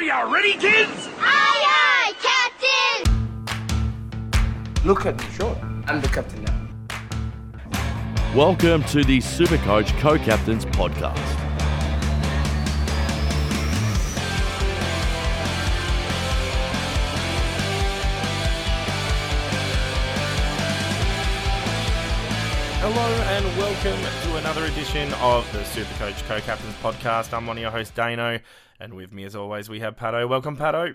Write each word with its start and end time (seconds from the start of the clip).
Are 0.00 0.02
you 0.02 0.34
ready, 0.34 0.54
kids? 0.54 1.10
Aye, 1.18 2.14
aye, 2.16 3.04
Captain! 3.04 3.44
Look 4.82 5.04
at 5.04 5.18
me, 5.20 5.24
sure. 5.34 5.54
I'm 5.86 6.00
the 6.00 6.08
captain 6.08 6.42
now. 6.42 6.58
Welcome 8.34 8.82
to 8.84 9.04
the 9.04 9.18
Supercoach 9.18 9.90
Co-Captains 10.00 10.64
podcast. 10.64 11.39
And 23.42 23.56
welcome 23.56 23.98
to 24.22 24.36
another 24.36 24.66
edition 24.66 25.10
of 25.14 25.50
the 25.52 25.60
Supercoach 25.60 26.22
Co-Captains 26.28 26.74
podcast. 26.82 27.32
I'm 27.32 27.46
one 27.46 27.56
of 27.56 27.62
your 27.62 27.70
hosts, 27.70 27.94
Dano, 27.94 28.38
and 28.78 28.92
with 28.92 29.14
me 29.14 29.24
as 29.24 29.34
always 29.34 29.70
we 29.70 29.80
have 29.80 29.96
Pato. 29.96 30.28
Welcome, 30.28 30.58
Pato. 30.58 30.94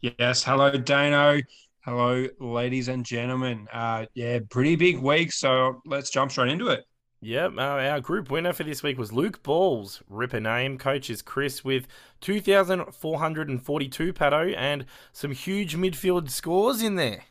Yes, 0.00 0.42
hello 0.42 0.70
Dano. 0.70 1.38
Hello, 1.84 2.26
ladies 2.40 2.88
and 2.88 3.04
gentlemen. 3.04 3.68
Uh, 3.70 4.06
yeah, 4.14 4.38
pretty 4.48 4.74
big 4.76 5.00
week, 5.00 5.32
so 5.32 5.82
let's 5.84 6.08
jump 6.08 6.30
straight 6.30 6.50
into 6.50 6.68
it. 6.68 6.86
Yep, 7.20 7.52
uh, 7.58 7.60
our 7.60 8.00
group 8.00 8.30
winner 8.30 8.54
for 8.54 8.64
this 8.64 8.82
week 8.82 8.96
was 8.96 9.12
Luke 9.12 9.42
Balls. 9.42 10.02
Ripper 10.08 10.40
name. 10.40 10.78
Coach 10.78 11.10
is 11.10 11.20
Chris 11.20 11.62
with 11.62 11.88
2,442 12.22 14.12
Pato 14.14 14.56
and 14.56 14.86
some 15.12 15.32
huge 15.32 15.76
midfield 15.76 16.30
scores 16.30 16.80
in 16.80 16.94
there. 16.94 17.24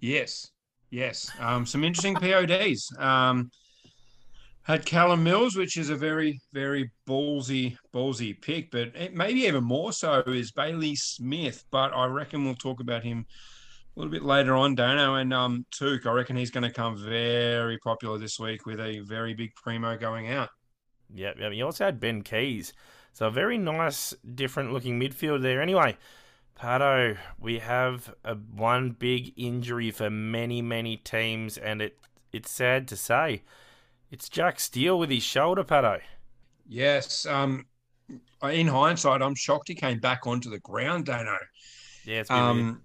Yes, 0.00 0.51
yes. 0.92 1.28
Um, 1.40 1.66
some 1.66 1.82
interesting 1.82 2.14
PODs. 2.14 2.88
Um, 2.98 3.50
had 4.62 4.86
Callum 4.86 5.24
Mills, 5.24 5.56
which 5.56 5.76
is 5.76 5.90
a 5.90 5.96
very, 5.96 6.40
very 6.52 6.90
ballsy, 7.08 7.76
ballsy 7.92 8.40
pick, 8.40 8.70
but 8.70 8.94
it, 8.94 9.12
maybe 9.12 9.40
even 9.40 9.64
more 9.64 9.92
so 9.92 10.22
is 10.26 10.52
Bailey 10.52 10.94
Smith. 10.94 11.64
But 11.72 11.92
I 11.92 12.06
reckon 12.06 12.44
we'll 12.44 12.54
talk 12.54 12.80
about 12.80 13.02
him 13.02 13.26
a 13.96 13.98
little 13.98 14.12
bit 14.12 14.22
later 14.22 14.54
on, 14.54 14.76
Dano 14.76 15.16
and 15.16 15.34
um, 15.34 15.66
Touk. 15.76 16.06
I 16.06 16.12
reckon 16.12 16.36
he's 16.36 16.52
going 16.52 16.62
to 16.62 16.72
come 16.72 16.96
very 16.96 17.78
popular 17.78 18.18
this 18.18 18.38
week 18.38 18.64
with 18.64 18.78
a 18.78 19.00
very 19.00 19.34
big 19.34 19.52
primo 19.56 19.96
going 19.96 20.28
out. 20.28 20.50
Yep, 21.12 21.40
yep. 21.40 21.52
You 21.52 21.64
also 21.64 21.84
had 21.84 21.98
Ben 21.98 22.22
Keays. 22.22 22.72
So 23.12 23.26
a 23.26 23.30
very 23.30 23.58
nice, 23.58 24.14
different 24.34 24.72
looking 24.72 24.98
midfield 24.98 25.42
there. 25.42 25.60
Anyway, 25.60 25.96
Pato, 26.62 27.16
we 27.40 27.58
have 27.58 28.14
a 28.24 28.36
one 28.36 28.90
big 28.90 29.32
injury 29.36 29.90
for 29.90 30.08
many, 30.08 30.62
many 30.62 30.96
teams, 30.96 31.58
and 31.58 31.82
it 31.82 31.98
it's 32.32 32.52
sad 32.52 32.86
to 32.88 32.96
say. 32.96 33.42
It's 34.12 34.28
Jack 34.28 34.60
Steele 34.60 34.96
with 34.96 35.10
his 35.10 35.24
shoulder, 35.24 35.64
Pato. 35.64 36.00
Yes. 36.68 37.26
Um, 37.26 37.66
in 38.44 38.68
hindsight, 38.68 39.22
I'm 39.22 39.34
shocked 39.34 39.68
he 39.68 39.74
came 39.74 39.98
back 39.98 40.24
onto 40.26 40.50
the 40.50 40.60
ground, 40.60 41.06
Dano. 41.06 41.36
Yeah, 42.04 42.20
it's 42.20 42.28
been 42.28 42.38
weird. 42.38 42.56
Um, 42.56 42.82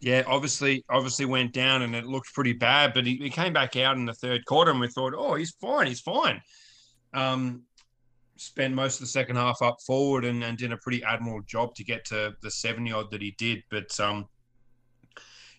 yeah, 0.00 0.22
obviously, 0.26 0.82
obviously 0.88 1.26
went 1.26 1.52
down 1.52 1.82
and 1.82 1.94
it 1.94 2.06
looked 2.06 2.32
pretty 2.32 2.54
bad, 2.54 2.94
but 2.94 3.04
he, 3.04 3.16
he 3.16 3.28
came 3.28 3.52
back 3.52 3.76
out 3.76 3.96
in 3.96 4.06
the 4.06 4.14
third 4.14 4.46
quarter 4.46 4.70
and 4.70 4.80
we 4.80 4.88
thought, 4.88 5.12
oh, 5.14 5.34
he's 5.34 5.52
fine, 5.60 5.88
he's 5.88 6.00
fine. 6.00 6.40
Um, 7.12 7.64
spent 8.42 8.74
most 8.74 8.96
of 8.96 9.00
the 9.00 9.06
second 9.06 9.36
half 9.36 9.62
up 9.62 9.76
forward 9.86 10.24
and, 10.24 10.42
and 10.42 10.58
did 10.58 10.72
a 10.72 10.76
pretty 10.78 11.02
admirable 11.04 11.42
job 11.46 11.74
to 11.76 11.84
get 11.84 12.04
to 12.06 12.34
the 12.42 12.50
70 12.50 12.92
odd 12.92 13.10
that 13.10 13.22
he 13.22 13.34
did. 13.38 13.62
But 13.70 13.98
um, 14.00 14.26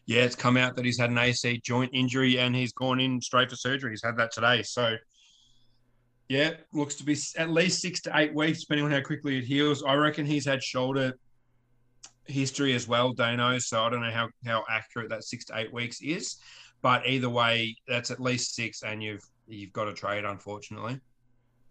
yeah, 0.06 0.23
it's 0.23 0.36
come 0.36 0.58
out 0.58 0.76
that 0.76 0.86
he's 0.86 1.00
had 1.00 1.09
an 1.09 1.17
AC 1.17 1.61
joint 1.64 1.92
injury 1.94 2.39
and 2.39 2.56
he's 2.56 2.73
gone 2.73 3.00
in 3.00 3.22
straight 3.22 3.50
for 3.50 3.56
surgery. 3.56 3.92
He's 3.92 4.04
had 4.04 4.17
that 4.17 4.31
today. 4.31 4.64
So 4.64 4.95
yeah, 6.28 6.52
looks 6.73 6.95
to 6.95 7.04
be 7.04 7.17
at 7.38 7.50
least 7.50 7.81
six 7.81 8.02
to 8.02 8.11
eight 8.16 8.34
weeks, 8.34 8.61
depending 8.61 8.86
on 8.86 8.92
how 8.92 9.02
quickly 9.02 9.38
it 9.38 9.45
heals. 9.45 9.84
I 9.84 9.94
reckon 9.95 10.26
he's 10.26 10.45
had 10.45 10.61
shoulder 10.61 11.14
history 12.26 12.73
as 12.73 12.88
well, 12.88 13.14
Dano. 13.14 13.59
So 13.59 13.81
I 13.81 13.89
don't 13.89 14.02
know 14.02 14.11
how, 14.11 14.30
how 14.45 14.64
accurate 14.70 15.09
that 15.09 15.23
six 15.23 15.45
to 15.45 15.58
eight 15.58 15.73
weeks 15.73 16.02
is. 16.02 16.38
But 16.82 17.08
either 17.08 17.30
way, 17.30 17.77
that's 17.88 18.11
at 18.11 18.20
least 18.20 18.55
six, 18.55 18.83
and 18.83 19.02
you've 19.02 19.23
you've 19.48 19.72
got 19.72 19.86
to 19.86 19.93
trade, 19.93 20.26
unfortunately. 20.26 20.99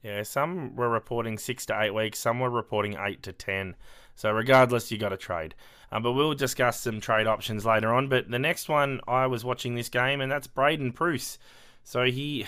Yeah, 0.03 0.23
some 0.25 0.75
were 0.75 0.89
reporting 0.89 1.39
six 1.39 1.65
to 1.67 1.81
eight 1.81 1.95
weeks, 1.95 2.19
some 2.19 2.41
were 2.41 2.51
reporting 2.51 2.97
eight 2.99 3.23
to 3.23 3.33
ten. 3.33 3.77
So 4.15 4.31
regardless, 4.33 4.91
you 4.91 4.99
got 4.99 5.11
to 5.11 5.17
trade. 5.17 5.55
Um, 5.91 6.03
but 6.03 6.13
we'll 6.13 6.35
discuss 6.35 6.81
some 6.81 7.01
trade 7.01 7.27
options 7.27 7.65
later 7.65 7.93
on. 7.95 8.09
But 8.09 8.31
the 8.31 8.39
next 8.39 8.69
one, 8.69 9.01
I 9.07 9.27
was 9.27 9.45
watching 9.45 9.75
this 9.75 9.89
game, 9.89 10.21
and 10.21 10.31
that's 10.31 10.47
Braydon 10.47 10.93
Preuss. 10.93 11.39
So 11.85 12.05
he 12.05 12.47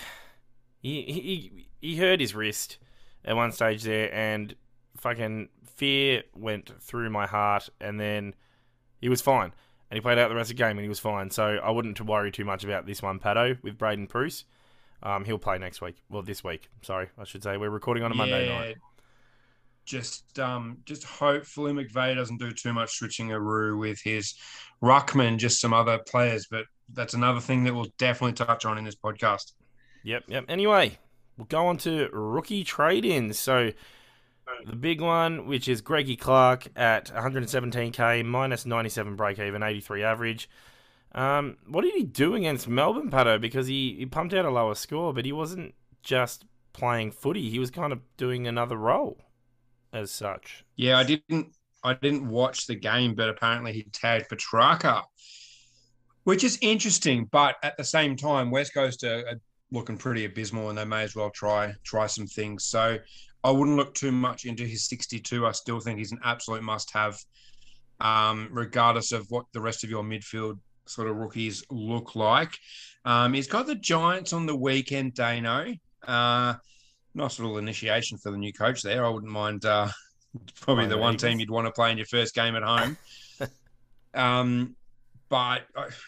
he 0.81 1.01
he 1.03 1.67
he 1.81 1.95
hurt 1.97 2.19
his 2.19 2.35
wrist 2.35 2.77
at 3.23 3.35
one 3.35 3.51
stage 3.51 3.83
there, 3.83 4.13
and 4.13 4.55
fucking 4.97 5.49
fear 5.75 6.23
went 6.35 6.71
through 6.81 7.09
my 7.09 7.25
heart, 7.25 7.69
and 7.79 7.99
then 7.99 8.33
he 8.99 9.09
was 9.09 9.21
fine. 9.21 9.53
And 9.89 9.97
he 9.97 10.01
played 10.01 10.17
out 10.17 10.29
the 10.29 10.35
rest 10.35 10.49
of 10.49 10.57
the 10.57 10.63
game, 10.63 10.77
and 10.77 10.81
he 10.81 10.89
was 10.89 10.99
fine. 10.99 11.29
So 11.29 11.59
I 11.63 11.69
wouldn't 11.69 12.01
worry 12.01 12.31
too 12.31 12.45
much 12.45 12.63
about 12.63 12.85
this 12.85 13.01
one, 13.01 13.19
Pato, 13.19 13.61
with 13.61 13.77
Braydon 13.77 14.07
Preuss. 14.07 14.45
Um, 15.03 15.25
he'll 15.25 15.37
play 15.37 15.57
next 15.57 15.81
week. 15.81 15.95
Well, 16.09 16.23
this 16.23 16.43
week. 16.43 16.69
Sorry, 16.81 17.09
I 17.17 17.23
should 17.23 17.43
say. 17.43 17.57
We're 17.57 17.69
recording 17.69 18.03
on 18.03 18.11
a 18.11 18.15
Monday 18.15 18.49
night. 18.49 18.77
Just 19.85 20.39
um, 20.39 20.79
just 20.85 21.03
hopefully 21.03 21.71
McVeigh 21.71 22.15
doesn't 22.15 22.39
do 22.39 22.51
too 22.51 22.73
much 22.73 22.97
switching 22.97 23.31
a 23.31 23.39
with 23.77 24.01
his 24.01 24.33
ruckman, 24.81 25.37
just 25.37 25.61
some 25.61 25.73
other 25.73 25.99
players. 25.99 26.47
But 26.49 26.65
that's 26.91 27.13
another 27.13 27.39
thing 27.39 27.63
that 27.65 27.75
we'll 27.75 27.91
definitely 27.99 28.33
touch 28.33 28.65
on 28.65 28.77
in 28.77 28.83
this 28.83 28.95
podcast. 28.95 29.53
Yep, 30.03 30.23
yep. 30.27 30.45
Anyway, 30.49 30.97
we'll 31.37 31.45
go 31.45 31.67
on 31.67 31.77
to 31.77 32.09
rookie 32.11 32.63
trade-ins. 32.63 33.37
So 33.37 33.71
the 34.65 34.75
big 34.75 35.01
one, 35.01 35.47
which 35.47 35.67
is 35.67 35.81
Greggy 35.81 36.15
Clark 36.15 36.67
at 36.75 37.11
117k, 37.13 38.25
minus 38.25 38.65
97 38.65 39.15
break 39.15 39.39
even, 39.39 39.63
83 39.63 40.03
average. 40.03 40.49
Um, 41.13 41.57
what 41.67 41.83
did 41.83 41.93
he 41.93 42.03
do 42.03 42.35
against 42.35 42.67
Melbourne, 42.67 43.09
Pato? 43.09 43.39
Because 43.39 43.67
he, 43.67 43.95
he 43.97 44.05
pumped 44.05 44.33
out 44.33 44.45
a 44.45 44.49
lower 44.49 44.75
score, 44.75 45.13
but 45.13 45.25
he 45.25 45.31
wasn't 45.31 45.73
just 46.03 46.45
playing 46.73 47.11
footy. 47.11 47.49
He 47.49 47.59
was 47.59 47.71
kind 47.71 47.93
of 47.93 47.99
doing 48.17 48.47
another 48.47 48.75
role 48.75 49.17
as 49.93 50.11
such. 50.11 50.65
Yeah, 50.75 50.97
I 50.97 51.03
didn't 51.03 51.55
I 51.83 51.93
didn't 51.93 52.27
watch 52.27 52.67
the 52.67 52.75
game, 52.75 53.15
but 53.15 53.29
apparently 53.29 53.71
he 53.71 53.83
tagged 53.83 54.29
Petracca, 54.29 55.03
which 56.23 56.43
is 56.43 56.57
interesting. 56.61 57.29
But 57.31 57.55
at 57.63 57.77
the 57.77 57.83
same 57.83 58.15
time, 58.15 58.51
West 58.51 58.73
Coast 58.73 59.03
are, 59.03 59.19
are 59.27 59.39
looking 59.71 59.97
pretty 59.97 60.25
abysmal, 60.25 60.69
and 60.69 60.77
they 60.77 60.85
may 60.85 61.03
as 61.03 61.15
well 61.15 61.29
try 61.29 61.73
try 61.83 62.07
some 62.07 62.27
things. 62.27 62.65
So 62.65 62.97
I 63.43 63.51
wouldn't 63.51 63.77
look 63.77 63.93
too 63.93 64.11
much 64.11 64.45
into 64.45 64.65
his 64.65 64.87
62. 64.89 65.45
I 65.45 65.51
still 65.51 65.79
think 65.79 65.99
he's 65.99 66.11
an 66.11 66.19
absolute 66.23 66.63
must 66.63 66.91
have, 66.91 67.17
um, 67.99 68.49
regardless 68.51 69.11
of 69.11 69.27
what 69.29 69.45
the 69.53 69.61
rest 69.61 69.83
of 69.83 69.89
your 69.89 70.03
midfield 70.03 70.59
sort 70.87 71.07
of 71.07 71.17
rookies 71.17 71.63
look 71.69 72.15
like. 72.15 72.57
Um, 73.05 73.33
he's 73.33 73.47
got 73.47 73.67
the 73.67 73.75
Giants 73.75 74.33
on 74.33 74.45
the 74.45 74.55
weekend, 74.55 75.13
Dano. 75.13 75.73
Uh, 76.05 76.55
nice 77.13 77.39
little 77.39 77.57
initiation 77.57 78.17
for 78.17 78.31
the 78.31 78.37
new 78.37 78.53
coach 78.53 78.81
there. 78.81 79.05
I 79.05 79.09
wouldn't 79.09 79.31
mind. 79.31 79.65
Uh, 79.65 79.89
probably 80.61 80.87
the 80.87 80.97
one 80.97 81.17
team 81.17 81.39
you'd 81.39 81.49
want 81.49 81.67
to 81.67 81.71
play 81.71 81.91
in 81.91 81.97
your 81.97 82.07
first 82.07 82.35
game 82.35 82.55
at 82.55 82.63
home. 82.63 82.97
um, 84.13 84.75
but 85.29 85.63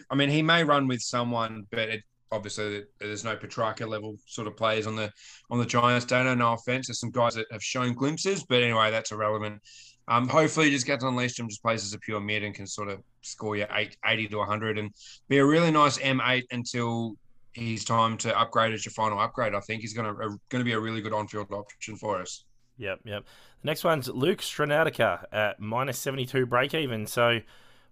I 0.09 0.15
mean, 0.15 0.29
he 0.29 0.41
may 0.41 0.63
run 0.63 0.87
with 0.87 1.01
someone, 1.01 1.65
but 1.71 1.89
it, 1.89 2.03
obviously 2.31 2.83
there's 2.99 3.23
no 3.23 3.35
Petracca 3.35 3.87
level 3.87 4.15
sort 4.25 4.47
of 4.47 4.57
players 4.57 4.87
on 4.87 4.95
the 4.95 5.11
on 5.49 5.59
the 5.59 5.65
Giants. 5.65 6.05
Dano, 6.05 6.35
no 6.35 6.53
offense. 6.53 6.87
There's 6.87 6.99
some 6.99 7.11
guys 7.11 7.35
that 7.35 7.47
have 7.51 7.63
shown 7.63 7.93
glimpses, 7.93 8.43
but 8.43 8.61
anyway, 8.61 8.91
that's 8.91 9.11
irrelevant. 9.11 9.61
Um, 10.07 10.27
hopefully, 10.29 10.67
he 10.67 10.71
just 10.71 10.85
gets 10.85 11.03
unleashed 11.03 11.39
and 11.39 11.49
just 11.49 11.61
plays 11.61 11.83
as 11.83 11.93
a 11.93 11.99
pure 11.99 12.19
mid 12.21 12.43
and 12.43 12.55
can 12.55 12.65
sort 12.65 12.89
of 12.89 13.01
score 13.21 13.55
you 13.57 13.65
eight, 13.71 13.97
80 14.05 14.27
to 14.29 14.37
100 14.37 14.77
and 14.77 14.91
be 15.27 15.39
a 15.39 15.45
really 15.45 15.69
nice 15.71 15.97
M8 15.97 16.43
until 16.51 17.17
he's 17.53 17.83
time 17.83 18.17
to 18.19 18.39
upgrade 18.39 18.73
as 18.73 18.85
your 18.85 18.93
final 18.93 19.19
upgrade. 19.19 19.53
I 19.53 19.59
think 19.59 19.81
he's 19.81 19.93
going 19.93 20.07
to 20.07 20.15
going 20.15 20.59
to 20.59 20.63
be 20.63 20.73
a 20.73 20.79
really 20.79 21.01
good 21.01 21.11
on-field 21.13 21.51
option 21.51 21.97
for 21.97 22.21
us. 22.21 22.45
Yep, 22.77 22.99
yep. 23.05 23.23
The 23.63 23.65
next 23.65 23.83
one's 23.83 24.07
Luke 24.07 24.39
Stranautica 24.39 25.25
at 25.31 25.59
minus 25.59 25.97
72 25.97 26.45
break 26.45 26.73
even. 26.75 27.07
So 27.07 27.39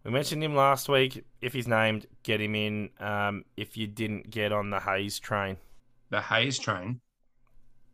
we 0.03 0.11
mentioned 0.11 0.43
him 0.43 0.55
last 0.55 0.87
week. 0.87 1.25
If 1.41 1.53
he's 1.53 1.67
named, 1.67 2.05
get 2.21 2.39
him 2.39 2.53
in. 2.53 2.91
Um, 2.99 3.43
if 3.57 3.75
you 3.75 3.87
didn't 3.87 4.29
get 4.29 4.51
on 4.53 4.69
the 4.69 4.79
Hayes 4.79 5.19
train, 5.19 5.57
The 6.11 6.21
Hayes 6.21 6.59
train. 6.59 7.01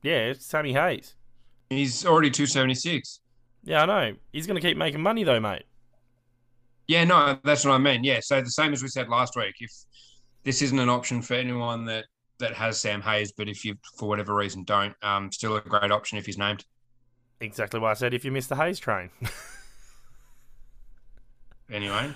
yeah, 0.04 0.18
it's 0.32 0.46
Sammy 0.46 0.74
Hayes. 0.74 1.16
He's 1.70 2.06
already 2.06 2.30
276. 2.30 3.21
Yeah, 3.64 3.84
I 3.84 3.86
know. 3.86 4.16
He's 4.32 4.48
going 4.48 4.60
to 4.60 4.68
keep 4.68 4.78
making 4.78 5.02
money 5.02 5.24
though, 5.24 5.40
mate. 5.40 5.64
Yeah, 6.88 7.04
no, 7.04 7.38
that's 7.44 7.64
what 7.64 7.74
I 7.74 7.78
mean. 7.78 8.04
Yeah, 8.04 8.20
so 8.22 8.42
the 8.42 8.50
same 8.50 8.74
as 8.74 8.82
we 8.82 8.90
said 8.90 9.08
last 9.08 9.36
week. 9.36 9.56
If 9.60 9.72
this 10.44 10.62
isn't 10.62 10.80
an 10.80 10.90
option 10.90 11.22
for 11.22 11.36
anyone 11.36 11.86
that 11.86 12.06
that 12.40 12.54
has 12.56 12.80
Sam 12.82 13.02
Hayes, 13.02 13.32
but 13.32 13.48
if 13.48 13.64
you 13.64 13.76
for 13.98 14.10
whatever 14.10 14.36
reason 14.36 14.64
don't, 14.64 14.96
um, 15.04 15.32
still 15.32 15.56
a 15.56 15.62
great 15.62 15.92
option 15.92 16.18
if 16.18 16.26
he's 16.26 16.38
named. 16.38 16.66
Exactly 17.40 17.80
what 17.80 17.92
I 17.92 17.94
said. 17.94 18.14
If 18.14 18.26
you 18.26 18.32
miss 18.32 18.48
the 18.48 18.56
Hayes 18.56 18.80
train. 18.80 19.10
Anyway, 21.72 22.14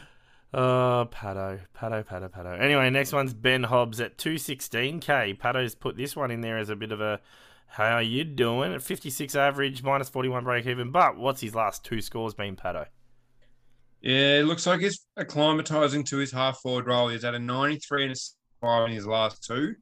Oh, 0.54 1.08
Pato, 1.12 1.60
Pato, 1.78 2.06
Pato, 2.06 2.30
Pato. 2.30 2.60
Anyway, 2.60 2.90
next 2.90 3.12
one's 3.12 3.34
Ben 3.34 3.64
Hobbs 3.64 4.00
at 4.00 4.18
216k. 4.18 5.38
Pato's 5.38 5.76
put 5.76 5.98
this 5.98 6.16
one 6.16 6.32
in 6.32 6.42
there 6.42 6.58
as 6.58 6.70
a 6.70 6.76
bit 6.76 6.92
of 6.92 7.02
a, 7.02 7.20
How 7.68 8.00
you 8.00 8.24
doing? 8.24 8.74
At 8.74 8.82
56 8.82 9.36
average, 9.36 9.84
minus 9.84 10.10
41 10.10 10.44
break 10.44 10.66
even. 10.66 10.92
But 10.92 11.18
what's 11.18 11.42
his 11.42 11.56
last 11.56 11.84
two 11.84 12.02
scores 12.02 12.34
been, 12.34 12.56
Pato? 12.56 12.86
Yeah, 14.02 14.40
it 14.40 14.46
looks 14.46 14.68
like 14.68 14.82
he's 14.82 15.06
acclimatizing 15.18 16.06
to 16.06 16.18
his 16.18 16.32
half 16.32 16.60
forward 16.60 16.86
role. 16.86 17.10
He's 17.10 17.26
at 17.26 17.34
a 17.34 17.40
93 17.40 18.04
and 18.04 18.14
a 18.14 18.16
5 18.62 18.90
in 18.90 18.96
his 18.96 19.08
last 19.08 19.44
two. 19.44 19.76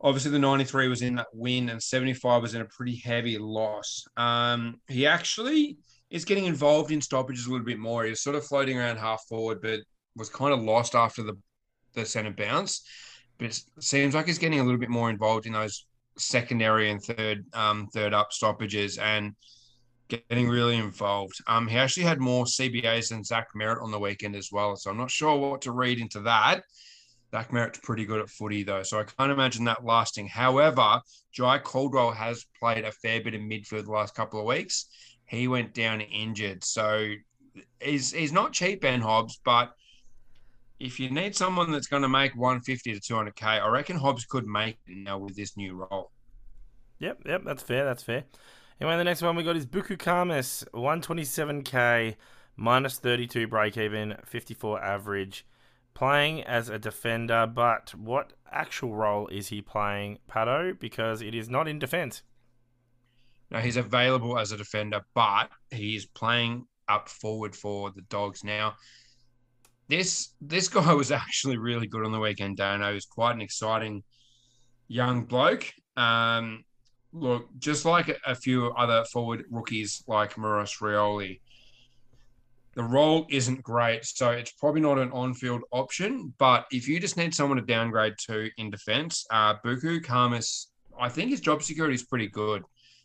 Obviously, 0.00 0.30
the 0.30 0.38
93 0.38 0.88
was 0.88 1.02
in 1.02 1.14
that 1.16 1.26
win, 1.32 1.68
and 1.68 1.82
75 1.82 2.42
was 2.42 2.54
in 2.54 2.60
a 2.60 2.66
pretty 2.66 2.96
heavy 2.96 3.38
loss. 3.38 4.04
Um, 4.16 4.80
he 4.88 5.06
actually 5.06 5.78
is 6.10 6.24
getting 6.24 6.44
involved 6.44 6.90
in 6.90 7.00
stoppages 7.00 7.46
a 7.46 7.50
little 7.50 7.64
bit 7.64 7.78
more. 7.78 8.04
He 8.04 8.10
was 8.10 8.22
sort 8.22 8.36
of 8.36 8.44
floating 8.44 8.78
around 8.78 8.98
half 8.98 9.22
forward, 9.28 9.60
but 9.62 9.80
was 10.16 10.28
kind 10.28 10.52
of 10.52 10.62
lost 10.62 10.94
after 10.94 11.22
the, 11.22 11.36
the 11.94 12.04
centre 12.04 12.30
bounce. 12.30 12.86
But 13.38 13.48
it 13.48 13.60
seems 13.80 14.14
like 14.14 14.26
he's 14.26 14.38
getting 14.38 14.60
a 14.60 14.64
little 14.64 14.78
bit 14.78 14.90
more 14.90 15.10
involved 15.10 15.46
in 15.46 15.52
those 15.52 15.86
secondary 16.16 16.90
and 16.90 17.02
third 17.02 17.44
um, 17.54 17.88
third 17.92 18.14
up 18.14 18.32
stoppages 18.32 18.98
and 18.98 19.34
getting 20.08 20.48
really 20.48 20.76
involved. 20.76 21.34
Um, 21.46 21.66
he 21.66 21.76
actually 21.76 22.04
had 22.04 22.20
more 22.20 22.44
CBAs 22.44 23.08
than 23.08 23.24
Zach 23.24 23.48
Merrett 23.56 23.82
on 23.82 23.90
the 23.90 23.98
weekend 23.98 24.36
as 24.36 24.50
well. 24.52 24.76
So 24.76 24.90
I'm 24.90 24.98
not 24.98 25.10
sure 25.10 25.36
what 25.36 25.62
to 25.62 25.72
read 25.72 25.98
into 25.98 26.20
that. 26.20 26.62
Zach 27.34 27.50
Merrett's 27.50 27.80
pretty 27.82 28.04
good 28.04 28.20
at 28.20 28.28
footy 28.28 28.62
though, 28.62 28.84
so 28.84 29.00
I 29.00 29.04
can't 29.04 29.32
imagine 29.32 29.64
that 29.64 29.84
lasting. 29.84 30.28
However, 30.28 31.00
Jye 31.32 31.58
Caldwell 31.58 32.12
has 32.12 32.46
played 32.60 32.84
a 32.84 32.92
fair 32.92 33.22
bit 33.22 33.34
of 33.34 33.40
midfield 33.40 33.86
the 33.86 33.90
last 33.90 34.14
couple 34.14 34.38
of 34.38 34.46
weeks. 34.46 34.86
He 35.26 35.48
went 35.48 35.74
down 35.74 36.00
injured, 36.00 36.62
so 36.62 37.12
he's 37.80 38.12
he's 38.12 38.32
not 38.32 38.52
cheap, 38.52 38.82
Ben 38.82 39.00
Hobbs, 39.00 39.40
but 39.44 39.72
if 40.78 40.98
you 40.98 41.10
need 41.10 41.36
someone 41.36 41.70
that's 41.70 41.86
going 41.86 42.02
to 42.02 42.08
make 42.08 42.34
150 42.36 42.98
to 42.98 43.00
200k, 43.00 43.62
I 43.62 43.68
reckon 43.68 43.96
Hobbs 43.96 44.24
could 44.24 44.46
make 44.46 44.78
it 44.86 44.96
now 44.96 45.18
with 45.18 45.36
this 45.36 45.56
new 45.56 45.74
role. 45.74 46.10
Yep, 46.98 47.22
yep, 47.26 47.42
that's 47.44 47.62
fair, 47.62 47.84
that's 47.84 48.02
fair. 48.02 48.24
Anyway, 48.80 48.96
the 48.96 49.04
next 49.04 49.22
one 49.22 49.36
we 49.36 49.42
got 49.42 49.56
is 49.56 49.66
Buku 49.66 49.96
Khamis, 49.96 50.64
127k, 50.74 52.16
minus 52.56 52.98
32 52.98 53.46
break 53.46 53.76
even, 53.76 54.16
54 54.24 54.82
average, 54.82 55.46
playing 55.94 56.42
as 56.42 56.68
a 56.68 56.78
defender. 56.78 57.46
But 57.46 57.94
what 57.94 58.32
actual 58.50 58.94
role 58.94 59.28
is 59.28 59.48
he 59.48 59.62
playing, 59.62 60.18
Pato? 60.28 60.78
Because 60.78 61.22
it 61.22 61.34
is 61.34 61.48
not 61.48 61.68
in 61.68 61.78
defence. 61.78 62.22
Now 63.50 63.60
he's 63.60 63.76
available 63.76 64.38
as 64.38 64.50
a 64.50 64.56
defender, 64.56 65.02
but 65.14 65.50
he 65.70 65.94
is 65.94 66.06
playing 66.06 66.66
up 66.88 67.08
forward 67.08 67.54
for 67.54 67.90
the 67.90 68.02
Dogs 68.02 68.42
now. 68.42 68.74
This 69.88 70.34
this 70.40 70.68
guy 70.68 70.92
was 70.94 71.10
actually 71.10 71.58
really 71.58 71.86
good 71.86 72.04
on 72.04 72.12
the 72.12 72.20
weekend, 72.20 72.56
Dano. 72.56 72.88
He 72.88 72.94
was 72.94 73.06
quite 73.06 73.34
an 73.34 73.42
exciting 73.42 74.02
young 74.88 75.24
bloke. 75.24 75.70
Um, 75.96 76.64
look, 77.12 77.48
just 77.58 77.84
like 77.84 78.18
a, 78.26 78.34
few 78.34 78.72
other 78.72 79.04
forward 79.12 79.44
rookies 79.50 80.02
like 80.06 80.36
Maurice 80.36 80.78
Rioli, 80.80 81.40
the 82.74 82.82
role 82.82 83.26
isn't 83.30 83.62
great, 83.62 84.04
so 84.04 84.30
it's 84.30 84.50
probably 84.52 84.80
not 84.80 84.98
an 84.98 85.12
on-field 85.12 85.62
option. 85.70 86.34
But 86.38 86.66
if 86.72 86.88
you 86.88 86.98
just 86.98 87.16
need 87.16 87.34
someone 87.34 87.58
to 87.58 87.64
downgrade 87.64 88.14
to 88.26 88.50
in 88.58 88.70
defence, 88.70 89.24
uh, 89.30 89.54
Buku 89.64 90.00
Khamis, 90.04 90.66
I 90.98 91.08
think 91.08 91.30
his 91.30 91.40
job 91.40 91.62
security 91.62 91.94
is 91.94 92.04
pretty 92.04 92.28
good. 92.28 92.64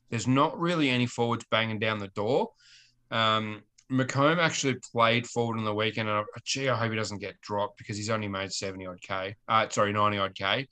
There's 0.09 0.27
not 0.27 0.59
really 0.59 0.89
any 0.89 1.05
forwards 1.05 1.45
banging 1.51 1.77
down 1.77 1.99
the 1.99 2.07
door. 2.09 2.49
Um, 3.11 3.61
McComb 3.91 4.38
actually 4.38 4.75
played 4.91 5.25
forward 5.27 5.57
on 5.57 5.63
the 5.65 5.74
weekend, 5.74 6.09
and 6.09 6.19
I, 6.19 6.24
gee, 6.44 6.69
I 6.69 6.75
hope 6.75 6.91
he 6.91 6.97
doesn't 6.97 7.19
get 7.19 7.39
dropped 7.41 7.77
because 7.77 7.97
he's 7.97 8.09
only 8.09 8.27
made 8.27 8.51
70 8.51 8.86
odd 8.86 9.01
K. 9.01 9.36
Uh, 9.47 9.68
sorry, 9.69 9.91
90 9.94 10.18
odd 10.19 10.36
K. 10.36 10.68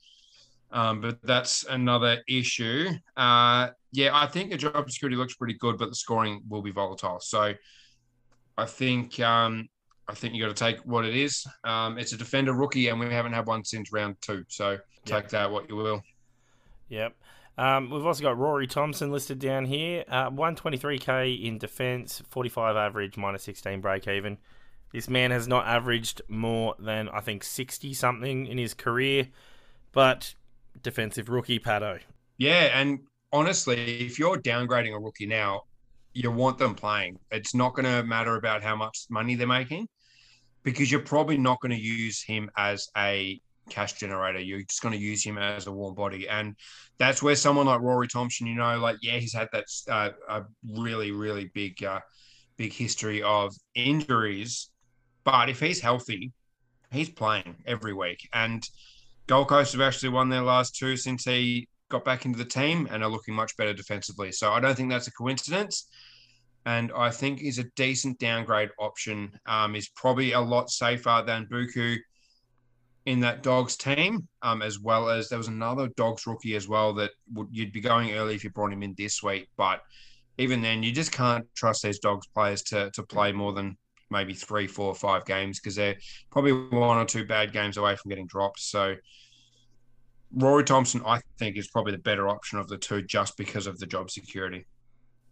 Um, 0.72 1.02
but 1.02 1.19
that's 1.24 1.64
another 1.64 2.22
issue. 2.28 2.90
Uh, 3.16 3.69
yeah, 3.92 4.12
I 4.14 4.28
think 4.28 4.52
the 4.52 4.58
job 4.58 4.90
security 4.92 5.16
looks 5.16 5.36
pretty 5.36 5.56
good, 5.56 5.78
but 5.78 5.90
the 5.90 5.96
scoring 5.96 6.42
will 6.48 6.62
be 6.62 6.72
volatile. 6.72 7.19
So 7.19 7.54
I 8.58 8.66
think 8.66 9.20
um, 9.20 9.68
I 10.08 10.13
think 10.13 10.34
you 10.36 10.44
got 10.46 10.56
to 10.56 10.63
take 10.63 10.80
what 10.86 11.06
it 11.06 11.16
is. 11.16 11.46
Um, 11.63 11.98
it's 11.98 12.13
a 12.13 12.18
defender 12.18 12.54
rookie, 12.54 12.90
and 12.90 13.00
we 13.00 13.08
haven't 13.08 13.34
had 13.34 13.48
one 13.48 13.63
since 13.63 13.92
round 13.92 14.18
two. 14.22 14.44
So 14.50 14.78
take 15.06 15.24
Yep. 15.24 15.30
that 15.30 15.52
what 15.52 15.70
you 15.70 15.75
will. 15.78 16.02
Yep. 16.90 17.13
Um, 17.57 17.89
we've 17.89 18.06
also 18.06 18.21
got 18.21 18.38
Rory 18.38 18.68
Thompson 18.68 19.12
listed 19.12 19.39
down 19.39 19.65
here. 19.65 20.04
Uh, 20.07 20.30
123k 20.30 21.44
in 21.44 21.57
defence, 21.57 22.21
45 22.30 22.75
average, 22.75 23.18
minus 23.18 23.44
16 23.44 23.81
break 23.81 24.07
even. 24.07 24.38
This 24.94 25.09
man 25.09 25.31
has 25.31 25.48
not 25.48 25.65
averaged 25.65 26.21
more 26.27 26.75
than, 26.80 27.09
I 27.09 27.19
think, 27.19 27.44
60 27.44 27.94
something 27.94 28.45
in 28.45 28.57
his 28.57 28.74
career, 28.74 29.27
but 29.92 30.36
defensive 30.81 31.30
rookie 31.30 31.59
Pato. 31.59 32.00
Yeah, 32.38 32.80
and 32.80 33.00
honestly, 33.33 34.06
if 34.06 34.19
you're 34.19 34.38
downgrading 34.38 34.95
a 34.95 35.00
rookie 35.00 35.25
now, 35.25 35.63
you 36.13 36.31
want 36.31 36.57
them 36.57 36.75
playing. 36.75 37.19
It's 37.31 37.53
not 37.53 37.74
going 37.74 37.86
to 37.86 38.03
matter 38.03 38.36
about 38.36 38.63
how 38.63 38.75
much 38.75 39.06
money 39.10 39.36
they're 39.36 39.48
making 39.48 39.88
because 40.63 40.92
you're 40.92 41.01
probably 41.01 41.38
not 41.38 41.60
going 41.62 41.71
to 41.71 41.81
use 41.81 42.24
him 42.24 42.50
as 42.57 42.89
a 42.98 43.39
cash 43.69 43.94
generator. 43.94 44.40
You're 44.40 44.62
just 44.62 44.81
going 44.81 44.94
to 44.94 45.00
use 45.00 45.24
him 45.24 45.38
as 45.38 45.68
a 45.68 45.72
warm 45.72 45.96
body. 45.96 46.28
And 46.28 46.56
that's 46.98 47.22
where 47.22 47.36
someone 47.36 47.68
like 47.68 47.81
Rory 47.81 48.08
Thompson, 48.08 48.48
you 48.48 48.56
know, 48.56 48.78
like, 48.80 48.98
yeah, 49.02 49.18
he's 49.18 49.34
had 49.34 49.50
that 49.54 49.66
uh, 49.90 50.10
a 50.30 50.44
really, 50.69 51.12
really 51.12 51.52
big, 51.54 51.84
uh, 51.84 52.00
big 52.58 52.74
history 52.74 53.22
of 53.22 53.54
injuries. 53.75 54.69
But 55.24 55.50
if 55.50 55.60
he's 55.60 55.80
healthy, 55.80 56.31
he's 56.92 57.10
playing 57.10 57.56
every 57.66 57.94
week. 57.94 58.28
And 58.34 58.68
Gold 59.28 59.50
Coast 59.50 59.74
have 59.74 59.81
actually 59.81 60.10
won 60.10 60.30
their 60.30 60.42
last 60.42 60.75
two 60.75 60.96
since 60.98 61.25
he 61.25 61.68
got 61.90 62.06
back 62.06 62.25
into 62.25 62.38
the 62.38 62.46
team 62.46 62.88
and 62.92 63.04
are 63.04 63.10
looking 63.10 63.34
much 63.34 63.56
better 63.58 63.74
defensively. 63.74 64.31
So 64.31 64.52
I 64.52 64.60
don't 64.60 64.75
think 64.75 64.90
that's 64.90 65.08
a 65.08 65.12
coincidence. 65.12 65.88
And 66.66 66.92
I 66.96 67.12
think 67.12 67.40
he's 67.40 67.60
a 67.60 67.66
decent 67.75 68.20
downgrade 68.20 68.72
option. 68.78 69.31
Um, 69.46 69.74
he's 69.74 69.90
probably 69.90 70.34
a 70.34 70.42
lot 70.42 70.70
safer 70.70 71.24
than 71.25 71.46
Buku 71.46 71.98
in 73.07 73.21
that 73.21 73.42
Dogs 73.42 73.77
team, 73.77 74.27
um, 74.42 74.62
as 74.62 74.81
well 74.81 75.09
as 75.09 75.30
there 75.30 75.38
was 75.38 75.48
another 75.48 75.88
Dogs 75.95 76.27
rookie 76.27 76.57
as 76.57 76.68
well 76.68 76.94
that 76.95 77.12
would 77.33 77.48
you'd 77.51 77.71
be 77.71 77.80
going 77.80 78.12
early 78.12 78.36
if 78.36 78.44
you 78.44 78.50
brought 78.50 78.74
him 78.74 78.83
in 78.83 78.94
this 78.98 79.24
week. 79.24 79.48
But 79.56 79.81
even 80.38 80.62
then, 80.62 80.83
you 80.83 80.92
just 80.92 81.13
can't 81.13 81.45
trust 81.56 81.83
these 81.83 82.00
Dogs 82.00 82.27
players 82.27 82.62
to 82.63 82.92
to 82.92 83.04
play 83.04 83.31
more 83.31 83.54
than 83.54 83.77
maybe 84.09 84.33
three, 84.33 84.68
four, 84.68 84.94
five 84.94 85.24
games 85.24 85.57
because 85.57 85.75
they're 85.75 85.95
probably 86.31 86.51
one 86.51 86.98
or 86.98 87.06
two 87.06 87.25
bad 87.25 87.54
games 87.54 87.77
away 87.77 87.95
from 87.95 88.09
getting 88.09 88.27
dropped. 88.27 88.59
So 88.59 88.95
Rory 90.33 90.65
Thompson, 90.65 91.01
I 91.06 91.21
think, 91.39 91.56
is 91.56 91.69
probably 91.69 91.94
the 91.94 92.00
better 92.00 92.27
option 92.27 92.60
of 92.60 92.68
the 92.68 92.77
two 92.77 93.03
just 93.03 93.38
because 93.38 93.68
of 93.68 93.80
the 93.80 93.86
job 93.86 94.12
security. 94.12 94.65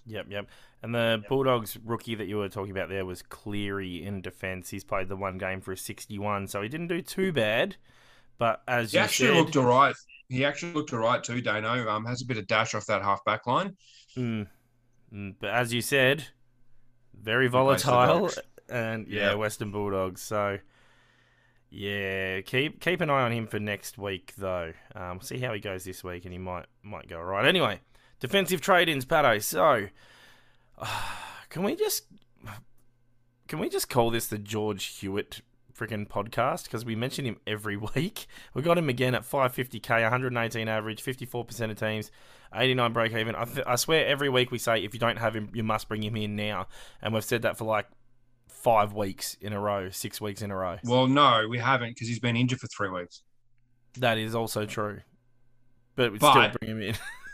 Yep, 0.06 0.28
yep. 0.30 0.48
And 0.84 0.94
the 0.94 1.24
Bulldogs 1.28 1.78
rookie 1.84 2.16
that 2.16 2.28
you 2.28 2.38
were 2.38 2.50
talking 2.50 2.71
about 2.71 2.90
there 2.90 3.06
was 3.06 3.21
Cleary 3.24 4.04
in 4.04 4.21
defence. 4.21 4.69
He's 4.69 4.83
played 4.83 5.09
the 5.09 5.16
one 5.16 5.38
game 5.38 5.62
for 5.62 5.71
a 5.71 5.78
61, 5.78 6.47
so 6.47 6.62
he 6.62 6.69
didn't 6.69 6.88
do 6.88 7.02
too 7.02 7.31
bad. 7.31 7.78
But 8.38 8.64
as 8.68 8.94
He 8.94 8.97
you 8.97 9.04
actually 9.04 9.30
said, 9.30 9.33
looked 9.33 9.56
all 9.56 9.66
right. 9.66 9.95
He 10.30 10.44
actually 10.45 10.74
looked 10.74 10.94
all 10.94 11.00
right 11.00 11.24
too, 11.24 11.42
Dano. 11.42 11.88
Um, 11.90 12.06
has 12.06 12.21
a 12.21 12.26
bit 12.26 12.38
of 12.38 12.47
dash 12.47 12.74
off 12.74 12.85
that 12.88 13.02
half 13.04 13.24
back 13.26 13.45
line. 13.47 13.78
Mm. 14.18 14.47
Mm, 15.14 15.35
but 15.40 15.50
as 15.52 15.74
you 15.74 15.81
said, 15.81 16.28
very 17.14 17.47
He 17.52 17.59
plays 17.59 17.83
the 17.85 17.92
volatile, 17.92 18.30
and 18.69 19.07
yeah, 19.07 19.31
Yeah. 19.31 19.33
Western 19.33 19.71
Bulldogs. 19.71 20.21
So 20.21 20.59
yeah, 21.69 22.42
keep 22.42 22.80
keep 22.80 23.02
an 23.02 23.09
eye 23.09 23.24
on 23.24 23.31
him 23.31 23.47
for 23.47 23.59
next 23.59 23.97
week 23.97 24.33
though. 24.38 24.74
Um, 24.94 25.19
see 25.21 25.40
how 25.40 25.54
he 25.54 25.59
goes 25.59 25.83
this 25.83 26.04
week, 26.04 26.26
and 26.26 26.33
he 26.33 26.38
might 26.40 26.66
might 26.83 27.07
go 27.09 27.18
all 27.18 27.26
right. 27.26 27.45
Anyway, 27.45 27.81
defensive 28.19 28.62
trade-ins, 28.62 29.06
Pato. 29.06 29.42
So 29.42 29.88
uh, 30.78 31.02
can 31.50 31.64
we 31.64 31.76
just 31.76 32.06
can 33.48 33.60
we 33.60 33.69
just 33.69 33.90
call 33.90 34.10
this 34.10 34.28
the 34.28 34.38
George 34.38 34.86
Hewitt 34.98 35.42
freaking 35.78 36.07
podcast 36.07 36.64
because 36.64 36.86
we 36.86 36.95
mention 36.95 37.26
him 37.26 37.38
every 37.45 37.78
week. 37.95 38.28
We 38.54 38.62
got 38.62 38.78
him 38.78 38.90
again 38.90 39.14
at 39.14 39.24
550k, 39.24 39.90
118 40.02 40.68
average, 40.68 41.04
54% 41.04 41.72
of 41.72 41.78
teams, 41.78 42.12
89 42.54 42.94
break 42.94 43.14
even. 43.14 43.36
I, 43.36 43.45
th- 43.45 43.68
I 43.68 43.76
swear 43.76 44.06
every 44.06 44.30
week 44.30 44.52
we 44.52 44.57
say 44.57 44.84
if 44.84 44.94
you 44.94 45.00
don't 45.00 45.18
have 45.18 45.36
him, 45.36 45.50
you 45.54 45.64
must 45.64 45.88
bring 45.88 46.04
him 46.04 46.16
in 46.16 46.36
now, 46.36 46.68
and 47.02 47.14
we've 47.14 47.24
said 47.24 47.44
that 47.44 47.57
for 47.57 47.66
like 47.66 47.88
five 48.48 48.94
weeks 48.94 49.36
in 49.42 49.54
a 49.54 49.60
row, 49.60 49.90
six 49.90 50.19
weeks 50.19 50.42
in 50.42 50.50
a 50.50 50.56
row. 50.56 50.78
Well, 50.84 51.07
no, 51.07 51.45
we 51.50 51.60
haven't 51.60 51.90
because 51.90 52.07
he's 52.07 52.19
been 52.19 52.36
injured 52.36 52.60
for 52.60 52.68
three 52.68 52.90
weeks. 52.90 53.22
That 54.00 54.18
is 54.18 54.34
also 54.36 54.66
true, 54.66 55.02
but 55.95 56.12
we 56.12 56.18
still 56.18 56.50
bring 56.60 56.72
him 56.72 56.81
in. 56.81 56.95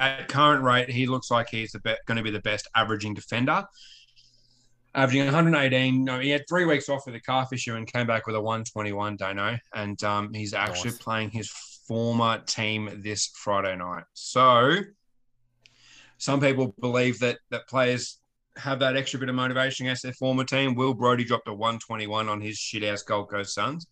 At 0.00 0.28
current 0.28 0.62
rate, 0.62 0.88
he 0.90 1.06
looks 1.06 1.30
like 1.30 1.48
he's 1.50 1.72
the 1.72 1.80
be- 1.80 1.96
going 2.06 2.16
to 2.18 2.22
be 2.22 2.30
the 2.30 2.40
best 2.40 2.68
averaging 2.74 3.14
defender. 3.14 3.64
Averaging 4.94 5.24
118. 5.26 6.04
No, 6.04 6.18
he 6.18 6.30
had 6.30 6.42
three 6.48 6.64
weeks 6.64 6.88
off 6.88 7.06
with 7.06 7.14
a 7.14 7.20
calf 7.20 7.52
issue 7.52 7.74
and 7.76 7.86
came 7.86 8.06
back 8.06 8.26
with 8.26 8.36
a 8.36 8.40
121, 8.40 9.16
Dano. 9.16 9.58
And 9.74 10.02
um, 10.04 10.32
he's 10.32 10.54
actually 10.54 10.90
Nice. 10.90 10.98
playing 10.98 11.30
his 11.30 11.50
former 11.86 12.38
team 12.46 13.00
this 13.02 13.26
Friday 13.34 13.76
night. 13.76 14.04
So 14.14 14.76
some 16.18 16.40
people 16.40 16.74
believe 16.80 17.18
that 17.20 17.38
that 17.50 17.68
players 17.68 18.18
have 18.56 18.80
that 18.80 18.96
extra 18.96 19.20
bit 19.20 19.28
of 19.28 19.34
motivation 19.34 19.86
against 19.86 20.02
their 20.02 20.12
former 20.12 20.44
team. 20.44 20.74
Will 20.74 20.94
Brodie 20.94 21.24
dropped 21.24 21.48
a 21.48 21.54
121 21.54 22.28
on 22.28 22.40
his 22.40 22.56
shit 22.58 22.82
ass 22.82 23.02
Gold 23.02 23.30
Coast 23.30 23.54
Suns. 23.54 23.86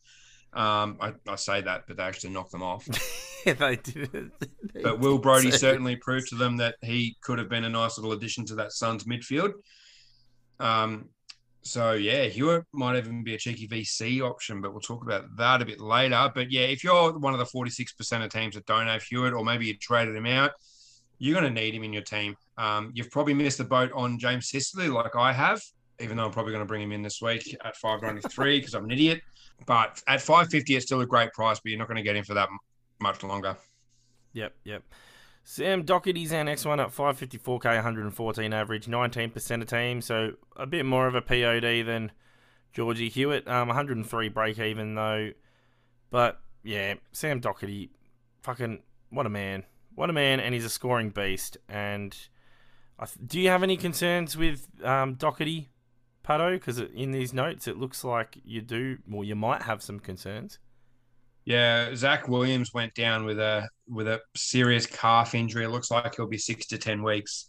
Um, 0.57 0.97
I, 1.01 1.13
I 1.29 1.37
say 1.37 1.61
that, 1.61 1.85
but 1.87 1.99
they 1.99 2.03
actually 2.03 2.31
knocked 2.31 2.51
them 2.51 2.63
off. 2.63 2.89
yeah, 3.47 3.53
they 3.53 3.77
did. 3.77 4.31
They 4.75 4.83
But 4.83 5.01
Will 5.01 5.19
Brodie 5.19 5.51
certainly 5.51 5.97
proved 5.97 6.29
to 6.29 6.35
them 6.35 6.57
that 6.59 6.77
he 6.83 7.17
could 7.23 7.39
have 7.39 7.49
been 7.49 7.65
a 7.65 7.69
nice 7.69 7.97
little 7.97 8.13
addition 8.13 8.45
to 8.47 8.55
that 8.57 8.73
Suns 8.73 9.05
midfield. 9.05 9.53
Um, 10.59 11.11
so 11.63 11.93
yeah, 11.93 12.25
Hewitt 12.25 12.65
might 12.73 12.97
even 12.97 13.25
be 13.25 13.35
a 13.35 13.39
cheeky 13.39 13.69
VC 13.69 14.21
option, 14.21 14.61
but 14.61 14.73
we'll 14.73 14.81
talk 14.81 15.03
about 15.03 15.25
that 15.37 15.63
a 15.63 15.65
bit 15.65 15.81
later. 15.81 16.31
But 16.35 16.51
yeah, 16.51 16.63
if 16.63 16.85
you're 16.85 17.19
one 17.19 17.33
of 17.33 17.39
the 17.39 17.45
46% 17.45 18.25
of 18.25 18.31
teams 18.31 18.55
that 18.55 18.67
don't 18.67 18.87
have 18.87 19.03
Hewitt, 19.03 19.33
or 19.33 19.45
maybe 19.45 19.67
you 19.67 19.77
traded 19.77 20.17
him 20.17 20.27
out, 20.27 20.53
you're 21.19 21.39
going 21.39 21.53
to 21.53 21.61
need 21.61 21.75
him 21.75 21.85
in 21.85 21.93
your 21.93 22.03
team. 22.03 22.37
Um, 22.59 22.93
you've 22.95 23.11
probably 23.11 23.35
missed 23.35 23.59
the 23.59 23.65
boat 23.65 23.91
on 23.95 24.19
James 24.19 24.49
Sicily, 24.49 24.89
like 24.89 25.17
I 25.17 25.33
have, 25.33 25.61
even 26.01 26.17
though 26.17 26.25
I'm 26.25 26.31
probably 26.31 26.53
going 26.53 26.65
to 26.65 26.69
bring 26.69 26.83
him 26.83 26.93
in 26.93 27.03
this 27.03 27.21
week 27.21 27.57
at 27.65 27.77
593 27.77 28.59
because 28.59 28.75
I'm 28.75 28.85
an 28.85 28.91
idiot. 28.91 29.21
But 29.65 30.03
at 30.07 30.21
550, 30.21 30.77
it's 30.77 30.87
still 30.87 31.01
a 31.01 31.07
great 31.07 31.33
price, 31.33 31.59
but 31.59 31.71
you're 31.71 31.79
not 31.79 31.89
going 31.89 31.97
to 31.97 32.03
get 32.03 32.17
him 32.17 32.25
for 32.25 32.35
that 32.35 32.49
much 33.01 33.23
longer. 33.23 33.57
Yep, 34.33 34.55
yep. 34.65 34.83
Sam 35.45 35.85
Docherty's 35.85 36.33
our 36.33 36.45
next 36.45 36.65
one 36.65 36.81
at 36.81 36.89
554k, 36.89 37.65
114 37.65 38.53
average, 38.53 38.87
19% 38.87 39.63
of 39.63 39.69
team, 39.69 40.03
so 40.03 40.33
a 40.57 40.67
bit 40.67 40.85
more 40.85 41.07
of 41.07 41.15
a 41.15 41.23
POD 41.23 41.87
than 41.87 42.11
Georgie 42.73 43.09
Hewitt. 43.09 43.47
Um, 43.47 43.69
103 43.69 44.29
break 44.29 44.59
even 44.59 44.97
though, 44.97 45.31
but 46.11 46.41
yeah, 46.65 46.95
Sam 47.13 47.41
Docherty, 47.41 47.91
fucking 48.43 48.83
what 49.11 49.25
a 49.25 49.31
man, 49.31 49.65
what 49.95 50.11
a 50.11 50.13
man, 50.13 50.41
and 50.41 50.53
he's 50.53 50.65
a 50.65 50.69
scoring 50.69 51.11
beast. 51.11 51.57
And 51.69 52.11
th- 52.99 53.17
do 53.25 53.41
you 53.41 53.49
have 53.49 53.63
any 53.63 53.77
concerns 53.77 54.37
with 54.37 54.67
um, 54.83 55.15
Docherty, 55.15 55.69
Pato? 56.27 56.53
Because 56.53 56.79
in 56.79 57.13
these 57.13 57.33
notes 57.33 57.69
it 57.69 57.77
looks 57.79 58.03
like 58.05 58.39
you 58.45 58.61
do, 58.61 58.99
well, 59.09 59.25
you 59.25 59.37
might 59.37 59.63
have 59.63 59.83
some 59.83 60.01
concerns. 60.01 60.59
Yeah, 61.45 61.95
Zach 61.95 62.27
Williams 62.27 62.75
went 62.75 62.95
down 62.95 63.25
with 63.25 63.39
a 63.39 63.69
with 63.89 64.09
a 64.09 64.21
serious 64.35 64.85
calf 64.87 65.35
injury. 65.35 65.65
It 65.65 65.69
looks 65.69 65.91
like 65.91 66.17
he'll 66.17 66.27
be 66.27 66.39
six 66.39 66.67
to 66.67 66.79
ten 66.79 67.03
weeks, 67.05 67.47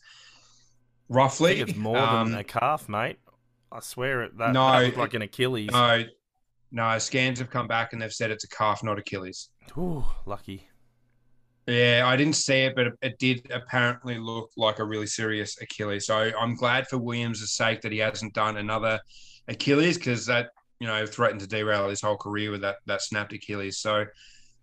roughly. 1.10 1.60
it's 1.62 1.76
more 1.76 1.98
Um, 1.98 2.30
than 2.32 2.40
a 2.40 2.44
calf, 2.44 2.88
mate. 2.88 3.18
I 3.72 3.80
swear 3.80 4.22
it. 4.24 4.38
That, 4.38 4.54
No, 4.54 4.72
that 4.72 4.86
looked 4.86 4.98
like 4.98 5.14
an 5.16 5.24
Achilles. 5.24 5.70
No, 5.72 6.04
no, 6.72 6.98
scans 7.00 7.40
have 7.40 7.50
come 7.50 7.68
back 7.68 7.94
and 7.94 8.02
they've 8.02 8.14
said 8.14 8.30
it's 8.30 8.44
a 8.44 8.50
calf, 8.50 8.84
not 8.84 9.00
Achilles. 9.00 9.50
Ooh, 9.78 10.06
lucky. 10.28 10.68
Yeah, 11.68 12.04
I 12.06 12.16
didn't 12.16 12.38
see 12.38 12.62
it, 12.62 12.76
but 12.76 12.94
it, 13.02 13.20
did 13.20 13.46
apparently 13.52 14.18
look 14.18 14.52
like 14.56 14.80
a 14.80 14.86
really 14.86 15.06
serious 15.06 15.62
Achilles. 15.62 16.06
So 16.06 16.16
I'm 16.16 16.56
glad 16.56 16.88
for 16.88 16.98
Williams' 16.98 17.52
sake 17.52 17.82
that 17.82 17.92
he 17.92 17.98
hasn't 17.98 18.34
done 18.34 18.56
another 18.56 19.02
Achilles 19.50 19.98
because 19.98 20.26
that 20.28 20.52
you 20.80 20.88
know 20.88 21.06
threatened 21.06 21.42
to 21.42 21.48
derail 21.48 21.90
his 21.90 22.02
whole 22.02 22.16
career 22.16 22.52
with 22.52 22.62
that 22.62 22.78
that 22.86 23.02
snapped 23.02 23.34
Achilles. 23.34 23.80
So 23.80 24.06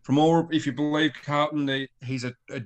from 0.03 0.19
all, 0.19 0.49
if 0.51 0.65
you 0.65 0.73
believe 0.73 1.13
Carlton, 1.25 1.67
the, 1.67 1.89
he's 2.03 2.25
a, 2.25 2.33
a, 2.51 2.63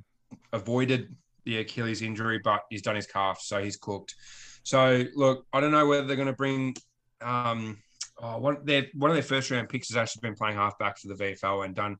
avoided 0.52 1.14
the 1.44 1.58
Achilles 1.58 2.02
injury, 2.02 2.40
but 2.42 2.60
he's 2.70 2.82
done 2.82 2.96
his 2.96 3.06
calf, 3.06 3.40
so 3.40 3.62
he's 3.62 3.76
cooked. 3.76 4.14
So 4.62 5.04
look, 5.16 5.46
I 5.52 5.60
don't 5.60 5.72
know 5.72 5.86
whether 5.86 6.06
they're 6.06 6.16
going 6.16 6.28
to 6.28 6.32
bring. 6.32 6.76
Um, 7.20 7.78
oh, 8.18 8.38
one, 8.38 8.58
their, 8.64 8.86
one 8.94 9.10
of 9.10 9.16
their 9.16 9.22
first 9.24 9.50
round 9.50 9.68
picks 9.68 9.88
has 9.88 9.96
actually 9.96 10.28
been 10.28 10.36
playing 10.36 10.56
halfback 10.56 10.98
for 10.98 11.08
the 11.08 11.14
VFL 11.14 11.64
and 11.64 11.74
done 11.74 11.96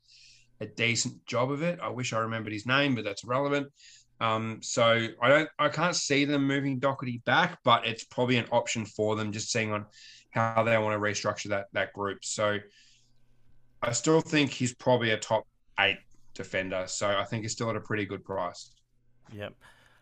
a 0.60 0.66
decent 0.66 1.24
job 1.26 1.50
of 1.50 1.62
it. 1.62 1.78
I 1.82 1.88
wish 1.88 2.12
I 2.12 2.18
remembered 2.18 2.52
his 2.52 2.66
name, 2.66 2.94
but 2.94 3.04
that's 3.04 3.24
irrelevant. 3.24 3.68
Um, 4.20 4.58
so 4.62 5.06
I 5.22 5.28
don't, 5.28 5.48
I 5.58 5.68
can't 5.68 5.94
see 5.94 6.24
them 6.24 6.46
moving 6.46 6.80
Docherty 6.80 7.24
back, 7.24 7.58
but 7.64 7.86
it's 7.86 8.04
probably 8.04 8.36
an 8.36 8.46
option 8.50 8.84
for 8.84 9.14
them, 9.14 9.32
just 9.32 9.52
seeing 9.52 9.72
on 9.72 9.86
how 10.30 10.62
they 10.62 10.76
want 10.78 10.94
to 10.94 11.00
restructure 11.00 11.48
that 11.48 11.66
that 11.72 11.92
group. 11.92 12.24
So 12.24 12.58
I 13.82 13.92
still 13.92 14.20
think 14.20 14.50
he's 14.50 14.74
probably 14.74 15.10
a 15.10 15.18
top 15.18 15.46
eight 15.78 15.98
defender. 16.34 16.84
So 16.86 17.08
I 17.08 17.24
think 17.24 17.42
he's 17.42 17.52
still 17.52 17.70
at 17.70 17.76
a 17.76 17.80
pretty 17.80 18.06
good 18.06 18.24
price. 18.24 18.70
Yep. 19.32 19.54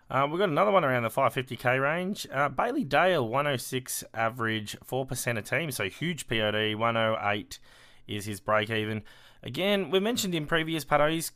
Uh, 0.08 0.26
we've 0.30 0.38
got 0.38 0.48
another 0.48 0.70
one 0.70 0.84
around 0.84 1.02
the 1.02 1.08
550k 1.08 1.82
range. 1.82 2.28
Uh, 2.32 2.48
Bailey 2.48 2.84
Dale, 2.84 3.26
106 3.26 4.04
average, 4.14 4.76
4% 4.88 5.38
of 5.38 5.44
team, 5.44 5.70
so 5.72 5.88
huge 5.88 6.28
POD. 6.28 6.76
108 6.76 7.58
is 8.06 8.24
his 8.24 8.38
break 8.38 8.70
even. 8.70 9.02
Again, 9.46 9.90
we 9.92 10.00
mentioned 10.00 10.34
in 10.34 10.44
previous 10.44 10.84
patos, 10.84 11.12
he's 11.12 11.32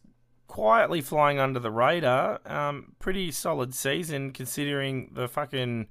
quietly 0.49 1.01
flying 1.01 1.39
under 1.39 1.61
the 1.61 1.71
radar. 1.71 2.41
Um, 2.45 2.97
pretty 2.99 3.31
solid 3.31 3.73
season 3.73 4.33
considering 4.33 5.13
the 5.15 5.29
fucking 5.29 5.87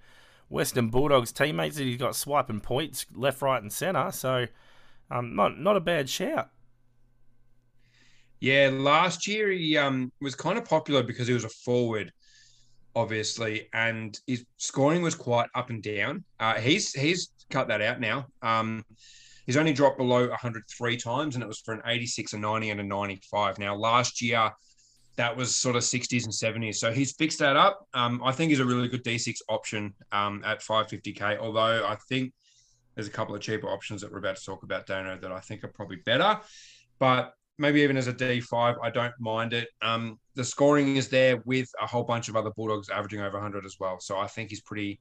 Western 0.50 0.90
Bulldogs 0.90 1.32
teammates 1.32 1.78
that 1.78 1.86
he's 1.86 1.96
got 1.96 2.18
swiping 2.18 2.60
points 2.60 3.06
left, 3.16 3.42
right, 3.42 3.62
and 3.62 3.72
centre. 3.72 4.12
So, 4.12 4.48
um, 5.10 5.34
not 5.34 5.58
not 5.58 5.78
a 5.78 5.80
bad 5.80 6.10
shout. 6.10 6.50
Yeah, 8.42 8.70
last 8.74 9.26
year 9.26 9.50
he 9.50 9.78
um, 9.78 10.12
was 10.20 10.36
kind 10.36 10.58
of 10.58 10.66
popular 10.66 11.04
because 11.04 11.26
he 11.26 11.34
was 11.34 11.46
a 11.46 11.50
forward, 11.50 12.12
obviously, 12.98 13.70
and 13.72 14.20
his 14.28 14.44
scoring 14.58 15.02
was 15.04 15.16
quite 15.16 15.48
up 15.56 15.70
and 15.70 15.82
down. 15.82 16.26
Uh, 16.38 16.56
he's 16.56 16.92
he's 16.92 17.32
cut 17.50 17.70
that 17.70 17.82
out 17.82 18.02
now. 18.02 18.28
Um, 18.42 18.84
he's 19.50 19.58
only 19.58 19.74
dropped 19.74 19.98
below 19.98 20.28
103 20.28 20.98
times, 20.98 21.34
and 21.34 21.44
it 21.44 21.48
was 21.48 21.58
for 21.58 21.74
an 21.74 21.82
86, 21.84 22.34
a 22.34 22.38
90, 22.38 22.70
and 22.70 22.82
a 22.82 22.84
95. 22.84 23.58
Now, 23.58 23.76
last 23.76 24.22
year 24.22 24.52
that 25.16 25.36
was 25.36 25.56
sort 25.56 25.76
of 25.76 25.82
60s 25.82 26.26
and 26.26 26.32
70s, 26.32 26.76
so 26.76 26.92
he's 26.92 27.14
fixed 27.14 27.40
that 27.40 27.58
up. 27.58 27.84
Um, 27.96 28.22
I 28.24 28.32
think 28.32 28.52
he's 28.52 28.60
a 28.60 28.66
really 28.66 28.88
good 28.88 29.04
D6 29.04 29.38
option 29.50 29.96
um, 30.12 30.44
at 30.46 30.62
550k. 30.62 31.40
Although 31.40 31.84
I 31.84 31.98
think 32.08 32.32
there's 32.94 33.08
a 33.08 33.12
couple 33.12 33.34
of 33.34 33.42
cheaper 33.42 33.68
options 33.68 34.02
that 34.02 34.12
we're 34.12 34.20
about 34.20 34.36
to 34.36 34.46
talk 34.46 34.62
about, 34.62 34.86
Dano, 34.86 35.18
that 35.20 35.32
I 35.32 35.40
think 35.40 35.64
are 35.64 35.70
probably 35.70 35.98
better. 36.06 36.40
But 37.00 37.34
maybe 37.58 37.82
even 37.82 37.98
as 37.98 38.06
a 38.06 38.14
D5, 38.14 38.76
I 38.84 38.92
don't 38.92 39.16
mind 39.20 39.54
it. 39.54 39.70
Um, 39.82 40.20
the 40.36 40.46
scoring 40.46 40.96
is 40.96 41.10
there 41.10 41.38
with 41.46 41.72
a 41.82 41.88
whole 41.88 42.04
bunch 42.04 42.30
of 42.30 42.36
other 42.36 42.52
Bulldogs 42.52 42.92
averaging 42.92 43.22
over 43.22 43.38
100 43.38 43.66
as 43.66 43.78
well. 43.80 44.00
So 44.00 44.20
I 44.20 44.28
think 44.28 44.52
he's 44.52 44.62
pretty 44.62 45.00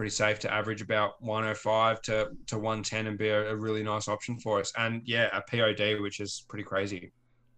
pretty 0.00 0.10
safe 0.10 0.38
to 0.38 0.50
average 0.50 0.80
about 0.80 1.22
105 1.22 2.00
to, 2.00 2.30
to 2.46 2.56
110 2.56 3.06
and 3.06 3.18
be 3.18 3.28
a, 3.28 3.50
a 3.50 3.54
really 3.54 3.82
nice 3.82 4.08
option 4.08 4.40
for 4.40 4.58
us. 4.58 4.72
And 4.78 5.02
yeah, 5.04 5.28
a 5.30 5.42
POD, 5.42 6.00
which 6.00 6.20
is 6.20 6.46
pretty 6.48 6.64
crazy. 6.64 7.12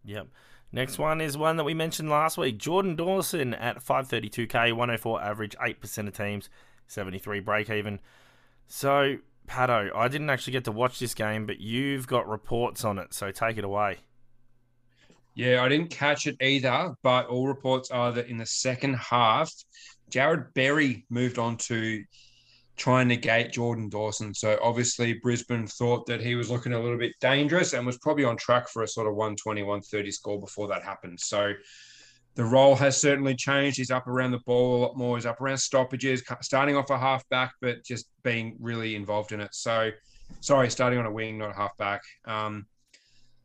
Yep. 0.04 0.26
Next 0.72 0.98
one 0.98 1.20
is 1.20 1.38
one 1.38 1.56
that 1.56 1.62
we 1.62 1.72
mentioned 1.72 2.10
last 2.10 2.36
week. 2.36 2.58
Jordan 2.58 2.96
Dawson 2.96 3.54
at 3.54 3.78
532k, 3.84 4.72
104 4.72 5.22
average, 5.22 5.54
8% 5.56 6.08
of 6.08 6.14
teams, 6.14 6.50
73 6.88 7.38
break 7.38 7.70
even. 7.70 8.00
So, 8.66 9.18
Pato, 9.46 9.94
I 9.94 10.08
didn't 10.08 10.28
actually 10.28 10.54
get 10.54 10.64
to 10.64 10.72
watch 10.72 10.98
this 10.98 11.14
game, 11.14 11.46
but 11.46 11.60
you've 11.60 12.08
got 12.08 12.28
reports 12.28 12.84
on 12.84 12.98
it, 12.98 13.14
so 13.14 13.30
take 13.30 13.56
it 13.56 13.62
away. 13.62 13.98
Yeah, 15.34 15.62
I 15.62 15.68
didn't 15.68 15.90
catch 15.90 16.26
it 16.26 16.36
either, 16.42 16.96
but 17.04 17.28
all 17.28 17.46
reports 17.46 17.92
are 17.92 18.10
that 18.10 18.26
in 18.26 18.36
the 18.36 18.46
second 18.46 18.94
half, 18.96 19.54
Jarrod 20.10 20.52
Berry 20.54 21.06
moved 21.08 21.38
on 21.38 21.56
to 21.58 22.02
try 22.76 23.02
to 23.02 23.08
negate 23.08 23.52
Jordan 23.52 23.88
Dawson. 23.88 24.34
So 24.34 24.58
obviously 24.62 25.14
Brisbane 25.14 25.66
thought 25.66 26.06
that 26.06 26.20
he 26.20 26.34
was 26.34 26.50
looking 26.50 26.72
a 26.72 26.80
little 26.80 26.98
bit 26.98 27.12
dangerous 27.20 27.74
and 27.74 27.86
was 27.86 27.98
probably 27.98 28.24
on 28.24 28.36
track 28.36 28.68
for 28.68 28.82
a 28.82 28.88
sort 28.88 29.06
of 29.06 29.14
120, 29.14 29.62
130 29.62 30.10
score 30.10 30.40
before 30.40 30.68
that 30.68 30.82
happened. 30.82 31.20
So 31.20 31.52
the 32.34 32.44
role 32.44 32.74
has 32.76 32.98
certainly 32.98 33.34
changed. 33.34 33.76
He's 33.76 33.90
up 33.90 34.06
around 34.06 34.30
the 34.30 34.40
ball 34.46 34.76
a 34.76 34.80
lot 34.82 34.96
more. 34.96 35.16
He's 35.16 35.26
up 35.26 35.40
around 35.40 35.58
stoppages, 35.58 36.22
starting 36.40 36.76
off 36.76 36.90
a 36.90 36.98
half 36.98 37.28
back, 37.28 37.52
but 37.60 37.84
just 37.84 38.06
being 38.22 38.56
really 38.58 38.96
involved 38.96 39.32
in 39.32 39.40
it. 39.40 39.54
So, 39.54 39.90
sorry, 40.40 40.70
starting 40.70 40.98
on 40.98 41.04
a 41.04 41.12
wing, 41.12 41.36
not 41.38 41.50
a 41.50 41.54
half 41.54 41.76
back. 41.76 42.02
Um, 42.24 42.66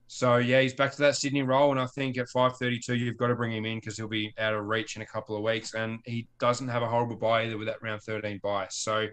so 0.08 0.38
yeah, 0.38 0.62
he's 0.62 0.74
back 0.74 0.92
to 0.94 1.02
that 1.02 1.16
Sydney 1.16 1.44
role, 1.44 1.72
and 1.72 1.80
I 1.80 1.86
think 1.86 2.18
at 2.18 2.28
5:32 2.28 2.98
you've 2.98 3.18
got 3.18 3.28
to 3.28 3.36
bring 3.36 3.52
him 3.52 3.66
in 3.66 3.78
because 3.78 3.98
he'll 3.98 4.08
be 4.08 4.34
out 4.38 4.54
of 4.54 4.66
reach 4.66 4.96
in 4.96 5.02
a 5.02 5.06
couple 5.06 5.36
of 5.36 5.44
weeks, 5.44 5.74
and 5.74 6.00
he 6.06 6.28
doesn't 6.40 6.70
have 6.70 6.82
a 6.82 6.88
horrible 6.88 7.18
bye 7.18 7.44
either 7.44 7.58
with 7.58 7.68
that 7.68 7.82
round 7.82 8.02
13 8.02 8.40
bye. 8.42 8.68
So 8.70 9.08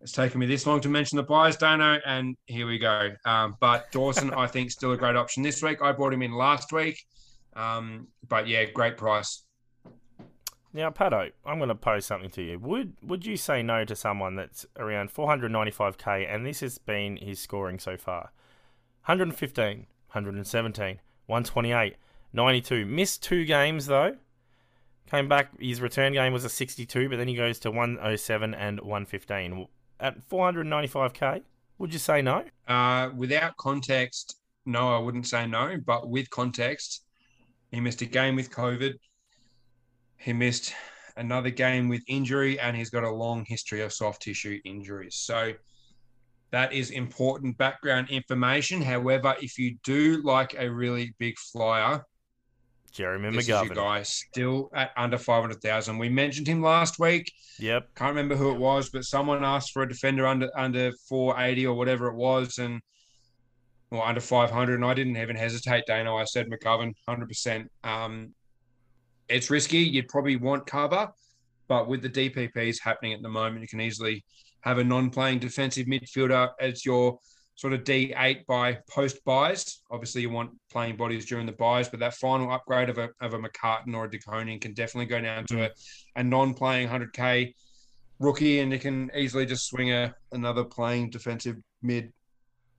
it's 0.00 0.12
taken 0.12 0.38
me 0.38 0.46
this 0.46 0.66
long 0.66 0.80
to 0.82 0.88
mention 0.88 1.16
the 1.16 1.22
byes, 1.22 1.56
Dano, 1.56 1.98
and 2.06 2.36
here 2.46 2.66
we 2.66 2.78
go. 2.78 3.10
Um, 3.24 3.56
but 3.58 3.90
Dawson, 3.90 4.32
I 4.34 4.46
think, 4.46 4.70
still 4.70 4.92
a 4.92 4.96
great 4.96 5.16
option 5.16 5.42
this 5.42 5.62
week. 5.62 5.82
I 5.82 5.92
brought 5.92 6.12
him 6.12 6.22
in 6.22 6.32
last 6.32 6.72
week, 6.72 7.02
um, 7.56 8.06
but 8.28 8.46
yeah, 8.46 8.64
great 8.66 8.96
price. 8.96 9.44
Now, 10.72 10.90
Pato, 10.90 11.30
I'm 11.46 11.58
going 11.58 11.68
to 11.68 11.74
pose 11.74 12.04
something 12.04 12.30
to 12.30 12.42
you. 12.42 12.58
Would 12.58 12.94
would 13.02 13.24
you 13.24 13.36
say 13.36 13.62
no 13.62 13.84
to 13.84 13.96
someone 13.96 14.36
that's 14.36 14.66
around 14.76 15.12
495k, 15.12 16.32
and 16.32 16.44
this 16.44 16.60
has 16.60 16.78
been 16.78 17.16
his 17.16 17.40
scoring 17.40 17.78
so 17.78 17.96
far? 17.96 18.30
115, 19.06 19.86
117, 20.14 21.00
128, 21.26 21.96
92. 22.32 22.86
Missed 22.86 23.22
two 23.22 23.44
games 23.44 23.86
though. 23.86 24.16
Came 25.10 25.28
back. 25.28 25.50
His 25.60 25.80
return 25.80 26.12
game 26.12 26.32
was 26.32 26.44
a 26.44 26.48
62, 26.48 27.08
but 27.08 27.16
then 27.16 27.28
he 27.28 27.34
goes 27.34 27.58
to 27.60 27.70
107 27.70 28.54
and 28.54 28.80
115 28.80 29.66
at 30.00 30.28
495k. 30.28 31.42
Would 31.78 31.92
you 31.92 31.98
say 31.98 32.22
no? 32.22 32.44
Uh, 32.68 33.10
without 33.16 33.56
context, 33.56 34.36
no, 34.64 34.94
I 34.94 34.98
wouldn't 34.98 35.26
say 35.26 35.46
no. 35.46 35.76
But 35.84 36.08
with 36.08 36.30
context, 36.30 37.04
he 37.70 37.80
missed 37.80 38.00
a 38.00 38.06
game 38.06 38.36
with 38.36 38.50
COVID. 38.50 38.94
He 40.16 40.32
missed 40.32 40.72
another 41.16 41.50
game 41.50 41.88
with 41.88 42.02
injury, 42.08 42.58
and 42.58 42.76
he's 42.76 42.90
got 42.90 43.04
a 43.04 43.10
long 43.10 43.44
history 43.46 43.82
of 43.82 43.92
soft 43.92 44.22
tissue 44.22 44.60
injuries. 44.64 45.16
So 45.16 45.52
That 46.50 46.72
is 46.72 46.90
important 46.90 47.58
background 47.58 48.10
information. 48.10 48.80
However, 48.80 49.34
if 49.40 49.58
you 49.58 49.76
do 49.82 50.22
like 50.22 50.54
a 50.56 50.70
really 50.70 51.14
big 51.18 51.36
flyer, 51.38 52.04
Jeremy 52.94 53.30
this 53.30 53.42
is 53.42 53.48
your 53.48 53.64
McGovern. 53.64 53.74
guy 53.74 54.02
still 54.04 54.70
at 54.72 54.92
under 54.96 55.18
500,000. 55.18 55.98
We 55.98 56.08
mentioned 56.08 56.46
him 56.46 56.62
last 56.62 57.00
week. 57.00 57.32
Yep. 57.58 57.88
Can't 57.96 58.10
remember 58.10 58.36
who 58.36 58.52
it 58.52 58.58
was, 58.58 58.88
but 58.88 59.04
someone 59.04 59.44
asked 59.44 59.72
for 59.72 59.82
a 59.82 59.88
defender 59.88 60.26
under 60.26 60.48
under 60.56 60.92
480 61.08 61.66
or 61.66 61.74
whatever 61.74 62.06
it 62.06 62.14
was, 62.14 62.58
and 62.58 62.80
or 63.90 64.06
under 64.06 64.20
500. 64.20 64.74
And 64.74 64.84
I 64.84 64.94
didn't 64.94 65.16
even 65.16 65.34
hesitate, 65.34 65.86
Dano. 65.86 66.16
I 66.16 66.24
said 66.24 66.46
McGovern, 66.48 66.92
100%. 67.08 67.66
Um, 67.82 68.32
it's 69.28 69.50
risky. 69.50 69.78
You'd 69.78 70.08
probably 70.08 70.36
want 70.36 70.66
cover, 70.66 71.08
but 71.66 71.88
with 71.88 72.02
the 72.02 72.10
DPPs 72.10 72.76
happening 72.80 73.12
at 73.12 73.22
the 73.22 73.28
moment, 73.28 73.62
you 73.62 73.68
can 73.68 73.80
easily 73.80 74.24
have 74.64 74.78
a 74.78 74.84
non-playing 74.84 75.38
defensive 75.38 75.86
midfielder 75.86 76.48
as 76.58 76.86
your 76.86 77.18
sort 77.54 77.74
of 77.74 77.84
D8 77.84 78.46
by 78.46 78.78
post 78.88 79.22
byes. 79.24 79.82
Obviously, 79.90 80.22
you 80.22 80.30
want 80.30 80.50
playing 80.72 80.96
bodies 80.96 81.26
during 81.26 81.44
the 81.44 81.52
byes, 81.52 81.88
but 81.88 82.00
that 82.00 82.14
final 82.14 82.50
upgrade 82.50 82.88
of 82.88 82.96
a, 82.96 83.10
of 83.20 83.34
a 83.34 83.38
McCartan 83.38 83.94
or 83.94 84.06
a 84.06 84.08
DeConing 84.08 84.62
can 84.62 84.72
definitely 84.72 85.06
go 85.06 85.20
down 85.20 85.44
to 85.46 85.66
a, 85.66 85.70
a 86.16 86.24
non-playing 86.24 86.88
100k 86.88 87.52
rookie, 88.18 88.60
and 88.60 88.72
you 88.72 88.78
can 88.78 89.10
easily 89.14 89.44
just 89.44 89.66
swing 89.68 89.92
a 89.92 90.14
another 90.32 90.64
playing 90.64 91.10
defensive 91.10 91.56
mid 91.82 92.10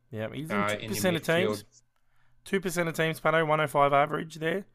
Yeah, 0.09 0.27
in 0.33 0.51
uh, 0.51 0.69
two 0.69 0.75
in 0.75 0.81
your 0.81 0.89
percent 0.89 1.15
of 1.17 1.21
teams. 1.21 1.63
Two 2.45 2.59
percent 2.59 2.89
of 2.89 2.95
teams, 2.95 3.21
oh 3.23 3.67
five 3.67 3.93
average 3.93 4.35
there. 4.35 4.65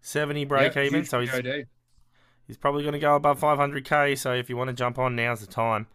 Seventy 0.00 0.44
break 0.44 0.76
Yep, 0.76 0.84
even. 0.84 1.04
So 1.04 1.20
he's 1.20 1.30
he's 2.46 2.56
probably 2.56 2.84
gonna 2.84 3.00
go 3.00 3.16
above 3.16 3.40
five 3.40 3.58
hundred 3.58 3.84
K, 3.84 4.14
so 4.14 4.32
if 4.32 4.48
you 4.48 4.56
want 4.56 4.68
to 4.68 4.74
jump 4.74 4.98
on, 4.98 5.16
now's 5.16 5.40
the 5.40 5.46
time. 5.46 5.88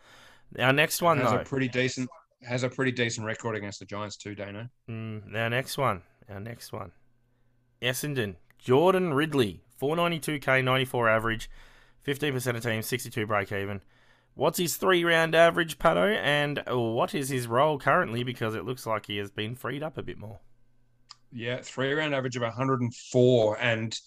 Our 0.59 0.73
next 0.73 1.01
one 1.01 1.17
has 1.19 1.31
though. 1.31 1.39
a 1.39 1.43
pretty 1.43 1.67
decent 1.67 2.09
has 2.43 2.63
a 2.63 2.69
pretty 2.69 2.91
decent 2.91 3.25
record 3.25 3.55
against 3.55 3.79
the 3.79 3.85
Giants 3.85 4.17
too, 4.17 4.35
Dano. 4.35 4.69
Mm, 4.89 5.35
our 5.35 5.49
next 5.49 5.77
one. 5.77 6.03
Our 6.29 6.39
next 6.39 6.71
one. 6.71 6.91
Essendon. 7.81 8.35
Jordan 8.59 9.13
Ridley. 9.13 9.61
492k, 9.81 10.63
94 10.63 11.09
average. 11.09 11.49
15% 12.05 12.55
of 12.55 12.63
teams, 12.63 12.85
62 12.85 13.27
break 13.27 13.51
even. 13.51 13.81
What's 14.33 14.59
his 14.59 14.77
three 14.77 15.03
round 15.03 15.35
average, 15.35 15.79
Pato? 15.79 16.15
And 16.15 16.61
what 16.67 17.15
is 17.15 17.29
his 17.29 17.47
role 17.47 17.79
currently? 17.79 18.23
Because 18.23 18.55
it 18.55 18.65
looks 18.65 18.85
like 18.85 19.07
he 19.07 19.17
has 19.17 19.31
been 19.31 19.55
freed 19.55 19.83
up 19.83 19.97
a 19.97 20.03
bit 20.03 20.17
more. 20.17 20.39
Yeah, 21.31 21.59
three 21.61 21.93
round 21.93 22.15
average 22.15 22.35
of 22.35 22.43
104, 22.43 23.57
and 23.59 23.99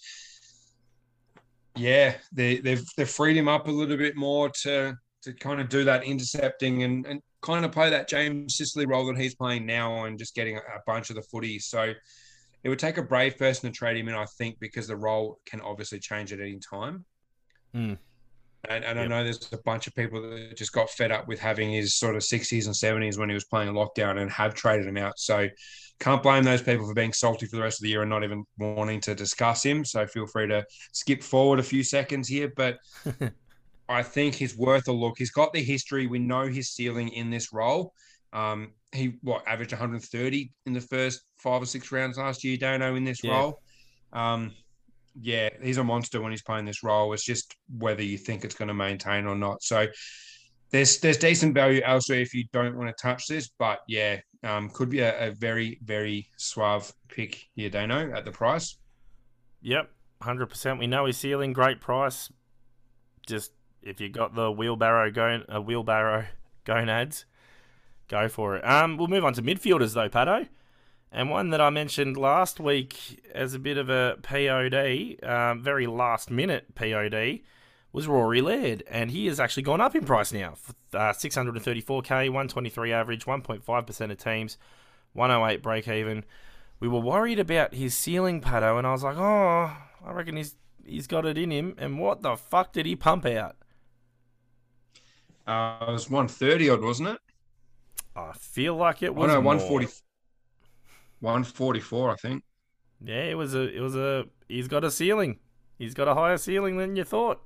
yeah, 1.75 2.15
they, 2.31 2.57
they've 2.57 2.83
they've 2.97 3.09
freed 3.09 3.37
him 3.37 3.47
up 3.47 3.67
a 3.67 3.71
little 3.71 3.97
bit 3.97 4.15
more 4.15 4.49
to 4.61 4.97
to 5.23 5.33
kind 5.33 5.61
of 5.61 5.69
do 5.69 5.83
that 5.83 6.03
intercepting 6.03 6.83
and, 6.83 7.05
and 7.05 7.21
kind 7.41 7.65
of 7.65 7.71
play 7.71 7.89
that 7.89 8.07
James 8.07 8.55
Sicily 8.55 8.85
role 8.85 9.05
that 9.07 9.17
he's 9.17 9.35
playing 9.35 9.65
now 9.65 10.05
and 10.05 10.17
just 10.17 10.35
getting 10.35 10.57
a, 10.57 10.59
a 10.59 10.81
bunch 10.85 11.09
of 11.09 11.15
the 11.15 11.21
footy. 11.21 11.59
So 11.59 11.93
it 12.63 12.69
would 12.69 12.79
take 12.79 12.97
a 12.97 13.03
brave 13.03 13.37
person 13.37 13.71
to 13.71 13.75
trade 13.75 13.97
him 13.97 14.07
in, 14.07 14.15
I 14.15 14.25
think, 14.37 14.59
because 14.59 14.87
the 14.87 14.95
role 14.95 15.39
can 15.45 15.61
obviously 15.61 15.99
change 15.99 16.31
at 16.31 16.39
any 16.39 16.59
time. 16.59 17.05
Hmm. 17.73 17.93
And, 18.69 18.83
and 18.83 18.99
I 18.99 19.07
know 19.07 19.23
there's 19.23 19.51
a 19.53 19.57
bunch 19.57 19.87
of 19.87 19.95
people 19.95 20.21
that 20.21 20.55
just 20.55 20.71
got 20.71 20.89
fed 20.89 21.11
up 21.11 21.27
with 21.27 21.39
having 21.39 21.71
his 21.71 21.95
sort 21.95 22.15
of 22.15 22.21
60s 22.21 22.67
and 22.67 22.75
70s 22.75 23.17
when 23.17 23.27
he 23.27 23.33
was 23.33 23.45
playing 23.45 23.73
lockdown 23.73 24.21
and 24.21 24.29
have 24.29 24.53
traded 24.53 24.85
him 24.85 24.97
out. 24.97 25.17
So 25.17 25.47
can't 25.99 26.21
blame 26.21 26.43
those 26.43 26.61
people 26.61 26.87
for 26.87 26.93
being 26.93 27.13
salty 27.13 27.47
for 27.47 27.55
the 27.55 27.61
rest 27.63 27.79
of 27.79 27.83
the 27.83 27.89
year 27.89 28.01
and 28.01 28.09
not 28.09 28.23
even 28.23 28.43
wanting 28.59 29.01
to 29.01 29.15
discuss 29.15 29.63
him. 29.63 29.83
So 29.83 30.05
feel 30.05 30.27
free 30.27 30.47
to 30.47 30.63
skip 30.91 31.23
forward 31.23 31.59
a 31.59 31.63
few 31.63 31.83
seconds 31.83 32.27
here. 32.27 32.51
But 32.55 32.77
I 33.91 34.03
think 34.03 34.35
he's 34.35 34.57
worth 34.57 34.87
a 34.87 34.91
look. 34.91 35.15
He's 35.17 35.31
got 35.31 35.53
the 35.53 35.63
history. 35.63 36.07
We 36.07 36.19
know 36.19 36.47
his 36.47 36.69
ceiling 36.69 37.09
in 37.09 37.29
this 37.29 37.51
role. 37.53 37.93
Um, 38.33 38.73
he 38.93 39.17
what 39.21 39.45
averaged 39.47 39.73
130 39.73 40.51
in 40.65 40.73
the 40.73 40.81
first 40.81 41.21
five 41.37 41.61
or 41.61 41.65
six 41.65 41.91
rounds 41.91 42.17
last 42.17 42.43
year. 42.43 42.57
Dano 42.57 42.95
in 42.95 43.03
this 43.03 43.23
Yeah. 43.23 43.31
role. 43.31 43.61
Um, 44.13 44.53
yeah, 45.19 45.49
he's 45.61 45.77
a 45.77 45.83
monster 45.83 46.21
when 46.21 46.31
he's 46.31 46.41
playing 46.41 46.65
this 46.65 46.83
role. 46.83 47.11
It's 47.13 47.25
just 47.25 47.55
whether 47.77 48.01
you 48.03 48.17
think 48.17 48.45
it's 48.45 48.55
going 48.55 48.69
to 48.69 48.73
maintain 48.73 49.25
or 49.25 49.35
not. 49.35 49.61
So 49.61 49.87
there's 50.71 50.99
there's 50.99 51.17
decent 51.17 51.53
value 51.53 51.81
elsewhere 51.83 52.19
if 52.19 52.33
you 52.33 52.45
don't 52.53 52.77
want 52.77 52.95
to 52.95 53.01
touch 53.01 53.27
this, 53.27 53.49
but 53.59 53.79
yeah, 53.87 54.21
um, 54.43 54.69
could 54.69 54.89
be 54.89 54.99
a, 54.99 55.27
a 55.27 55.31
very 55.31 55.79
very 55.83 56.29
suave 56.37 56.91
pick 57.09 57.45
here, 57.55 57.69
Dano, 57.69 58.13
at 58.13 58.23
the 58.23 58.31
price. 58.31 58.77
Yep, 59.61 59.91
100%. 60.21 60.79
We 60.79 60.87
know 60.87 61.05
his 61.05 61.17
ceiling, 61.17 61.53
great 61.53 61.81
price. 61.81 62.31
Just 63.27 63.51
if 63.81 63.99
you 63.99 64.09
got 64.09 64.35
the 64.35 64.51
wheelbarrow 64.51 65.11
going, 65.11 65.43
a 65.49 65.61
wheelbarrow 65.61 66.25
gonads, 66.65 67.25
go 68.07 68.27
for 68.27 68.57
it. 68.57 68.65
Um, 68.65 68.97
we'll 68.97 69.07
move 69.07 69.25
on 69.25 69.33
to 69.33 69.41
midfielders 69.41 69.93
though, 69.93 70.09
Pato. 70.09 70.47
And 71.11 71.29
one 71.29 71.49
that 71.49 71.59
I 71.59 71.69
mentioned 71.69 72.15
last 72.15 72.59
week 72.59 73.21
as 73.35 73.53
a 73.53 73.59
bit 73.59 73.77
of 73.77 73.89
a 73.89 74.17
POD, 74.21 75.21
um, 75.23 75.61
very 75.61 75.85
last 75.85 76.31
minute 76.31 76.73
POD, 76.73 77.41
was 77.91 78.07
Rory 78.07 78.39
Laird. 78.41 78.83
And 78.89 79.11
he 79.11 79.25
has 79.27 79.37
actually 79.37 79.63
gone 79.63 79.81
up 79.81 79.93
in 79.93 80.05
price 80.05 80.31
now. 80.31 80.53
Uh, 80.93 81.11
634k, 81.11 82.07
123 82.07 82.93
average, 82.93 83.25
1.5% 83.25 84.11
of 84.11 84.17
teams, 84.17 84.57
108 85.11 85.61
break 85.61 85.87
even. 85.89 86.23
We 86.79 86.87
were 86.87 87.01
worried 87.01 87.39
about 87.39 87.73
his 87.73 87.93
ceiling, 87.93 88.39
Pato, 88.39 88.77
and 88.77 88.87
I 88.87 88.91
was 88.91 89.03
like, 89.03 89.17
oh, 89.17 89.75
I 90.03 90.11
reckon 90.11 90.37
he's 90.37 90.55
he's 90.83 91.07
got 91.07 91.25
it 91.25 91.37
in 91.37 91.51
him. 91.51 91.75
And 91.77 91.99
what 91.99 92.21
the 92.21 92.35
fuck 92.35 92.71
did 92.73 92.85
he 92.85 92.95
pump 92.95 93.25
out? 93.25 93.55
Uh, 95.45 95.85
it 95.87 95.91
was 95.91 96.09
130 96.09 96.69
odd, 96.69 96.81
wasn't 96.81 97.09
it? 97.09 97.19
I 98.15 98.31
feel 98.33 98.75
like 98.77 99.03
it 99.03 99.13
Oh 99.15 99.25
was 99.25 99.35
no, 99.35 99.41
more. 99.41 99.41
140, 99.41 99.87
144, 101.19 102.11
I 102.11 102.15
think. 102.15 102.43
Yeah, 103.03 103.23
it 103.23 103.35
was 103.35 103.55
a 103.55 103.61
it 103.75 103.79
was 103.79 103.95
a 103.95 104.25
he's 104.47 104.67
got 104.67 104.83
a 104.83 104.91
ceiling. 104.91 105.39
He's 105.77 105.93
got 105.93 106.07
a 106.07 106.13
higher 106.13 106.37
ceiling 106.37 106.77
than 106.77 106.95
you 106.95 107.03
thought. 107.03 107.41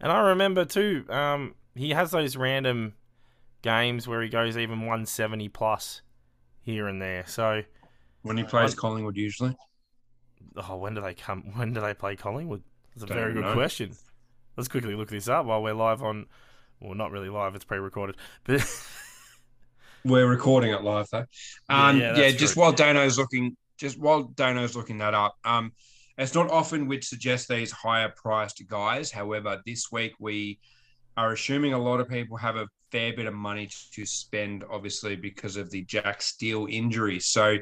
And 0.00 0.12
I 0.12 0.20
remember 0.20 0.64
too, 0.64 1.06
um, 1.10 1.54
he 1.74 1.90
has 1.90 2.10
those 2.12 2.36
random 2.36 2.94
games 3.62 4.08
where 4.08 4.22
he 4.22 4.28
goes 4.30 4.58
even 4.58 4.80
170 4.86 5.48
plus 5.50 6.02
here 6.62 6.88
and 6.88 7.02
there. 7.02 7.24
So, 7.26 7.62
When 8.20 8.36
he 8.36 8.44
plays 8.44 8.74
Collingwood, 8.74 9.16
usually. 9.16 9.56
oh, 10.56 10.76
when 10.76 10.94
do 10.94 11.00
they 11.00 11.14
come? 11.14 11.42
When 11.56 11.72
do 11.72 11.80
they 11.80 11.94
play 11.94 12.16
Collingwood? 12.16 12.62
That's 12.94 13.04
a 13.04 13.06
Don't 13.06 13.16
very 13.16 13.34
good 13.34 13.42
know. 13.42 13.52
question. 13.52 13.96
Let's 14.56 14.68
quickly 14.68 14.94
look 14.94 15.10
this 15.10 15.28
up 15.28 15.46
while 15.46 15.62
we're 15.62 15.74
live 15.74 16.02
on. 16.02 16.26
Well, 16.80 16.94
not 16.94 17.10
really 17.10 17.28
live; 17.30 17.54
it's 17.54 17.64
pre-recorded. 17.64 18.16
But 18.44 18.62
We're 20.04 20.28
recording 20.28 20.70
it 20.72 20.82
live 20.82 21.08
though. 21.10 21.24
Yeah, 21.68 21.88
Um, 21.88 21.98
yeah, 21.98 22.14
yeah, 22.14 22.30
that's 22.30 22.36
just 22.36 22.54
true. 22.54 22.62
while 22.62 22.72
Dano's 22.72 23.18
looking, 23.18 23.56
just 23.76 23.98
while 23.98 24.24
Dano's 24.24 24.76
looking 24.76 24.98
that 24.98 25.14
up, 25.14 25.34
um, 25.44 25.72
it's 26.16 26.34
not 26.34 26.50
often 26.50 26.86
we'd 26.86 27.04
suggest 27.04 27.48
these 27.48 27.72
higher 27.72 28.12
priced 28.16 28.62
guys. 28.68 29.10
However, 29.10 29.60
this 29.66 29.90
week 29.90 30.12
we 30.20 30.60
are 31.16 31.32
assuming 31.32 31.72
a 31.72 31.78
lot 31.78 32.00
of 32.00 32.08
people 32.08 32.36
have 32.36 32.56
a 32.56 32.68
fair 32.92 33.14
bit 33.14 33.26
of 33.26 33.34
money 33.34 33.68
to 33.94 34.06
spend, 34.06 34.64
obviously 34.70 35.16
because 35.16 35.56
of 35.56 35.70
the 35.70 35.82
Jack 35.82 36.22
Steele 36.22 36.66
injury. 36.70 37.18
So, 37.18 37.56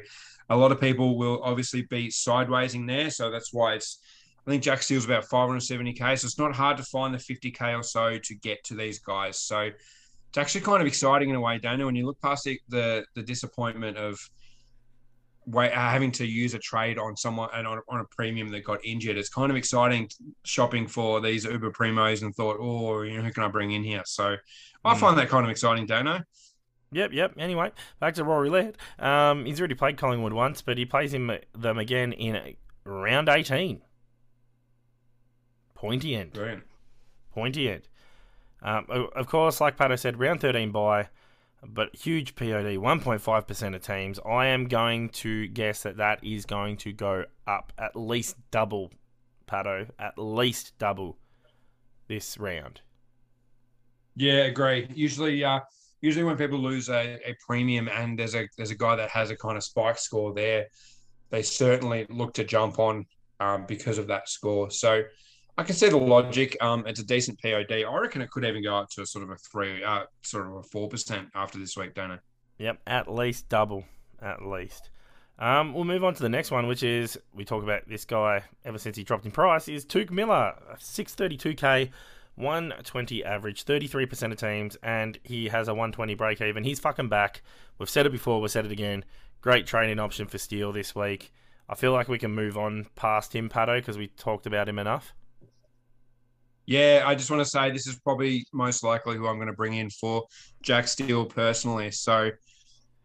a 0.49 0.55
lot 0.55 0.71
of 0.71 0.79
people 0.79 1.17
will 1.17 1.41
obviously 1.43 1.81
be 1.89 2.09
sidewaysing 2.09 2.85
there. 2.85 3.09
So 3.09 3.31
that's 3.31 3.51
why 3.51 3.73
it's. 3.73 3.99
I 4.47 4.51
think 4.51 4.63
Jack 4.63 4.83
Steele's 4.83 5.05
about 5.05 5.25
570k, 5.25 6.19
so 6.19 6.25
it's 6.25 6.37
not 6.37 6.53
hard 6.53 6.77
to 6.77 6.83
find 6.83 7.13
the 7.13 7.17
50k 7.17 7.77
or 7.79 7.83
so 7.83 8.17
to 8.17 8.35
get 8.35 8.63
to 8.65 8.75
these 8.75 8.99
guys. 8.99 9.39
So 9.39 9.59
it's 9.59 10.37
actually 10.37 10.61
kind 10.61 10.81
of 10.81 10.87
exciting 10.87 11.29
in 11.29 11.35
a 11.35 11.41
way, 11.41 11.57
Dana, 11.57 11.85
when 11.85 11.95
you 11.95 12.05
look 12.05 12.21
past 12.21 12.43
the 12.43 12.59
the, 12.69 13.05
the 13.15 13.23
disappointment 13.23 13.97
of 13.97 14.19
wait, 15.47 15.71
uh, 15.71 15.89
having 15.89 16.11
to 16.11 16.25
use 16.25 16.53
a 16.53 16.59
trade 16.59 16.97
on 16.97 17.15
someone 17.15 17.49
and 17.53 17.67
on, 17.67 17.79
on 17.87 17.99
a 17.99 18.05
premium 18.11 18.49
that 18.49 18.63
got 18.63 18.83
injured. 18.83 19.17
It's 19.17 19.29
kind 19.29 19.51
of 19.51 19.57
exciting 19.57 20.09
shopping 20.43 20.87
for 20.87 21.21
these 21.21 21.45
Uber 21.45 21.71
primos 21.71 22.23
and 22.23 22.33
thought, 22.33 22.57
oh, 22.59 23.01
you 23.03 23.17
know, 23.17 23.23
who 23.23 23.31
can 23.31 23.43
I 23.43 23.47
bring 23.47 23.71
in 23.71 23.83
here? 23.83 24.01
So 24.05 24.35
I 24.83 24.93
Mm. 24.95 24.97
find 24.97 25.17
that 25.19 25.29
kind 25.29 25.45
of 25.45 25.51
exciting, 25.51 25.85
Dano. 25.85 26.21
Yep, 26.91 27.11
yep. 27.13 27.33
Anyway, 27.37 27.71
back 27.99 28.15
to 28.15 28.23
Rory 28.23 28.49
Laird. 28.49 28.77
Um, 28.99 29.45
he's 29.45 29.59
already 29.59 29.75
played 29.75 29.97
Collingwood 29.97 30.33
once, 30.33 30.61
but 30.61 30.77
he 30.77 30.85
plays 30.85 31.13
him 31.13 31.31
them 31.53 31.77
again 31.77 32.13
in 32.13 32.55
round 32.83 33.29
18. 33.29 33.81
Pointy 35.85 36.15
end. 36.15 36.33
Brilliant. 36.33 36.63
Pointy 37.31 37.69
end. 37.69 37.87
Um, 38.61 38.87
of 39.15 39.27
course, 39.27 39.61
like 39.61 39.77
Pato 39.77 39.99
said, 39.99 40.19
round 40.19 40.41
13 40.41 40.71
bye, 40.71 41.09
but 41.63 41.95
huge 41.95 42.33
POD, 42.35 42.77
1.5% 42.77 43.75
of 43.75 43.81
teams. 43.83 44.19
I 44.27 44.47
am 44.47 44.67
going 44.67 45.09
to 45.09 45.47
guess 45.47 45.83
that 45.83 45.97
that 45.97 46.23
is 46.23 46.47
going 46.47 46.77
to 46.77 46.91
go 46.91 47.25
up 47.45 47.71
at 47.77 47.95
least 47.95 48.35
double, 48.49 48.91
Pato, 49.47 49.87
at 49.99 50.17
least 50.17 50.75
double 50.79 51.17
this 52.07 52.39
round. 52.39 52.81
Yeah, 54.15 54.45
agree. 54.45 54.87
Usually, 54.95 55.43
uh, 55.43 55.59
usually 56.01 56.23
when 56.23 56.37
people 56.37 56.57
lose 56.57 56.89
a, 56.89 57.19
a 57.25 57.35
premium 57.45 57.89
and 57.89 58.17
there's 58.17 58.33
a 58.33 58.47
there's 58.57 58.71
a 58.71 58.75
guy 58.75 58.95
that 58.95 59.09
has 59.09 59.29
a 59.29 59.35
kind 59.35 59.57
of 59.57 59.63
spike 59.63 59.99
score 59.99 60.33
there, 60.33 60.65
they 61.29 61.43
certainly 61.43 62.07
look 62.09 62.33
to 62.35 62.43
jump 62.43 62.79
on 62.79 63.05
um, 63.39 63.65
because 63.67 63.99
of 63.99 64.07
that 64.07 64.29
score. 64.29 64.71
So 64.71 65.03
I 65.57 65.63
can 65.63 65.75
see 65.75 65.89
the 65.89 65.97
logic. 65.97 66.57
Um, 66.61 66.85
it's 66.85 66.99
a 66.99 67.05
decent 67.05 67.41
POD. 67.41 67.71
I 67.71 67.97
reckon 67.97 68.21
it 68.21 68.29
could 68.29 68.43
even 68.43 68.63
go 68.63 68.75
up 68.75 68.89
to 68.91 69.01
a 69.01 69.05
sort 69.05 69.23
of 69.23 69.29
a 69.29 69.37
three, 69.37 69.83
uh, 69.83 70.03
sort 70.21 70.47
of 70.47 70.53
a 70.53 70.63
four 70.63 70.89
percent 70.89 71.29
after 71.33 71.57
this 71.57 71.77
week, 71.77 71.93
don't 71.93 72.11
I? 72.11 72.19
Yep, 72.57 72.81
at 72.87 73.11
least 73.11 73.47
double, 73.47 73.85
at 74.21 74.45
least. 74.45 74.89
Um, 75.37 75.73
we'll 75.73 75.83
move 75.83 76.03
on 76.03 76.13
to 76.13 76.21
the 76.21 76.29
next 76.29 76.51
one, 76.51 76.67
which 76.67 76.83
is 76.83 77.19
we 77.33 77.43
talk 77.43 77.63
about 77.63 77.87
this 77.87 78.05
guy 78.05 78.43
ever 78.63 78.77
since 78.77 78.95
he 78.95 79.03
dropped 79.03 79.25
in 79.25 79.31
price 79.31 79.67
is 79.67 79.85
Touk 79.85 80.09
Miller, 80.09 80.53
632k, 80.77 81.89
120 82.35 83.23
average, 83.23 83.65
33% 83.65 84.31
of 84.31 84.37
teams, 84.37 84.77
and 84.81 85.19
he 85.23 85.49
has 85.49 85.67
a 85.67 85.73
120 85.73 86.15
break 86.15 86.41
even. 86.41 86.63
He's 86.63 86.79
fucking 86.79 87.09
back. 87.09 87.41
We've 87.77 87.89
said 87.89 88.05
it 88.05 88.11
before, 88.13 88.39
we've 88.39 88.51
said 88.51 88.65
it 88.65 88.71
again. 88.71 89.03
Great 89.41 89.67
trading 89.67 89.99
option 89.99 90.27
for 90.27 90.37
Steele 90.37 90.71
this 90.71 90.95
week. 90.95 91.33
I 91.67 91.75
feel 91.75 91.91
like 91.91 92.07
we 92.07 92.19
can 92.19 92.31
move 92.31 92.57
on 92.57 92.87
past 92.95 93.35
him, 93.35 93.49
Pato, 93.49 93.77
because 93.77 93.97
we 93.97 94.07
talked 94.07 94.45
about 94.45 94.69
him 94.69 94.79
enough. 94.79 95.13
Yeah, 96.65 97.03
I 97.05 97.13
just 97.15 97.29
want 97.29 97.41
to 97.41 97.49
say 97.49 97.71
this 97.71 97.87
is 97.87 97.99
probably 97.99 98.45
most 98.53 98.83
likely 98.83 99.17
who 99.17 99.27
I'm 99.27 99.35
going 99.35 99.47
to 99.47 99.53
bring 99.53 99.75
in 99.75 99.89
for 99.89 100.23
Jack 100.63 100.87
Steele 100.87 101.25
personally. 101.25 101.91
So, 101.91 102.31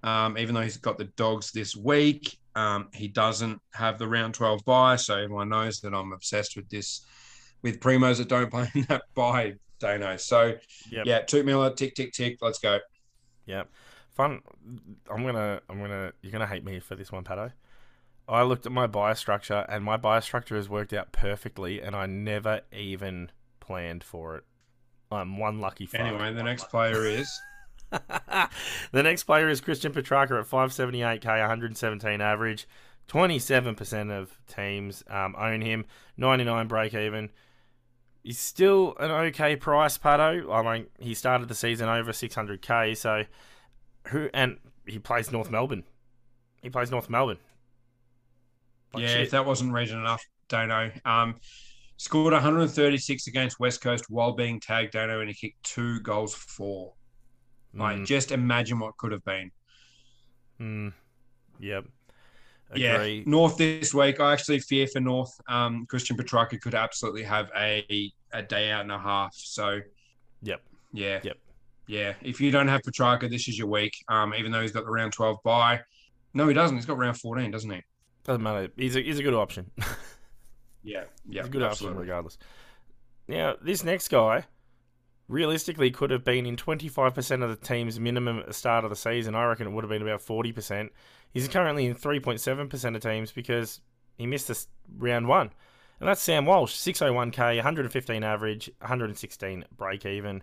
um, 0.02 0.38
even 0.38 0.54
though 0.54 0.62
he's 0.62 0.78
got 0.78 0.96
the 0.96 1.04
dogs 1.16 1.52
this 1.52 1.76
week, 1.76 2.38
um, 2.54 2.88
he 2.94 3.08
doesn't 3.08 3.60
have 3.74 3.98
the 3.98 4.08
round 4.08 4.34
12 4.34 4.64
bye. 4.64 4.96
So, 4.96 5.14
everyone 5.16 5.50
knows 5.50 5.80
that 5.80 5.94
I'm 5.94 6.12
obsessed 6.12 6.56
with 6.56 6.68
this, 6.70 7.04
with 7.62 7.80
primos 7.80 8.18
that 8.18 8.28
don't 8.28 8.50
play 8.50 8.70
in 8.74 8.86
that 8.88 9.02
buy, 9.14 9.54
Dano. 9.78 10.16
So, 10.16 10.54
Yep. 10.90 11.06
yeah, 11.06 11.22
Touk 11.22 11.44
Miller, 11.44 11.72
tick, 11.74 11.94
tick, 11.94 12.12
tick. 12.12 12.38
Let's 12.40 12.58
go. 12.58 12.78
Yep. 13.46 13.68
Fun. 14.12 14.40
I'm 15.10 15.24
gonna. 15.24 15.60
I'm 15.68 15.80
gonna. 15.80 16.12
You're 16.22 16.32
gonna 16.32 16.46
hate 16.46 16.64
me 16.64 16.80
for 16.80 16.94
this 16.94 17.12
one, 17.12 17.24
Pato. 17.24 17.52
I 18.28 18.42
looked 18.42 18.66
at 18.66 18.72
my 18.72 18.86
bias 18.86 19.18
structure, 19.18 19.64
and 19.68 19.84
my 19.84 19.96
bias 19.96 20.24
structure 20.24 20.56
has 20.56 20.68
worked 20.68 20.92
out 20.92 21.12
perfectly, 21.12 21.80
and 21.80 21.96
I 21.96 22.06
never 22.06 22.60
even 22.72 23.30
planned 23.70 24.02
for 24.02 24.34
it. 24.34 24.44
I'm 25.12 25.38
one 25.38 25.60
lucky. 25.60 25.86
fuck. 25.86 26.00
Anyway, 26.00 26.32
the 26.34 26.42
next 26.42 26.70
player 26.70 27.04
is. 27.04 27.40
the 27.90 29.02
next 29.02 29.22
player 29.24 29.48
is 29.48 29.60
Christian 29.60 29.92
Petracca 29.92 30.40
at 30.40 30.50
578k, 30.50 31.24
117 31.24 32.20
average. 32.20 32.66
27% 33.08 34.10
of 34.10 34.36
teams 34.48 35.04
um, 35.08 35.36
own 35.38 35.60
him. 35.60 35.84
99 36.16 36.66
break 36.66 36.94
even. 36.94 37.30
He's 38.24 38.40
still 38.40 38.96
an 38.98 39.12
okay 39.12 39.54
price, 39.54 39.96
Pato. 39.96 40.52
I 40.52 40.62
mean, 40.62 40.86
he 40.98 41.14
started 41.14 41.48
the 41.48 41.54
season 41.54 41.88
over 41.88 42.10
600k, 42.10 42.96
so 42.96 43.24
who 44.08 44.28
and 44.34 44.58
he 44.84 44.98
plays 44.98 45.30
North 45.30 45.50
Melbourne. 45.50 45.84
He 46.60 46.70
plays 46.70 46.90
North 46.90 47.08
Melbourne. 47.08 47.38
Like 48.92 49.02
yeah, 49.02 49.08
shit. 49.08 49.20
if 49.22 49.30
that 49.30 49.46
wasn't 49.46 49.72
reason 49.72 50.00
enough, 50.00 50.26
don't 50.48 50.68
know. 50.68 50.90
Um, 51.04 51.36
scored 52.00 52.32
136 52.32 53.26
against 53.26 53.60
West 53.60 53.82
Coast 53.82 54.06
while 54.08 54.32
being 54.32 54.58
tagged 54.58 54.92
Dano, 54.92 55.20
and 55.20 55.28
he 55.28 55.34
kicked 55.34 55.62
two 55.62 56.00
goals 56.00 56.34
for 56.34 56.48
four. 56.48 56.92
Like, 57.74 57.98
Mm, 57.98 58.06
just 58.06 58.32
imagine 58.32 58.78
what 58.78 58.96
could 58.96 59.12
have 59.12 59.22
been. 59.24 59.50
mm, 60.58 60.92
yep. 61.58 61.84
Yeah, 62.74 63.22
North 63.26 63.58
this 63.58 63.92
week. 63.92 64.18
I 64.18 64.32
actually 64.32 64.60
fear 64.60 64.86
for 64.86 65.00
North. 65.00 65.32
Um, 65.46 65.84
Christian 65.90 66.16
Petracca 66.16 66.58
could 66.60 66.74
absolutely 66.74 67.24
have 67.24 67.50
a 67.54 68.12
a 68.32 68.42
day 68.42 68.70
out 68.70 68.82
and 68.82 68.92
a 68.92 68.98
half. 68.98 69.34
So, 69.34 69.80
Yep. 70.42 70.62
yeah, 70.92 71.20
Yep. 71.22 71.36
yeah. 71.88 72.14
If 72.22 72.40
you 72.40 72.50
don't 72.52 72.68
have 72.68 72.80
Petracca, 72.82 73.28
this 73.28 73.46
is 73.48 73.58
your 73.58 73.66
week. 73.66 73.92
Um, 74.08 74.32
even 74.34 74.52
though 74.52 74.62
he's 74.62 74.70
got 74.72 74.84
the 74.84 74.90
round 74.90 75.12
12 75.12 75.38
bye. 75.42 75.80
No, 76.32 76.46
he 76.48 76.54
doesn't. 76.54 76.76
He's 76.76 76.86
got 76.86 76.96
round 76.96 77.18
14, 77.18 77.50
doesn't 77.50 77.70
he? 77.70 77.82
Doesn't 78.24 78.42
matter. 78.42 78.68
He's 78.76 78.94
a, 78.96 79.00
he's 79.02 79.18
a 79.18 79.22
good 79.22 79.34
option. 79.34 79.70
Yeah, 80.82 81.04
yeah, 81.28 81.42
He's 81.42 81.48
a 81.48 81.50
good 81.50 81.62
option 81.62 81.96
regardless. 81.96 82.38
Now, 83.28 83.54
this 83.60 83.84
next 83.84 84.08
guy 84.08 84.46
realistically 85.28 85.90
could 85.90 86.10
have 86.10 86.24
been 86.24 86.46
in 86.46 86.56
25% 86.56 87.42
of 87.44 87.48
the 87.48 87.56
team's 87.56 88.00
minimum 88.00 88.40
at 88.40 88.46
the 88.46 88.52
start 88.52 88.84
of 88.84 88.90
the 88.90 88.96
season. 88.96 89.34
I 89.34 89.44
reckon 89.44 89.68
it 89.68 89.70
would 89.70 89.84
have 89.84 89.90
been 89.90 90.02
about 90.02 90.20
40%. 90.20 90.90
He's 91.32 91.46
currently 91.46 91.86
in 91.86 91.94
3.7% 91.94 92.96
of 92.96 93.02
teams 93.02 93.30
because 93.30 93.80
he 94.18 94.26
missed 94.26 94.48
this 94.48 94.66
round 94.98 95.28
one. 95.28 95.50
And 96.00 96.08
that's 96.08 96.20
Sam 96.20 96.46
Walsh, 96.46 96.74
601k, 96.74 97.56
115 97.56 98.24
average, 98.24 98.70
116 98.80 99.64
break 99.76 100.04
even. 100.04 100.42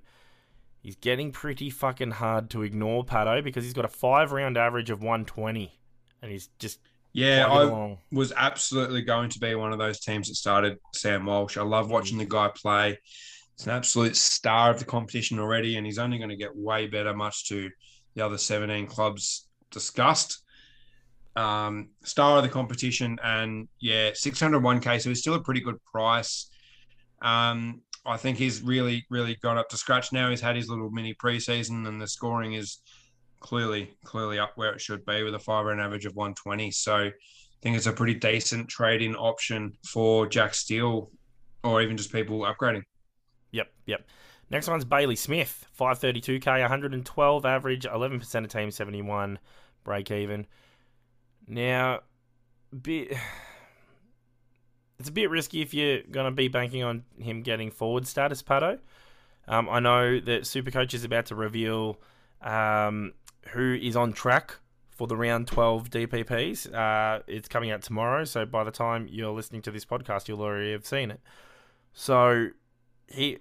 He's 0.81 0.95
getting 0.95 1.31
pretty 1.31 1.69
fucking 1.69 2.11
hard 2.11 2.49
to 2.51 2.61
ignore 2.61 3.03
Pato 3.03 3.43
because 3.43 3.65
he's 3.65 3.73
got 3.73 3.83
a 3.83 3.89
five 3.89 4.31
round 4.31 4.55
average 4.55 4.89
of 4.89 5.01
120 5.01 5.77
and 6.21 6.31
he's 6.31 6.47
just 6.59 6.79
Yeah, 7.17 7.47
I 7.49 7.63
along. 7.63 7.97
was 8.11 8.31
absolutely 8.37 9.01
going 9.01 9.29
to 9.31 9.39
be 9.39 9.55
one 9.55 9.73
of 9.73 9.79
those 9.79 9.99
teams 9.99 10.27
that 10.27 10.35
started 10.35 10.77
Sam 10.93 11.25
Walsh. 11.25 11.57
I 11.57 11.63
love 11.63 11.89
watching 11.89 12.19
the 12.19 12.25
guy 12.25 12.51
play. 12.55 12.99
He's 13.57 13.65
an 13.65 13.73
absolute 13.73 14.15
star 14.15 14.69
of 14.69 14.77
the 14.77 14.85
competition 14.85 15.39
already, 15.39 15.77
and 15.77 15.85
he's 15.85 15.97
only 15.97 16.19
going 16.19 16.29
to 16.29 16.35
get 16.35 16.55
way 16.55 16.85
better, 16.85 17.15
much 17.15 17.47
to 17.47 17.71
the 18.13 18.23
other 18.23 18.37
17 18.37 18.85
clubs 18.85 19.47
discussed. 19.71 20.43
Um, 21.35 21.89
star 22.03 22.37
of 22.37 22.43
the 22.43 22.49
competition, 22.49 23.17
and 23.23 23.67
yeah, 23.79 24.11
601k, 24.11 25.01
so 25.01 25.09
he's 25.09 25.21
still 25.21 25.33
a 25.33 25.41
pretty 25.41 25.61
good 25.61 25.83
price. 25.85 26.51
Um, 27.23 27.81
I 28.05 28.17
think 28.17 28.37
he's 28.37 28.61
really, 28.61 29.07
really 29.09 29.35
gone 29.41 29.57
up 29.57 29.69
to 29.69 29.77
scratch 29.77 30.13
now. 30.13 30.29
He's 30.29 30.39
had 30.39 30.55
his 30.55 30.69
little 30.69 30.91
mini 30.91 31.15
preseason, 31.15 31.87
and 31.87 31.99
the 31.99 32.07
scoring 32.07 32.53
is 32.53 32.77
clearly, 33.39 33.95
clearly 34.03 34.39
up 34.39 34.53
where 34.55 34.73
it 34.73 34.81
should 34.81 35.05
be 35.05 35.23
with 35.23 35.35
a 35.35 35.39
five 35.39 35.65
round 35.65 35.81
average 35.81 36.05
of 36.05 36.15
120. 36.15 36.71
So 36.71 36.95
I 36.95 37.11
think 37.61 37.75
it's 37.75 37.85
a 37.85 37.93
pretty 37.93 38.13
decent 38.13 38.67
trading 38.67 39.15
option 39.15 39.73
for 39.85 40.27
Jack 40.27 40.53
Steele 40.53 41.11
or 41.63 41.81
even 41.81 41.97
just 41.97 42.11
people 42.11 42.39
upgrading. 42.41 42.83
Yep, 43.51 43.67
yep. 43.85 44.07
Next 44.49 44.69
one's 44.69 44.85
Bailey 44.85 45.15
Smith, 45.15 45.65
532k, 45.77 46.45
112 46.45 47.45
average, 47.45 47.85
11% 47.85 48.43
of 48.43 48.47
team, 48.49 48.71
71 48.71 49.39
break 49.83 50.11
even. 50.11 50.45
Now, 51.47 52.01
bit 52.81 53.13
it's 54.99 55.09
a 55.09 55.11
bit 55.11 55.29
risky 55.29 55.61
if 55.61 55.73
you're 55.73 56.01
going 56.03 56.25
to 56.25 56.31
be 56.31 56.47
banking 56.47 56.83
on 56.83 57.03
him 57.19 57.41
getting 57.41 57.71
forward 57.71 58.07
status, 58.07 58.41
Pato. 58.41 58.79
Um, 59.47 59.69
I 59.69 59.79
know 59.79 60.19
that 60.19 60.43
Supercoach 60.43 60.93
is 60.93 61.03
about 61.03 61.27
to 61.27 61.35
reveal 61.35 61.99
um, 62.41 63.13
who 63.49 63.73
is 63.73 63.95
on 63.95 64.13
track 64.13 64.55
for 64.89 65.07
the 65.07 65.15
round 65.15 65.47
12 65.47 65.89
DPPs. 65.89 66.73
Uh, 66.73 67.21
it's 67.27 67.47
coming 67.47 67.71
out 67.71 67.81
tomorrow, 67.81 68.23
so 68.23 68.45
by 68.45 68.63
the 68.63 68.71
time 68.71 69.07
you're 69.09 69.31
listening 69.31 69.61
to 69.63 69.71
this 69.71 69.85
podcast, 69.85 70.27
you'll 70.27 70.41
already 70.41 70.71
have 70.71 70.85
seen 70.85 71.11
it. 71.11 71.21
So, 71.93 72.49
he 73.07 73.39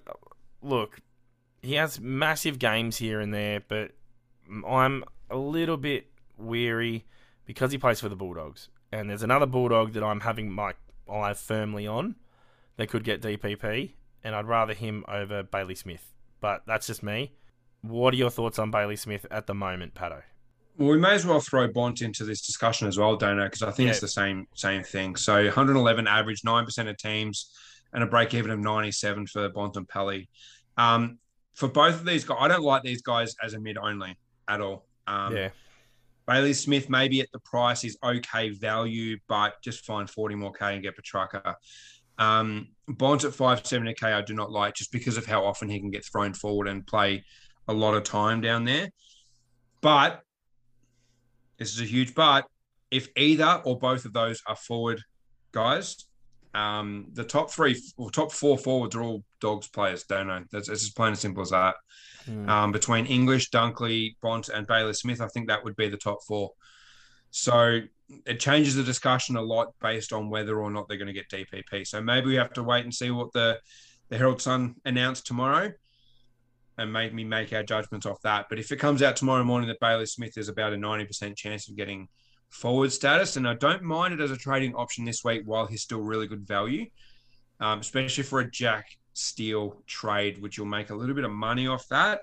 look, 0.63 1.01
he 1.63 1.75
has 1.75 2.01
massive 2.01 2.59
games 2.59 2.99
here 2.99 3.21
and 3.21 3.33
there, 3.33 3.61
but 3.67 3.93
I'm 4.67 5.05
a 5.31 5.37
little 5.37 5.77
bit 5.77 6.07
weary 6.37 7.05
because 7.45 7.73
he 7.73 7.79
plays 7.79 8.01
for 8.01 8.09
the 8.09 8.17
Bulldogs. 8.17 8.69
And 8.93 9.11
there's 9.11 9.23
another 9.23 9.47
Bulldog 9.47 9.93
that 9.95 10.05
I'm 10.05 10.21
having 10.21 10.51
my 10.51 10.75
eye 11.11 11.35
firmly 11.35 11.87
on 11.87 12.17
that 12.77 12.89
could 12.89 13.05
get 13.05 13.23
DPP, 13.23 13.93
and 14.23 14.35
I'd 14.35 14.47
rather 14.47 14.75
him 14.75 15.05
over 15.09 15.43
Bailey 15.43 15.75
Smith. 15.75 16.13
But 16.41 16.63
that's 16.67 16.87
just 16.87 17.03
me. 17.03 17.33
What 17.89 18.15
are 18.15 18.17
your 18.17 18.31
thoughts 18.31 18.59
on 18.59 18.71
Bailey 18.71 18.97
Smith 18.97 19.27
at 19.31 19.47
the 19.47 19.55
moment, 19.55 19.95
Pato? 19.95 20.23
Well, 20.79 20.91
we 20.91 20.99
may 20.99 21.15
as 21.15 21.25
well 21.25 21.41
throw 21.41 21.69
Bont 21.69 22.03
into 22.03 22.25
this 22.25 22.47
discussion 22.47 22.87
as 22.87 22.99
well, 22.99 23.17
Dano, 23.17 23.45
because 23.45 23.63
I 23.63 23.71
think 23.71 23.91
it's 23.91 24.01
the 24.01 24.09
same 24.09 24.47
same 24.55 24.83
thing. 24.83 25.17
So 25.17 25.45
111 25.45 26.07
average, 26.07 26.43
nine 26.45 26.65
percent 26.65 26.89
of 26.89 26.97
teams, 26.99 27.51
and 27.93 28.03
a 28.03 28.07
break 28.07 28.35
even 28.35 28.51
of 28.51 28.59
97 28.59 29.27
for 29.27 29.49
Bont 29.49 29.77
and 29.77 29.89
Pelly. 29.89 30.29
Um, 30.77 31.19
for 31.55 31.69
both 31.69 31.95
of 31.95 32.05
these 32.05 32.25
guys, 32.25 32.37
I 32.41 32.49
don't 32.49 32.63
like 32.63 32.83
these 32.83 33.01
guys 33.01 33.35
as 33.43 33.55
a 33.55 33.61
mid 33.61 33.79
only 33.79 34.19
at 34.49 34.61
all. 34.61 34.87
Um, 35.07 35.35
yeah, 35.35 35.49
Bailey 36.27 36.53
Smith 36.53 36.91
maybe 36.91 37.21
at 37.21 37.29
the 37.33 37.39
price 37.39 37.85
is 37.85 37.97
okay 38.05 38.51
value, 38.51 39.17
but 39.29 39.55
just 39.63 39.87
find 39.87 40.11
40 40.11 40.35
more 40.35 40.53
K 40.53 40.75
and 40.75 40.83
get 40.83 40.95
Petracca. 40.97 41.55
Um, 42.19 42.69
Bonds 42.89 43.25
at 43.25 43.33
570K, 43.33 44.03
I 44.03 44.23
do 44.23 44.35
not 44.35 44.51
like 44.51 44.75
just 44.75 44.93
because 44.93 45.17
of 45.17 45.27
how 45.27 45.45
often 45.45 45.69
he 45.69 45.79
can 45.79 45.91
get 45.91 46.05
thrown 46.05 46.35
forward 46.35 46.69
and 46.69 46.87
play 46.87 47.25
a 47.69 47.73
lot 47.73 47.95
of 47.95 48.05
time 48.05 48.41
down 48.41 48.65
there. 48.65 48.91
But 49.81 50.23
this 51.59 51.73
is 51.73 51.81
a 51.81 51.85
huge 51.85 52.15
but. 52.15 52.47
If 52.91 53.09
either 53.17 53.61
or 53.65 53.79
both 53.79 54.05
of 54.05 54.13
those 54.13 54.41
are 54.47 54.57
forward 54.57 55.03
guys, 55.53 55.97
um, 56.55 57.07
the 57.13 57.25
top 57.25 57.51
three 57.51 57.81
or 57.97 58.11
top 58.11 58.33
four 58.33 58.57
forwards 58.57 58.95
are 58.95 59.03
all 59.03 59.25
dogs 59.41 59.69
players. 59.69 60.05
Don't 60.05 60.29
know. 60.29 60.43
That's 60.53 60.69
it's 60.69 60.85
as 60.85 60.91
plain 60.91 61.09
and 61.09 61.19
simple 61.19 61.43
as 61.43 61.51
that 61.51 61.75
Hmm. 62.25 62.49
um, 62.49 62.73
between 62.73 63.07
English, 63.07 63.51
Dunkley, 63.51 64.17
Bont, 64.21 64.49
and 64.49 64.67
Bailey 64.67 64.95
Smith. 64.95 65.21
I 65.21 65.29
think 65.29 65.47
that 65.47 65.63
would 65.63 65.77
be 65.77 65.89
the 65.89 65.97
top 65.97 66.19
four. 66.27 66.51
So 67.31 67.81
it 68.25 68.41
changes 68.41 68.75
the 68.75 68.83
discussion 68.83 69.37
a 69.37 69.43
lot 69.43 69.69
based 69.81 70.13
on 70.13 70.29
whether 70.29 70.61
or 70.61 70.71
not 70.71 70.89
they're 70.89 70.97
going 70.99 71.07
to 71.07 71.13
get 71.13 71.29
DPP. 71.29 71.87
So 71.87 72.01
maybe 72.01 72.27
we 72.27 72.35
have 72.37 72.53
to 72.55 72.65
wait 72.65 72.85
and 72.85 72.95
see 72.95 73.11
what 73.11 73.33
the 73.33 73.61
the 74.09 74.17
Herald 74.19 74.41
Sun 74.41 74.77
announced 74.85 75.27
tomorrow, 75.27 75.73
and 76.79 76.93
make 76.93 77.15
me 77.15 77.25
make 77.25 77.53
our 77.53 77.63
judgments 77.63 78.07
off 78.07 78.21
that. 78.23 78.47
But 78.49 78.59
if 78.59 78.71
it 78.73 78.77
comes 78.77 79.03
out 79.03 79.17
tomorrow 79.17 79.45
morning 79.45 79.69
that 79.69 79.81
Bailey 79.81 80.07
Smith 80.07 80.37
is 80.37 80.49
about 80.49 80.73
a 80.73 80.77
ninety 80.77 81.05
percent 81.05 81.37
chance 81.37 81.69
of 81.69 81.77
getting 81.77 82.09
forward 82.51 82.93
status, 82.93 83.37
and 83.37 83.49
I 83.49 83.55
don't 83.55 83.83
mind 83.83 84.15
it 84.15 84.21
as 84.21 84.31
a 84.31 84.37
trading 84.37 84.75
option 84.75 85.05
this 85.05 85.25
week 85.25 85.43
while 85.45 85.67
he's 85.67 85.83
still 85.83 86.01
really 86.01 86.27
good 86.27 86.47
value, 86.47 86.87
um, 87.61 87.81
especially 87.81 88.25
for 88.25 88.41
a 88.41 88.51
Jack 88.51 88.87
Steele 89.15 89.83
trade, 89.87 90.41
which 90.41 90.57
you'll 90.57 90.67
make 90.67 90.91
a 90.91 90.95
little 90.95 91.15
bit 91.15 91.25
of 91.25 91.31
money 91.31 91.67
off 91.67 91.87
that 91.89 92.21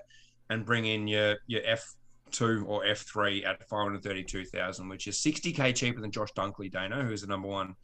and 0.50 0.64
bring 0.64 0.86
in 0.86 1.08
your 1.08 1.36
your 1.46 1.62
F 1.64 1.84
F2 2.30 2.66
or 2.66 2.84
F3 2.84 3.46
at 3.46 3.62
532,000, 3.68 4.88
which 4.88 5.06
is 5.06 5.18
60k 5.22 5.72
cheaper 5.74 6.00
than 6.00 6.10
Josh 6.10 6.32
Dunkley 6.32 6.70
Dano, 6.70 7.02
who's 7.02 7.20
the 7.20 7.26
number 7.26 7.48
one 7.48 7.76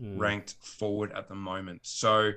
Mm. 0.00 0.16
ranked 0.16 0.54
forward 0.62 1.10
at 1.10 1.28
the 1.28 1.34
moment. 1.34 1.80
So 1.82 2.30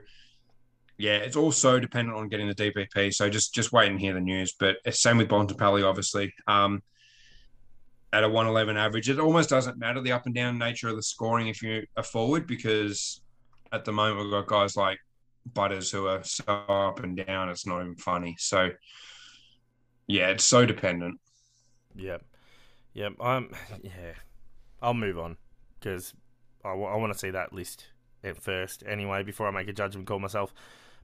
yeah, 1.01 1.17
it's 1.17 1.35
also 1.35 1.79
dependent 1.79 2.15
on 2.15 2.29
getting 2.29 2.47
the 2.47 2.53
DPP. 2.55 3.13
So 3.13 3.29
just 3.29 3.53
just 3.53 3.71
wait 3.71 3.89
and 3.89 3.99
hear 3.99 4.13
the 4.13 4.21
news. 4.21 4.53
But 4.59 4.77
same 4.93 5.17
with 5.17 5.29
Bontempelli, 5.29 5.83
obviously. 5.83 6.33
Um, 6.47 6.83
at 8.13 8.23
a 8.23 8.29
111 8.29 8.77
average, 8.77 9.09
it 9.09 9.19
almost 9.19 9.49
doesn't 9.49 9.79
matter 9.79 10.01
the 10.01 10.11
up 10.11 10.25
and 10.25 10.35
down 10.35 10.57
nature 10.57 10.89
of 10.89 10.95
the 10.97 11.03
scoring 11.03 11.47
if 11.47 11.63
you're 11.63 11.83
a 11.95 12.03
forward 12.03 12.45
because 12.45 13.21
at 13.71 13.85
the 13.85 13.91
moment 13.91 14.25
we've 14.25 14.31
got 14.31 14.47
guys 14.47 14.75
like 14.75 14.99
Butters 15.53 15.89
who 15.89 16.07
are 16.07 16.23
so 16.23 16.43
up 16.45 16.99
and 16.99 17.17
down, 17.17 17.49
it's 17.49 17.65
not 17.65 17.81
even 17.81 17.95
funny. 17.95 18.35
So 18.37 18.69
yeah, 20.05 20.27
it's 20.27 20.43
so 20.43 20.65
dependent. 20.65 21.19
Yep. 21.95 22.23
Yep. 22.93 23.13
Um. 23.19 23.49
Yeah. 23.83 24.13
I'll 24.83 24.93
move 24.95 25.19
on 25.19 25.37
because 25.79 26.13
I, 26.65 26.73
want 26.73 27.13
to 27.13 27.19
see 27.19 27.29
that 27.29 27.53
list 27.53 27.85
at 28.23 28.41
first 28.41 28.83
anyway 28.87 29.21
before 29.21 29.47
I 29.47 29.51
make 29.51 29.67
a 29.67 29.73
judgment 29.73 30.07
call 30.07 30.19
myself. 30.19 30.53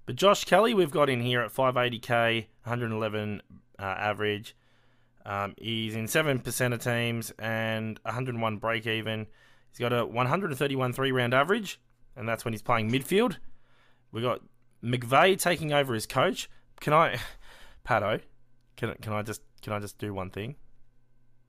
But 0.07 0.15
Josh 0.15 0.45
Kelly, 0.45 0.73
we've 0.73 0.89
got 0.89 1.09
in 1.09 1.19
here 1.19 1.41
at 1.41 1.53
580k, 1.53 2.45
111 2.63 3.41
uh, 3.77 3.81
average. 3.81 4.55
Um, 5.25 5.53
he's 5.57 5.95
in 5.95 6.07
seven 6.07 6.39
percent 6.39 6.73
of 6.73 6.81
teams 6.81 7.31
and 7.37 7.99
101 8.03 8.57
break 8.57 8.87
even. 8.87 9.27
He's 9.69 9.79
got 9.79 9.91
a 9.91 10.05
131 10.05 10.93
three 10.93 11.11
round 11.11 11.33
average, 11.33 11.81
and 12.15 12.27
that's 12.27 12.45
when 12.45 12.53
he's 12.53 12.61
playing 12.61 12.89
midfield. 12.89 13.35
We 14.13 14.21
got 14.21 14.39
McVeigh 14.81 15.37
taking 15.37 15.73
over 15.73 15.93
as 15.93 16.05
coach. 16.05 16.49
Can 16.79 16.93
I, 16.93 17.19
Pato? 17.85 18.21
Can 18.77 18.95
can 19.01 19.11
I 19.11 19.23
just 19.23 19.41
can 19.61 19.73
I 19.73 19.79
just 19.79 19.97
do 19.97 20.13
one 20.13 20.29
thing? 20.29 20.55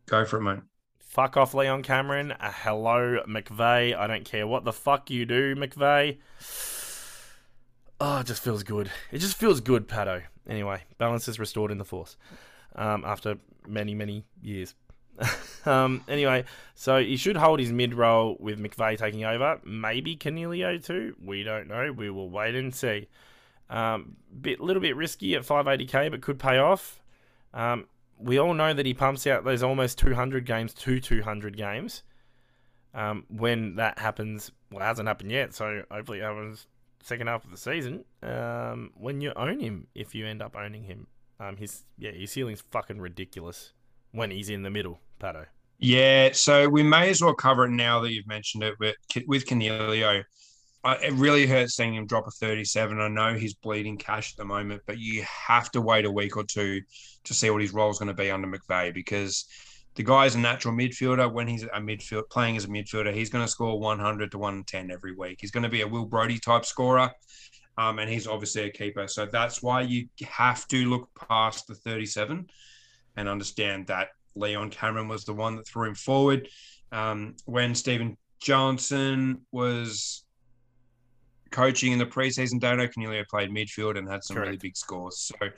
Go 0.06 0.24
for 0.24 0.38
it, 0.38 0.42
mate. 0.42 0.62
Fuck 0.98 1.36
off, 1.36 1.54
Leon 1.54 1.84
Cameron. 1.84 2.32
Uh, 2.32 2.50
hello, 2.52 3.20
McVeigh. 3.28 3.96
I 3.96 4.08
don't 4.08 4.24
care 4.24 4.48
what 4.48 4.64
the 4.64 4.72
fuck 4.72 5.10
you 5.10 5.26
do, 5.26 5.54
McVeigh. 5.54 6.18
Oh, 8.00 8.20
it 8.20 8.26
just 8.26 8.42
feels 8.42 8.62
good. 8.62 8.90
It 9.10 9.18
just 9.18 9.36
feels 9.36 9.60
good, 9.60 9.88
Pato. 9.88 10.22
Anyway, 10.48 10.82
balance 10.98 11.26
is 11.26 11.38
restored 11.38 11.72
in 11.72 11.78
the 11.78 11.84
force 11.84 12.16
um, 12.76 13.04
after 13.04 13.36
many, 13.66 13.94
many 13.94 14.24
years. 14.40 14.74
um, 15.66 16.04
anyway, 16.06 16.44
so 16.76 17.02
he 17.02 17.16
should 17.16 17.36
hold 17.36 17.58
his 17.58 17.72
mid 17.72 17.92
role 17.92 18.36
with 18.38 18.60
McVeigh 18.60 18.96
taking 18.96 19.24
over. 19.24 19.60
Maybe 19.64 20.16
Coniglio 20.16 20.82
too. 20.82 21.16
We 21.22 21.42
don't 21.42 21.66
know. 21.66 21.92
We 21.92 22.08
will 22.08 22.30
wait 22.30 22.54
and 22.54 22.72
see. 22.72 23.08
Um, 23.68 24.16
bit 24.40 24.60
little 24.60 24.80
bit 24.80 24.94
risky 24.94 25.34
at 25.34 25.42
580k, 25.42 26.12
but 26.12 26.20
could 26.20 26.38
pay 26.38 26.58
off. 26.58 27.02
Um, 27.52 27.86
we 28.16 28.38
all 28.38 28.54
know 28.54 28.72
that 28.72 28.86
he 28.86 28.94
pumps 28.94 29.26
out 29.26 29.44
those 29.44 29.64
almost 29.64 29.98
200 29.98 30.46
games 30.46 30.72
to 30.74 31.00
200 31.00 31.56
games. 31.56 32.04
Um, 32.94 33.26
when 33.28 33.74
that 33.76 33.98
happens, 33.98 34.52
well, 34.70 34.82
it 34.82 34.86
hasn't 34.86 35.08
happened 35.08 35.32
yet, 35.32 35.52
so 35.52 35.82
hopefully 35.90 36.20
it 36.20 36.22
happens 36.22 36.66
second 37.08 37.26
half 37.26 37.44
of 37.44 37.50
the 37.50 37.56
season. 37.56 38.04
Um, 38.22 38.90
when 38.94 39.20
you 39.20 39.32
own 39.34 39.58
him, 39.58 39.86
if 39.94 40.14
you 40.14 40.26
end 40.26 40.42
up 40.42 40.54
owning 40.54 40.84
him, 40.84 41.06
um, 41.40 41.56
his 41.56 41.84
yeah, 41.96 42.10
his 42.10 42.30
ceiling's 42.30 42.62
fucking 42.70 43.00
ridiculous 43.00 43.72
when 44.12 44.30
he's 44.30 44.50
in 44.50 44.62
the 44.62 44.70
middle, 44.70 45.00
Pato. 45.20 45.46
Yeah, 45.78 46.30
so 46.32 46.68
we 46.68 46.82
may 46.82 47.08
as 47.10 47.22
well 47.22 47.34
cover 47.34 47.64
it 47.64 47.70
now 47.70 48.00
that 48.00 48.12
you've 48.12 48.26
mentioned 48.26 48.64
it. 48.64 48.74
But 48.80 48.96
with 49.26 49.46
Coniglio, 49.46 50.24
it 50.84 51.12
really 51.12 51.46
hurts 51.46 51.76
seeing 51.76 51.94
him 51.94 52.06
drop 52.06 52.26
a 52.26 52.30
37. 52.30 53.00
I 53.00 53.08
know 53.08 53.34
he's 53.34 53.54
bleeding 53.54 53.96
cash 53.96 54.32
at 54.32 54.38
the 54.38 54.44
moment, 54.44 54.82
but 54.86 54.98
you 54.98 55.24
have 55.24 55.70
to 55.72 55.80
wait 55.80 56.04
a 56.04 56.10
week 56.10 56.36
or 56.36 56.44
two 56.44 56.80
to 57.24 57.34
see 57.34 57.50
what 57.50 57.62
his 57.62 57.72
role 57.72 57.90
is 57.90 57.98
going 57.98 58.08
to 58.08 58.14
be 58.14 58.30
under 58.30 58.48
McVeigh 58.48 58.92
because 58.92 59.46
the 59.98 60.04
guy 60.04 60.26
is 60.26 60.36
a 60.36 60.38
natural 60.38 60.72
midfielder. 60.72 61.30
When 61.30 61.48
he's 61.48 61.64
a 61.64 61.80
midfield 61.80 62.30
playing 62.30 62.56
as 62.56 62.66
a 62.66 62.68
midfielder, 62.68 63.12
he's 63.12 63.30
going 63.30 63.44
to 63.44 63.50
score 63.50 63.80
100 63.80 64.30
to 64.30 64.38
110 64.38 64.92
every 64.92 65.12
week. 65.12 65.38
He's 65.40 65.50
going 65.50 65.64
to 65.64 65.68
be 65.68 65.80
a 65.80 65.88
Will 65.88 66.04
Brodie 66.04 66.38
type 66.38 66.64
scorer. 66.64 67.10
Um, 67.76 67.98
and 67.98 68.08
he's 68.08 68.28
obviously 68.28 68.62
a 68.62 68.70
keeper. 68.70 69.08
So 69.08 69.26
that's 69.26 69.60
why 69.60 69.80
you 69.80 70.06
have 70.22 70.68
to 70.68 70.88
look 70.88 71.08
past 71.28 71.66
the 71.66 71.74
37 71.74 72.48
and 73.16 73.28
understand 73.28 73.88
that 73.88 74.10
Leon 74.36 74.70
Cameron 74.70 75.08
was 75.08 75.24
the 75.24 75.34
one 75.34 75.56
that 75.56 75.66
threw 75.66 75.88
him 75.88 75.96
forward. 75.96 76.48
Um, 76.92 77.34
when 77.46 77.74
Stephen 77.74 78.16
Johnson 78.38 79.40
was 79.50 80.22
coaching 81.50 81.90
in 81.90 81.98
the 81.98 82.06
preseason, 82.06 82.60
Dano 82.60 82.86
Coniglio 82.86 83.26
played 83.26 83.50
midfield 83.50 83.98
and 83.98 84.08
had 84.08 84.22
some 84.22 84.36
Correct. 84.36 84.46
really 84.46 84.58
big 84.58 84.76
scores. 84.76 85.18
So 85.18 85.48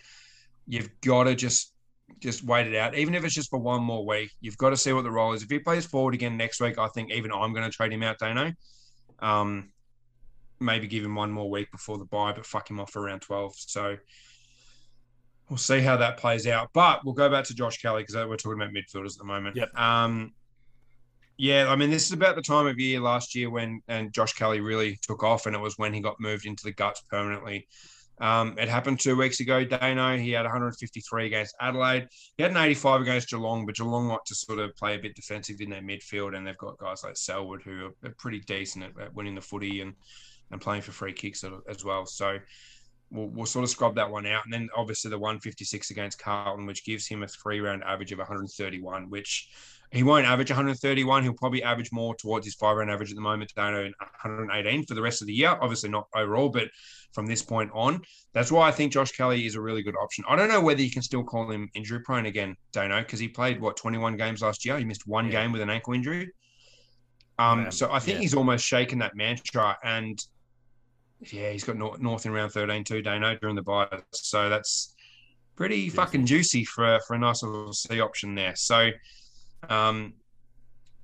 you've 0.66 0.98
got 1.02 1.24
to 1.24 1.34
just 1.34 1.74
just 2.18 2.44
wait 2.44 2.66
it 2.66 2.76
out, 2.76 2.94
even 2.96 3.14
if 3.14 3.24
it's 3.24 3.34
just 3.34 3.50
for 3.50 3.58
one 3.58 3.82
more 3.82 4.04
week. 4.04 4.30
You've 4.40 4.58
got 4.58 4.70
to 4.70 4.76
see 4.76 4.92
what 4.92 5.04
the 5.04 5.10
role 5.10 5.32
is. 5.32 5.42
If 5.42 5.50
he 5.50 5.58
plays 5.58 5.86
forward 5.86 6.14
again 6.14 6.36
next 6.36 6.60
week, 6.60 6.78
I 6.78 6.88
think 6.88 7.12
even 7.12 7.32
I'm 7.32 7.52
going 7.52 7.64
to 7.64 7.70
trade 7.70 7.92
him 7.92 8.02
out, 8.02 8.18
Dano. 8.18 8.52
Um, 9.20 9.70
maybe 10.60 10.86
give 10.86 11.04
him 11.04 11.14
one 11.14 11.30
more 11.30 11.50
week 11.50 11.70
before 11.70 11.98
the 11.98 12.04
bye, 12.04 12.32
but 12.32 12.46
fuck 12.46 12.68
him 12.70 12.80
off 12.80 12.96
around 12.96 13.20
12. 13.20 13.54
So 13.56 13.96
we'll 15.48 15.58
see 15.58 15.80
how 15.80 15.96
that 15.96 16.16
plays 16.18 16.46
out. 16.46 16.70
But 16.72 17.04
we'll 17.04 17.14
go 17.14 17.30
back 17.30 17.44
to 17.46 17.54
Josh 17.54 17.78
Kelly 17.78 18.02
because 18.02 18.14
we're 18.14 18.36
talking 18.36 18.60
about 18.60 18.74
midfielders 18.74 19.12
at 19.12 19.18
the 19.18 19.24
moment. 19.24 19.56
Yep. 19.56 19.78
Um, 19.78 20.32
yeah, 21.36 21.70
I 21.70 21.76
mean, 21.76 21.88
this 21.88 22.04
is 22.04 22.12
about 22.12 22.36
the 22.36 22.42
time 22.42 22.66
of 22.66 22.78
year 22.78 23.00
last 23.00 23.34
year 23.34 23.48
when 23.48 23.80
and 23.88 24.12
Josh 24.12 24.34
Kelly 24.34 24.60
really 24.60 24.98
took 25.00 25.22
off, 25.22 25.46
and 25.46 25.56
it 25.56 25.58
was 25.58 25.78
when 25.78 25.94
he 25.94 26.00
got 26.00 26.20
moved 26.20 26.44
into 26.44 26.64
the 26.64 26.72
guts 26.72 27.02
permanently. 27.08 27.66
Um, 28.20 28.56
it 28.58 28.68
happened 28.68 29.00
two 29.00 29.16
weeks 29.16 29.40
ago. 29.40 29.64
Dano, 29.64 30.16
he 30.18 30.30
had 30.30 30.42
153 30.42 31.26
against 31.26 31.56
Adelaide. 31.60 32.06
He 32.36 32.42
had 32.42 32.52
an 32.52 32.58
85 32.58 33.00
against 33.00 33.30
Geelong, 33.30 33.64
but 33.64 33.76
Geelong 33.76 34.08
like 34.08 34.24
to 34.26 34.34
sort 34.34 34.58
of 34.58 34.76
play 34.76 34.94
a 34.94 34.98
bit 34.98 35.14
defensive 35.14 35.60
in 35.60 35.70
their 35.70 35.80
midfield, 35.80 36.36
and 36.36 36.46
they've 36.46 36.58
got 36.58 36.78
guys 36.78 37.02
like 37.02 37.16
Selwood 37.16 37.62
who 37.62 37.92
are, 38.04 38.10
pretty 38.18 38.40
decent 38.40 38.84
at, 38.84 39.00
at 39.00 39.14
winning 39.14 39.34
the 39.34 39.40
footy 39.40 39.80
and 39.80 39.94
and 40.50 40.60
playing 40.60 40.82
for 40.82 40.92
free 40.92 41.12
kicks 41.12 41.44
as 41.68 41.84
well. 41.84 42.04
So 42.06 42.38
we'll, 43.10 43.28
we'll 43.28 43.46
sort 43.46 43.62
of 43.62 43.70
scrub 43.70 43.94
that 43.96 44.10
one 44.10 44.26
out. 44.26 44.44
And 44.44 44.52
then 44.52 44.68
obviously 44.76 45.10
the 45.10 45.18
156 45.18 45.90
against 45.90 46.18
Carlton, 46.18 46.66
which 46.66 46.84
gives 46.84 47.06
him 47.06 47.22
a 47.22 47.28
three 47.28 47.60
round 47.60 47.84
average 47.84 48.12
of 48.12 48.18
131, 48.18 49.10
which 49.10 49.48
he 49.92 50.02
won't 50.02 50.26
average 50.26 50.50
131. 50.50 51.22
He'll 51.24 51.32
probably 51.32 51.62
average 51.62 51.90
more 51.92 52.14
towards 52.14 52.46
his 52.46 52.54
five 52.54 52.76
round 52.76 52.90
average 52.90 53.10
at 53.10 53.16
the 53.16 53.20
moment, 53.22 53.52
Dano, 53.56 53.82
118 54.22 54.86
for 54.86 54.94
the 54.94 55.02
rest 55.02 55.20
of 55.20 55.26
the 55.26 55.32
year. 55.34 55.56
Obviously 55.60 55.88
not 55.90 56.06
overall, 56.14 56.48
but 56.48 56.68
from 57.12 57.26
this 57.26 57.42
point 57.42 57.70
on, 57.74 58.00
that's 58.32 58.52
why 58.52 58.68
I 58.68 58.70
think 58.70 58.92
Josh 58.92 59.10
Kelly 59.12 59.44
is 59.46 59.56
a 59.56 59.60
really 59.60 59.82
good 59.82 59.96
option. 60.00 60.24
I 60.28 60.36
don't 60.36 60.48
know 60.48 60.60
whether 60.60 60.80
you 60.80 60.92
can 60.92 61.02
still 61.02 61.24
call 61.24 61.50
him 61.50 61.68
injury 61.74 62.00
prone 62.02 62.26
again, 62.26 62.54
Dano, 62.72 63.00
because 63.00 63.18
he 63.18 63.26
played 63.26 63.60
what 63.60 63.76
21 63.76 64.16
games 64.16 64.42
last 64.42 64.64
year. 64.64 64.78
He 64.78 64.84
missed 64.84 65.08
one 65.08 65.26
Yeah. 65.26 65.42
game 65.42 65.52
with 65.52 65.60
an 65.60 65.70
ankle 65.70 65.92
injury. 65.94 66.30
Um, 67.38 67.70
so 67.72 67.90
I 67.90 67.98
think 67.98 68.16
Yeah. 68.16 68.22
he's 68.22 68.34
almost 68.34 68.64
shaken 68.64 68.98
that 69.00 69.16
mantra, 69.16 69.76
and 69.82 70.22
yeah, 71.32 71.50
he's 71.50 71.64
got 71.64 71.76
North, 71.76 71.98
North 72.00 72.26
in 72.26 72.32
round 72.32 72.52
13 72.52 72.84
too, 72.84 73.02
Dano, 73.02 73.34
during 73.36 73.56
the 73.56 73.62
bye. 73.62 73.88
So 74.12 74.48
that's 74.48 74.94
pretty 75.56 75.88
fucking 75.90 76.26
juicy 76.26 76.64
for 76.64 77.00
for 77.06 77.14
a 77.14 77.18
nice 77.18 77.42
little 77.42 77.72
C 77.72 78.00
option 78.00 78.34
there. 78.34 78.54
So, 78.56 78.90
um, 79.68 80.14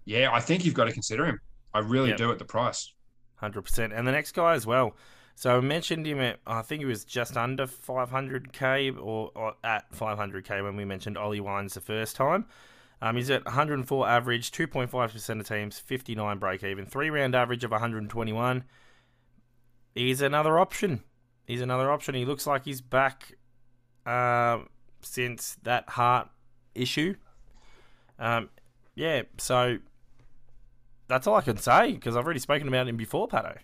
yeah, 0.05 0.31
I 0.33 0.41
think 0.41 0.65
you've 0.65 0.75
got 0.75 0.85
to 0.85 0.93
consider 0.93 1.25
him. 1.27 1.41
I 1.75 1.81
really 1.81 2.11
Yep. 2.11 2.19
do 2.19 2.31
at 2.33 2.39
the 2.39 2.45
price. 2.45 2.93
Hundred 3.37 3.63
percent, 3.63 3.93
and 3.93 4.07
the 4.09 4.13
next 4.13 4.33
guy 4.33 4.55
as 4.55 4.67
well. 4.67 4.97
So 5.35 5.59
I 5.59 5.61
mentioned 5.61 6.07
him 6.07 6.19
at 6.21 6.39
I 6.47 6.63
think 6.63 6.81
he 6.81 6.87
was 6.87 7.05
just 7.05 7.37
under 7.37 7.67
500k 7.67 8.97
or, 8.99 9.31
or 9.35 9.55
at 9.63 9.93
500k 9.93 10.63
when 10.65 10.77
we 10.77 10.87
mentioned 10.87 11.19
Ollie 11.19 11.41
Wines 11.41 11.75
the 11.75 11.83
first 11.83 12.17
time. 12.17 12.47
Um, 13.03 13.17
he's 13.17 13.29
at 13.29 13.45
104 13.45 14.09
average, 14.09 14.51
2.5 14.53 15.13
percent 15.13 15.41
of 15.41 15.47
teams, 15.47 15.79
59 15.79 16.39
break 16.39 16.65
even, 16.65 16.87
three 16.87 17.11
round 17.11 17.35
average 17.35 17.63
of 17.65 17.71
121. 17.73 18.65
He's 19.95 20.23
another 20.23 20.59
option. 20.59 21.03
He's 21.47 21.61
another 21.61 21.91
option. 21.91 22.15
He 22.15 22.25
looks 22.25 22.47
like 22.47 22.65
he's 22.65 22.81
back 22.81 23.35
um, 24.07 24.69
since 25.03 25.57
that 25.63 25.91
heart 25.91 26.29
issue. 26.75 27.15
Um, 28.19 28.49
yeah, 28.95 29.23
so 29.39 29.79
that's 31.09 31.27
all 31.27 31.37
I 31.37 31.43
can 31.43 31.57
say 31.57 31.93
because 31.93 32.17
I've 32.17 32.25
already 32.25 32.41
spoken 32.41 32.69
about 32.69 32.89
him 32.89 32.97
before, 32.97 33.29
Pato. 33.29 33.57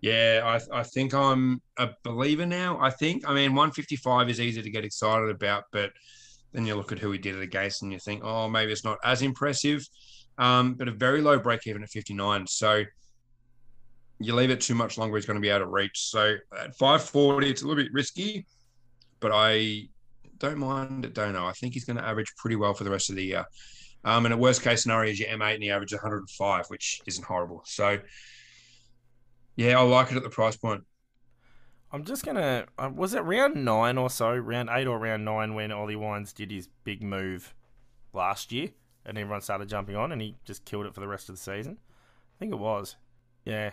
Yeah, 0.00 0.42
I, 0.44 0.80
I 0.80 0.82
think 0.82 1.14
I'm 1.14 1.62
a 1.78 1.90
believer 2.02 2.44
now. 2.44 2.78
I 2.78 2.90
think, 2.90 3.26
I 3.26 3.32
mean, 3.32 3.54
155 3.54 4.28
is 4.28 4.40
easy 4.40 4.60
to 4.60 4.70
get 4.70 4.84
excited 4.84 5.30
about, 5.30 5.64
but 5.72 5.92
then 6.52 6.66
you 6.66 6.74
look 6.74 6.92
at 6.92 6.98
who 6.98 7.10
he 7.10 7.18
did 7.18 7.36
it 7.36 7.42
against 7.42 7.82
and 7.82 7.90
you 7.90 7.98
think, 7.98 8.22
oh, 8.22 8.48
maybe 8.48 8.70
it's 8.70 8.84
not 8.84 8.98
as 9.02 9.22
impressive. 9.22 9.86
Um, 10.36 10.74
but 10.74 10.88
a 10.88 10.92
very 10.92 11.22
low 11.22 11.38
break 11.38 11.66
even 11.66 11.82
at 11.82 11.88
59. 11.88 12.46
So 12.46 12.84
you 14.18 14.34
leave 14.34 14.50
it 14.50 14.60
too 14.60 14.74
much 14.74 14.98
longer, 14.98 15.16
he's 15.16 15.26
going 15.26 15.36
to 15.36 15.40
be 15.40 15.50
out 15.50 15.62
of 15.62 15.70
reach. 15.70 16.10
So 16.10 16.36
at 16.58 16.76
540, 16.76 17.48
it's 17.48 17.62
a 17.62 17.66
little 17.66 17.82
bit 17.82 17.92
risky, 17.92 18.46
but 19.20 19.32
I 19.32 19.88
don't 20.44 20.58
mind 20.58 21.04
it, 21.04 21.14
don't 21.14 21.32
know. 21.32 21.46
I 21.46 21.52
think 21.52 21.74
he's 21.74 21.84
going 21.84 21.96
to 21.96 22.06
average 22.06 22.34
pretty 22.36 22.56
well 22.56 22.74
for 22.74 22.84
the 22.84 22.90
rest 22.90 23.10
of 23.10 23.16
the 23.16 23.24
year. 23.24 23.44
Um, 24.04 24.26
and 24.26 24.34
a 24.34 24.36
worst 24.36 24.62
case 24.62 24.82
scenario 24.82 25.10
is 25.10 25.18
your 25.18 25.30
M8 25.30 25.54
and 25.54 25.62
he 25.62 25.70
averages 25.70 25.96
105, 26.02 26.66
which 26.66 27.00
isn't 27.06 27.24
horrible. 27.24 27.62
So 27.64 27.98
yeah, 29.56 29.78
I 29.78 29.82
like 29.82 30.10
it 30.10 30.16
at 30.16 30.22
the 30.22 30.30
price 30.30 30.56
point. 30.56 30.82
I'm 31.92 32.04
just 32.04 32.24
gonna. 32.24 32.66
Uh, 32.76 32.90
was 32.92 33.14
it 33.14 33.20
round 33.20 33.64
nine 33.64 33.98
or 33.98 34.10
so, 34.10 34.34
round 34.34 34.68
eight 34.72 34.88
or 34.88 34.98
round 34.98 35.24
nine, 35.24 35.54
when 35.54 35.70
Ollie 35.70 35.94
Wines 35.94 36.32
did 36.32 36.50
his 36.50 36.68
big 36.82 37.04
move 37.04 37.54
last 38.12 38.50
year, 38.50 38.70
and 39.06 39.16
everyone 39.16 39.40
started 39.42 39.68
jumping 39.68 39.94
on, 39.94 40.10
and 40.10 40.20
he 40.20 40.34
just 40.44 40.64
killed 40.64 40.86
it 40.86 40.94
for 40.94 41.00
the 41.00 41.06
rest 41.06 41.28
of 41.28 41.36
the 41.36 41.40
season. 41.40 41.78
I 41.80 42.34
think 42.40 42.52
it 42.52 42.58
was. 42.58 42.96
Yeah, 43.44 43.70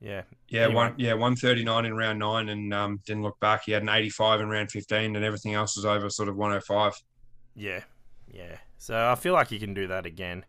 yeah, 0.00 0.22
yeah, 0.48 0.62
Anyway. 0.64 0.74
one 0.74 0.94
yeah 0.96 1.14
one 1.14 1.36
thirty 1.36 1.64
nine 1.64 1.84
in 1.84 1.96
round 1.96 2.18
nine, 2.18 2.48
and 2.48 2.72
um, 2.72 3.00
didn't 3.06 3.22
look 3.22 3.38
back. 3.40 3.64
He 3.64 3.72
had 3.72 3.82
an 3.82 3.88
eighty 3.88 4.10
five 4.10 4.40
in 4.40 4.48
round 4.48 4.70
fifteen, 4.70 5.16
and 5.16 5.24
everything 5.24 5.54
else 5.54 5.76
was 5.76 5.84
over 5.84 6.08
sort 6.10 6.28
of 6.28 6.36
one 6.36 6.50
hundred 6.50 6.64
five. 6.64 6.94
yeah, 7.54 7.82
yeah. 8.32 8.56
So 8.78 8.96
I 8.96 9.16
feel 9.16 9.32
like 9.32 9.48
he 9.48 9.58
can 9.58 9.74
do 9.74 9.88
that 9.88 10.06
again. 10.06 10.44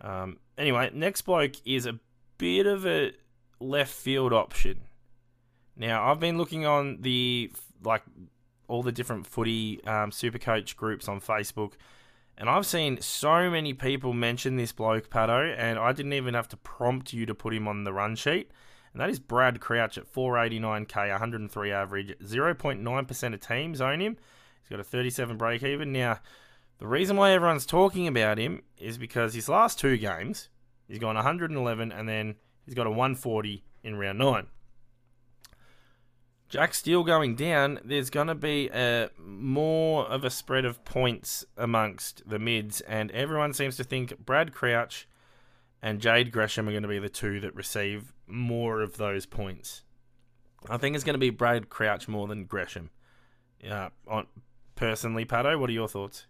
Um, 0.00 0.38
anyway, 0.56 0.90
next 0.94 1.22
bloke 1.22 1.56
is 1.66 1.84
a 1.86 1.98
bit 2.38 2.66
of 2.66 2.86
a 2.86 3.12
left 3.60 3.92
field 3.92 4.32
option. 4.32 4.80
Now 5.76 6.10
I've 6.10 6.20
been 6.20 6.38
looking 6.38 6.64
on 6.64 7.02
the 7.02 7.52
like 7.84 8.02
all 8.66 8.82
the 8.82 8.92
different 8.92 9.26
footy 9.26 9.82
um, 9.84 10.10
super 10.12 10.38
coach 10.38 10.76
groups 10.76 11.06
on 11.08 11.20
Facebook, 11.20 11.72
and 12.38 12.48
I've 12.48 12.64
seen 12.64 13.00
so 13.02 13.50
many 13.50 13.74
people 13.74 14.14
mention 14.14 14.56
this 14.56 14.72
bloke 14.72 15.10
Pato, 15.10 15.54
and 15.58 15.78
I 15.78 15.92
didn't 15.92 16.14
even 16.14 16.32
have 16.34 16.48
to 16.48 16.56
prompt 16.56 17.12
you 17.12 17.26
to 17.26 17.34
put 17.34 17.52
him 17.52 17.68
on 17.68 17.84
the 17.84 17.92
run 17.92 18.16
sheet. 18.16 18.50
And 18.92 19.00
that 19.00 19.10
is 19.10 19.20
Brad 19.20 19.60
Crouch 19.60 19.98
at 19.98 20.12
489k, 20.12 21.10
103 21.10 21.72
average, 21.72 22.18
0.9% 22.18 23.34
of 23.34 23.40
teams 23.40 23.80
own 23.80 24.00
him. 24.00 24.16
He's 24.62 24.68
got 24.68 24.80
a 24.80 24.84
37 24.84 25.36
break 25.36 25.62
even. 25.62 25.92
Now, 25.92 26.18
the 26.78 26.86
reason 26.86 27.16
why 27.16 27.32
everyone's 27.32 27.66
talking 27.66 28.08
about 28.08 28.38
him 28.38 28.62
is 28.78 28.98
because 28.98 29.34
his 29.34 29.48
last 29.48 29.78
two 29.78 29.96
games, 29.96 30.48
he's 30.88 30.98
gone 30.98 31.14
111 31.14 31.92
and 31.92 32.08
then 32.08 32.34
he's 32.64 32.74
got 32.74 32.86
a 32.86 32.90
140 32.90 33.62
in 33.82 33.96
round 33.96 34.18
nine. 34.18 34.46
Jack 36.48 36.74
Steele 36.74 37.04
going 37.04 37.36
down, 37.36 37.78
there's 37.84 38.10
going 38.10 38.26
to 38.26 38.34
be 38.34 38.68
a 38.70 39.08
more 39.18 40.04
of 40.06 40.24
a 40.24 40.30
spread 40.30 40.64
of 40.64 40.84
points 40.84 41.44
amongst 41.56 42.28
the 42.28 42.40
mids, 42.40 42.80
and 42.80 43.12
everyone 43.12 43.52
seems 43.52 43.76
to 43.76 43.84
think 43.84 44.18
Brad 44.18 44.52
Crouch 44.52 45.06
and 45.80 46.00
Jade 46.00 46.32
Gresham 46.32 46.66
are 46.66 46.72
going 46.72 46.82
to 46.82 46.88
be 46.88 46.98
the 46.98 47.08
two 47.08 47.38
that 47.38 47.54
receive 47.54 48.12
more 48.30 48.80
of 48.80 48.96
those 48.96 49.26
points. 49.26 49.82
I 50.68 50.76
think 50.76 50.94
it's 50.94 51.04
going 51.04 51.14
to 51.14 51.18
be 51.18 51.30
Brad 51.30 51.68
Crouch 51.68 52.08
more 52.08 52.26
than 52.26 52.44
Gresham. 52.44 52.90
Yeah, 53.62 53.90
on 54.06 54.26
personally, 54.74 55.24
Pato, 55.24 55.58
what 55.58 55.70
are 55.70 55.74
your 55.74 55.88
thoughts? 55.88 56.26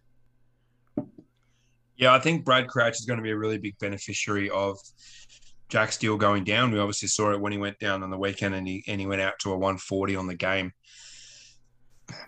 Yeah, 1.96 2.14
I 2.14 2.18
think 2.18 2.44
Brad 2.44 2.68
Crouch 2.68 2.98
is 2.98 3.04
going 3.04 3.18
to 3.18 3.22
be 3.22 3.30
a 3.30 3.36
really 3.36 3.58
big 3.58 3.78
beneficiary 3.78 4.48
of 4.50 4.78
Jack 5.68 5.92
Steele 5.92 6.16
going 6.16 6.44
down. 6.44 6.72
We 6.72 6.78
obviously 6.78 7.08
saw 7.08 7.32
it 7.32 7.40
when 7.40 7.52
he 7.52 7.58
went 7.58 7.78
down 7.78 8.02
on 8.02 8.10
the 8.10 8.18
weekend 8.18 8.54
and 8.54 8.66
he 8.66 8.82
and 8.88 9.00
he 9.00 9.06
went 9.06 9.20
out 9.20 9.34
to 9.40 9.52
a 9.52 9.56
140 9.56 10.16
on 10.16 10.26
the 10.26 10.34
game. 10.34 10.72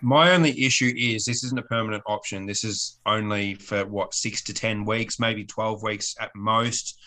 My 0.00 0.32
only 0.32 0.64
issue 0.64 0.92
is 0.96 1.24
this 1.24 1.42
isn't 1.42 1.58
a 1.58 1.64
permanent 1.64 2.04
option. 2.06 2.46
This 2.46 2.62
is 2.62 3.00
only 3.04 3.54
for 3.54 3.84
what 3.84 4.14
six 4.14 4.42
to 4.44 4.54
ten 4.54 4.84
weeks, 4.84 5.18
maybe 5.18 5.44
12 5.44 5.82
weeks 5.82 6.14
at 6.20 6.30
most. 6.36 7.00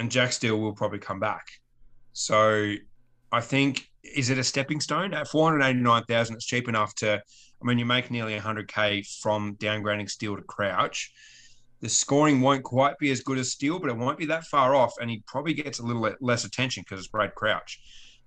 And 0.00 0.10
Jack 0.10 0.32
Steele 0.32 0.58
will 0.58 0.74
probably 0.74 0.98
come 0.98 1.20
back. 1.20 1.46
So 2.12 2.74
I 3.32 3.40
think 3.40 3.86
is 4.02 4.30
it 4.30 4.38
a 4.38 4.44
stepping 4.44 4.80
stone 4.80 5.14
at 5.14 5.28
489,000? 5.28 6.34
It's 6.34 6.46
cheap 6.46 6.68
enough 6.68 6.94
to. 6.96 7.20
I 7.62 7.66
mean, 7.66 7.78
you 7.78 7.84
make 7.84 8.10
nearly 8.10 8.34
100k 8.38 9.06
from 9.20 9.56
downgrading 9.56 10.10
Steele 10.10 10.36
to 10.36 10.42
Crouch. 10.42 11.12
The 11.80 11.88
scoring 11.88 12.40
won't 12.40 12.62
quite 12.62 12.98
be 12.98 13.10
as 13.10 13.20
good 13.20 13.38
as 13.38 13.52
Steele 13.52 13.78
but 13.78 13.90
it 13.90 13.96
won't 13.96 14.18
be 14.18 14.26
that 14.26 14.44
far 14.44 14.74
off, 14.74 14.94
and 15.00 15.10
he 15.10 15.22
probably 15.26 15.54
gets 15.54 15.78
a 15.78 15.82
little 15.82 16.10
less 16.20 16.44
attention 16.44 16.82
because 16.82 17.00
it's 17.00 17.08
Brad 17.08 17.34
Crouch. 17.34 17.78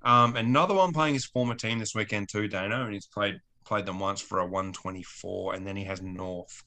Um, 0.04 0.36
another 0.36 0.74
one 0.74 0.92
playing 0.92 1.14
his 1.14 1.26
former 1.26 1.56
team 1.56 1.80
this 1.80 1.96
weekend 1.96 2.30
too, 2.30 2.48
Dano, 2.48 2.86
and 2.86 2.94
he's 2.94 3.08
played 3.08 3.40
played 3.66 3.86
them 3.86 4.00
once 4.00 4.22
for 4.22 4.40
a 4.40 4.46
124, 4.46 5.56
and 5.56 5.66
then 5.66 5.76
he 5.76 5.86
has 5.86 6.02
North. 6.02 6.64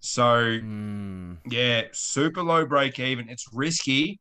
So 0.00 0.58
Mm, 0.60 1.38
yeah, 1.48 1.82
super 1.92 2.42
low 2.42 2.66
break 2.66 2.98
even. 2.98 3.28
It's 3.28 3.46
risky. 3.52 4.20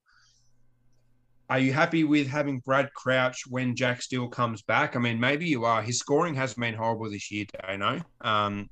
Are 1.50 1.60
you 1.60 1.74
happy 1.74 2.04
with 2.04 2.28
having 2.28 2.60
Brad 2.60 2.92
Crouch 2.94 3.44
when 3.48 3.76
Jack 3.76 4.02
Steele 4.02 4.28
comes 4.28 4.64
back? 4.64 4.96
I 4.96 5.00
mean, 5.00 5.20
maybe 5.20 5.46
you 5.46 5.66
are. 5.66 5.82
His 5.82 6.00
scoring 6.00 6.34
hasn't 6.34 6.60
been 6.60 6.74
horrible 6.74 7.10
this 7.10 7.32
year, 7.32 7.46
Dano. 7.62 8.02
Um, 8.22 8.70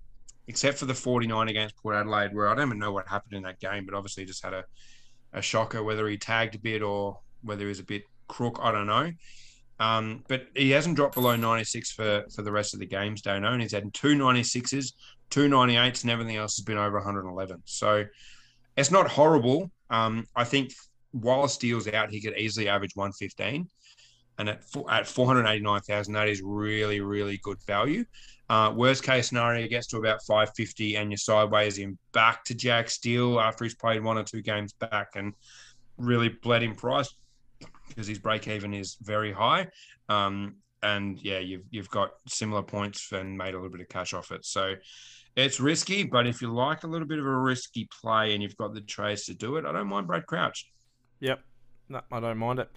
except 0.48 0.80
for 0.80 0.86
the 0.86 0.94
49 0.94 1.50
against 1.50 1.78
Port 1.78 1.96
Adelaide, 1.96 2.34
where 2.34 2.50
I 2.50 2.56
don't 2.56 2.68
even 2.68 2.80
know 2.80 2.92
what 2.92 3.08
happened 3.08 3.34
in 3.34 3.44
that 3.44 3.60
game, 3.60 3.86
but 3.86 3.94
obviously 3.94 4.26
just 4.26 4.44
had 4.44 4.54
a, 4.54 4.64
a 5.34 5.42
shocker, 5.42 5.84
whether 5.84 6.08
he 6.08 6.18
tagged 6.18 6.56
a 6.56 6.60
bit 6.60 6.82
or 6.82 7.20
whether 7.44 7.62
he 7.62 7.68
was 7.68 7.80
a 7.80 7.84
bit 7.84 8.04
crook, 8.28 8.60
I 8.62 8.72
don't 8.72 8.88
know. 8.88 9.12
Um, 9.80 10.24
but 10.28 10.48
he 10.56 10.72
hasn't 10.72 10.96
dropped 10.96 11.16
below 11.16 11.36
96 11.36 11.92
for, 11.92 12.26
for 12.34 12.42
the 12.42 12.52
rest 12.52 12.74
of 12.74 12.80
the 12.80 12.86
games, 12.86 13.22
Dano, 13.22 13.54
and 13.54 13.62
he's 13.62 13.72
had 13.72 13.94
two 13.94 14.16
96s, 14.16 14.94
two 15.30 15.48
98s, 15.48 16.04
and 16.04 16.12
everything 16.12 16.38
else 16.38 16.58
has 16.58 16.66
been 16.66 16.78
over 16.78 16.98
111. 16.98 17.62
So 17.66 18.06
it's 18.78 18.92
not 18.92 19.10
horrible. 19.10 19.72
Um, 19.90 20.26
I 20.36 20.44
think 20.44 20.74
while 21.14 21.48
Steele's 21.48 21.88
out, 21.88 22.12
he 22.12 22.22
could 22.22 22.38
easily 22.38 22.68
average 22.68 22.96
115. 22.96 23.68
And 24.40 24.50
at, 24.50 24.64
at 24.90 25.08
489,000, 25.08 26.14
that 26.14 26.28
is 26.28 26.42
really, 26.44 27.00
really 27.00 27.40
good 27.44 27.62
value. 27.66 28.04
Uh, 28.50 28.74
worst 28.76 29.04
case 29.04 29.30
scenario, 29.30 29.68
gets 29.68 29.88
to 29.88 29.98
about 29.98 30.24
550 30.24 30.98
and 30.98 31.12
you're 31.12 31.18
sideways 31.18 31.78
him 31.78 31.98
back 32.12 32.44
to 32.46 32.54
Jack 32.54 32.90
Steele 32.90 33.40
after 33.40 33.64
he's 33.64 33.76
played 33.76 34.04
one 34.04 34.18
or 34.18 34.24
two 34.24 34.42
games 34.42 34.74
back 34.74 35.10
and 35.16 35.34
really 35.98 36.30
bled 36.30 36.64
in 36.64 36.76
price 36.76 37.14
because 37.88 38.08
his 38.08 38.20
break 38.20 38.48
even 38.48 38.74
is 38.74 38.98
very 39.02 39.32
high. 39.32 39.68
Um, 40.10 40.56
and 40.82 41.18
yeah, 41.22 41.40
you've 41.40 41.64
you've 41.72 41.90
got 41.90 42.12
similar 42.28 42.62
points 42.62 43.12
and 43.14 43.38
made 43.38 43.54
a 43.54 43.58
little 43.58 43.70
bit 43.70 43.80
of 43.80 43.88
cash 43.88 44.14
off 44.14 44.32
it. 44.32 44.46
So 44.46 44.76
it's 45.36 45.60
risky, 45.60 46.04
but 46.04 46.28
if 46.28 46.42
you 46.42 46.54
like 46.54 46.84
a 46.84 46.88
little 46.88 47.08
bit 47.08 47.20
of 47.20 47.26
a 47.26 47.38
risky 47.38 47.88
play 48.02 48.34
and 48.34 48.44
you've 48.44 48.58
got 48.58 48.74
the 48.74 48.82
trades 48.82 49.26
to 49.26 49.34
do 49.34 49.56
it, 49.56 49.66
I 49.66 49.72
don't 49.72 49.88
mind 49.88 50.08
Brad 50.08 50.26
Crouch. 50.26 50.68
Yep. 51.24 51.42
No, 51.88 52.02
I 52.12 52.20
don't 52.20 52.38
mind 52.38 52.60
it. 52.60 52.70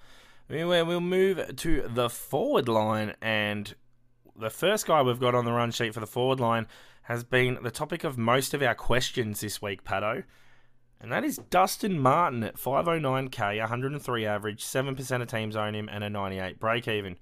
Anyway, 0.49 0.81
we'll 0.83 1.01
move 1.01 1.57
to 1.57 1.83
the 1.89 2.09
forward 2.09 2.69
line, 2.69 3.17
and 3.21 3.75
the 4.37 4.51
first 4.51 4.87
guy 4.87 5.03
we've 5.03 5.19
got 5.19 5.35
on 5.35 5.45
the 5.45 5.53
run 5.53 5.73
sheet 5.73 5.93
for 5.93 5.99
the 5.99 6.07
forward 6.07 6.39
line 6.39 6.69
has 7.03 7.25
been 7.25 7.59
the 7.65 7.73
topic 7.73 8.05
of 8.05 8.17
most 8.17 8.55
of 8.55 8.63
our 8.63 8.77
questions 8.77 9.41
this 9.41 9.61
week, 9.61 9.83
Pato. 9.83 10.23
And 11.01 11.11
that 11.11 11.25
is 11.25 11.41
Dustin 11.51 11.99
Martin 11.99 12.45
at 12.45 12.55
509k, 12.55 13.59
103 13.59 14.27
average, 14.27 14.65
7% 14.65 15.23
of 15.23 15.29
teams 15.29 15.57
own 15.57 15.75
him, 15.75 15.89
and 15.91 16.05
a 16.05 16.09
98 16.09 16.61
break 16.61 16.87
even. 16.87 17.19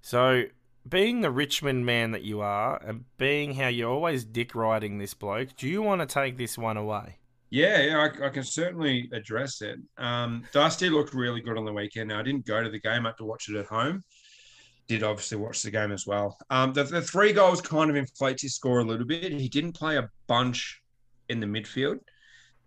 So, 0.00 0.44
being 0.88 1.22
the 1.22 1.30
Richmond 1.32 1.86
man 1.86 2.12
that 2.12 2.22
you 2.22 2.40
are, 2.40 2.80
and 2.86 3.04
being 3.16 3.54
how 3.54 3.66
you're 3.66 3.90
always 3.90 4.24
dick 4.24 4.54
riding 4.54 4.98
this 4.98 5.14
bloke, 5.14 5.56
do 5.56 5.66
you 5.66 5.82
want 5.82 6.02
to 6.02 6.06
take 6.06 6.36
this 6.36 6.56
one 6.56 6.76
away? 6.76 7.18
Yeah, 7.50 7.80
yeah, 7.80 7.98
I, 7.98 8.26
I 8.26 8.28
can 8.28 8.44
certainly 8.44 9.08
address 9.12 9.62
it. 9.62 9.78
Um, 9.96 10.44
Dusty 10.52 10.90
looked 10.90 11.14
really 11.14 11.40
good 11.40 11.56
on 11.56 11.64
the 11.64 11.72
weekend. 11.72 12.10
Now, 12.10 12.20
I 12.20 12.22
didn't 12.22 12.46
go 12.46 12.62
to 12.62 12.68
the 12.68 12.80
game; 12.80 13.06
I 13.06 13.10
had 13.10 13.16
to 13.18 13.24
watch 13.24 13.48
it 13.48 13.56
at 13.56 13.66
home. 13.66 14.02
Did 14.86 15.02
obviously 15.02 15.38
watch 15.38 15.62
the 15.62 15.70
game 15.70 15.92
as 15.92 16.06
well. 16.06 16.36
Um, 16.50 16.72
the, 16.72 16.84
the 16.84 17.02
three 17.02 17.32
goals 17.32 17.60
kind 17.60 17.90
of 17.90 17.96
inflates 17.96 18.42
his 18.42 18.54
score 18.54 18.80
a 18.80 18.84
little 18.84 19.06
bit. 19.06 19.32
He 19.32 19.48
didn't 19.48 19.72
play 19.72 19.96
a 19.96 20.08
bunch 20.26 20.80
in 21.28 21.40
the 21.40 21.46
midfield. 21.46 21.98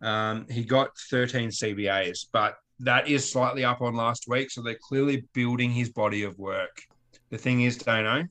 Um, 0.02 0.48
he 0.50 0.64
got 0.64 0.98
13 1.10 1.50
CBAs, 1.50 2.28
but 2.32 2.56
that 2.80 3.08
is 3.08 3.32
slightly 3.32 3.64
up 3.64 3.82
on 3.82 3.96
last 3.96 4.26
week. 4.28 4.52
So 4.52 4.62
they're 4.62 4.78
clearly 4.82 5.26
building 5.34 5.72
his 5.72 5.90
body 5.90 6.24
of 6.24 6.38
work. 6.38 6.82
The 7.30 7.38
thing 7.38 7.62
is, 7.62 7.78
Dano, 7.78 8.26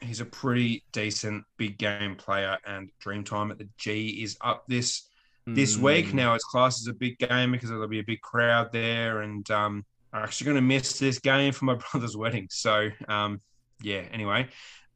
he's 0.00 0.20
a 0.20 0.26
pretty 0.26 0.84
decent 0.92 1.44
big 1.56 1.78
game 1.78 2.16
player, 2.16 2.58
and 2.66 2.90
Dreamtime 3.02 3.50
at 3.50 3.58
the 3.58 3.68
G 3.78 4.22
is 4.22 4.36
up 4.40 4.64
this 4.68 5.08
this 5.46 5.76
week. 5.76 6.06
Mm, 6.06 6.14
Now 6.14 6.34
it's 6.34 6.44
classed 6.44 6.82
as 6.82 6.88
a 6.88 6.94
big 6.94 7.18
game 7.18 7.52
because 7.52 7.68
there'll 7.70 7.88
be 7.88 8.00
a 8.00 8.04
big 8.04 8.20
crowd 8.20 8.72
there, 8.72 9.22
and 9.22 9.48
um, 9.50 9.84
I'm 10.12 10.24
actually 10.24 10.46
going 10.46 10.56
to 10.56 10.62
miss 10.62 10.98
this 10.98 11.18
game 11.18 11.52
for 11.52 11.64
my 11.66 11.74
brother's 11.92 12.16
wedding. 12.16 12.48
So 12.50 12.90
um, 13.08 13.40
yeah. 13.80 14.04
Anyway, 14.12 14.48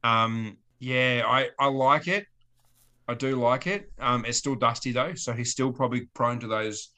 um, 0.03 0.57
yeah, 0.79 1.23
I 1.25 1.49
I 1.59 1.67
like 1.67 2.07
it. 2.07 2.25
I 3.07 3.13
do 3.13 3.35
like 3.35 3.67
it. 3.67 3.91
Um, 3.99 4.25
it's 4.25 4.37
still 4.37 4.55
dusty 4.55 4.91
though, 4.91 5.13
so 5.15 5.33
he's 5.33 5.51
still 5.51 5.71
probably 5.71 6.07
prone 6.13 6.39
to 6.39 6.47
those 6.47 6.89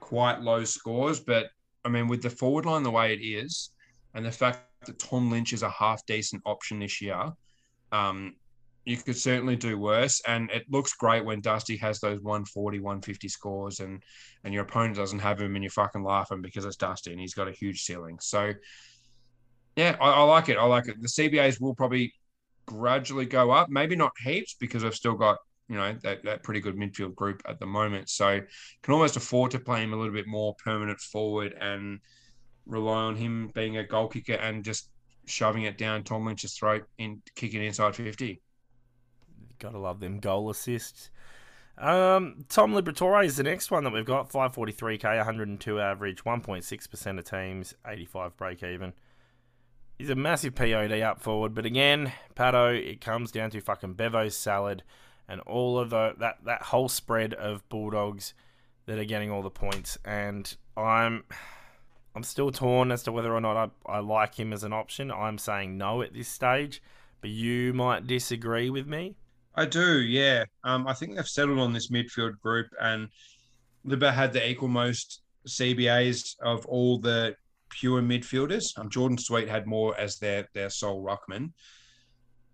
quite 0.00 0.40
low 0.40 0.64
scores. 0.64 1.20
But 1.20 1.50
I 1.84 1.88
mean, 1.88 2.08
with 2.08 2.22
the 2.22 2.30
forward 2.30 2.66
line 2.66 2.82
the 2.82 2.90
way 2.90 3.12
it 3.12 3.20
is, 3.24 3.70
and 4.14 4.24
the 4.24 4.32
fact 4.32 4.66
that 4.86 4.98
Tom 4.98 5.30
Lynch 5.30 5.52
is 5.52 5.62
a 5.62 5.70
half 5.70 6.04
decent 6.06 6.42
option 6.44 6.80
this 6.80 7.00
year, 7.00 7.30
um, 7.92 8.34
you 8.84 8.96
could 8.96 9.16
certainly 9.16 9.56
do 9.56 9.78
worse. 9.78 10.22
And 10.26 10.50
it 10.50 10.64
looks 10.70 10.94
great 10.94 11.24
when 11.24 11.40
Dusty 11.40 11.76
has 11.78 12.00
those 12.00 12.20
140, 12.20 12.80
150 12.80 13.28
scores 13.28 13.80
and 13.80 14.02
and 14.44 14.54
your 14.54 14.64
opponent 14.64 14.96
doesn't 14.96 15.18
have 15.18 15.40
him 15.40 15.54
and 15.54 15.62
you're 15.62 15.70
fucking 15.70 16.02
laughing 16.02 16.42
because 16.42 16.64
it's 16.64 16.76
Dusty 16.76 17.10
and 17.10 17.20
he's 17.20 17.34
got 17.34 17.48
a 17.48 17.52
huge 17.52 17.82
ceiling. 17.82 18.18
So 18.20 18.52
yeah, 19.76 19.96
I, 20.00 20.10
I 20.10 20.22
like 20.22 20.48
it. 20.48 20.56
I 20.56 20.64
like 20.64 20.88
it. 20.88 21.00
The 21.00 21.08
CBAs 21.08 21.60
will 21.60 21.74
probably 21.74 22.12
gradually 22.66 23.26
go 23.26 23.50
up, 23.50 23.68
maybe 23.68 23.96
not 23.96 24.12
heaps 24.22 24.54
because 24.58 24.84
I've 24.84 24.94
still 24.94 25.14
got, 25.14 25.38
you 25.68 25.76
know, 25.76 25.96
that, 26.02 26.24
that 26.24 26.42
pretty 26.42 26.60
good 26.60 26.76
midfield 26.76 27.14
group 27.14 27.42
at 27.48 27.60
the 27.60 27.66
moment. 27.66 28.08
So 28.08 28.40
can 28.82 28.94
almost 28.94 29.16
afford 29.16 29.50
to 29.52 29.60
play 29.60 29.82
him 29.82 29.92
a 29.92 29.96
little 29.96 30.12
bit 30.12 30.26
more 30.26 30.54
permanent 30.64 30.98
forward 31.00 31.54
and 31.60 32.00
rely 32.66 33.02
on 33.02 33.16
him 33.16 33.50
being 33.54 33.76
a 33.76 33.86
goal 33.86 34.08
kicker 34.08 34.34
and 34.34 34.64
just 34.64 34.88
shoving 35.26 35.62
it 35.62 35.78
down 35.78 36.02
Tom 36.02 36.26
Lynch's 36.26 36.54
throat 36.54 36.84
and 36.98 37.20
kicking 37.36 37.62
inside 37.62 37.94
50. 37.94 38.40
Gotta 39.60 39.78
love 39.78 40.00
them 40.00 40.18
goal 40.18 40.50
assists. 40.50 41.10
Um, 41.78 42.44
Tom 42.48 42.72
Liberatore 42.72 43.24
is 43.24 43.36
the 43.36 43.42
next 43.42 43.70
one 43.70 43.84
that 43.84 43.92
we've 43.92 44.04
got. 44.04 44.30
543k, 44.30 45.16
102 45.16 45.80
average, 45.80 46.24
1.6% 46.24 47.18
of 47.18 47.24
teams, 47.24 47.74
85 47.86 48.36
break 48.36 48.62
even. 48.62 48.92
He's 49.98 50.10
a 50.10 50.14
massive 50.14 50.54
POD 50.54 51.00
up 51.00 51.20
forward, 51.20 51.54
but 51.54 51.66
again, 51.66 52.12
Pato, 52.34 52.74
it 52.74 53.00
comes 53.00 53.30
down 53.30 53.50
to 53.50 53.60
fucking 53.60 53.94
Bevo's 53.94 54.36
salad 54.36 54.82
and 55.28 55.40
all 55.42 55.78
of 55.78 55.90
the 55.90 56.14
that 56.18 56.38
that 56.44 56.62
whole 56.62 56.88
spread 56.88 57.32
of 57.34 57.66
Bulldogs 57.68 58.34
that 58.86 58.98
are 58.98 59.04
getting 59.04 59.30
all 59.30 59.42
the 59.42 59.50
points. 59.50 59.96
And 60.04 60.54
I'm 60.76 61.24
I'm 62.14 62.24
still 62.24 62.50
torn 62.50 62.90
as 62.90 63.04
to 63.04 63.12
whether 63.12 63.32
or 63.32 63.40
not 63.40 63.72
I, 63.86 63.92
I 63.92 63.98
like 64.00 64.34
him 64.34 64.52
as 64.52 64.64
an 64.64 64.72
option. 64.72 65.10
I'm 65.12 65.38
saying 65.38 65.78
no 65.78 66.02
at 66.02 66.12
this 66.12 66.28
stage, 66.28 66.82
but 67.20 67.30
you 67.30 67.72
might 67.72 68.06
disagree 68.06 68.68
with 68.68 68.88
me. 68.88 69.14
I 69.54 69.66
do, 69.66 70.00
yeah. 70.00 70.44
Um, 70.64 70.86
I 70.86 70.94
think 70.94 71.16
they've 71.16 71.26
settled 71.26 71.58
on 71.58 71.72
this 71.72 71.90
midfield 71.90 72.38
group, 72.40 72.68
and 72.80 73.08
Libba 73.86 74.12
had 74.12 74.32
the 74.32 74.48
equal 74.48 74.68
most 74.68 75.22
CBAs 75.46 76.36
of 76.42 76.64
all 76.66 76.98
the 76.98 77.34
pure 77.70 78.02
midfielders. 78.02 78.78
Um, 78.78 78.88
Jordon 78.88 79.18
Sweet 79.18 79.48
had 79.48 79.66
more 79.66 79.98
as 79.98 80.18
their 80.18 80.48
their 80.54 80.70
sole 80.70 81.02
ruckman, 81.02 81.52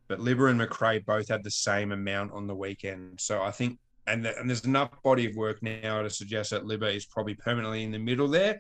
but 0.09 0.21
Libba 0.21 0.51
and 0.51 0.61
McRae 0.61 1.05
both 1.05 1.29
had 1.29 1.45
the 1.45 1.51
same 1.51 1.93
amount 1.93 2.33
on 2.33 2.47
the 2.47 2.55
weekend. 2.55 3.21
So 3.21 3.43
I 3.43 3.51
think, 3.51 3.79
and, 4.07 4.25
the, 4.25 4.39
and 4.39 4.49
there's 4.49 4.65
enough 4.65 4.91
body 5.03 5.29
of 5.29 5.37
work 5.37 5.63
now 5.63 6.03
to 6.03 6.11
suggest 6.11 6.51
that 6.51 6.65
Libba 6.65 6.95
is 6.95 7.07
probably 7.07 7.35
permanently 7.35 7.83
in 7.83 7.91
the 7.91 7.99
middle 7.99 8.29
there. 8.29 8.59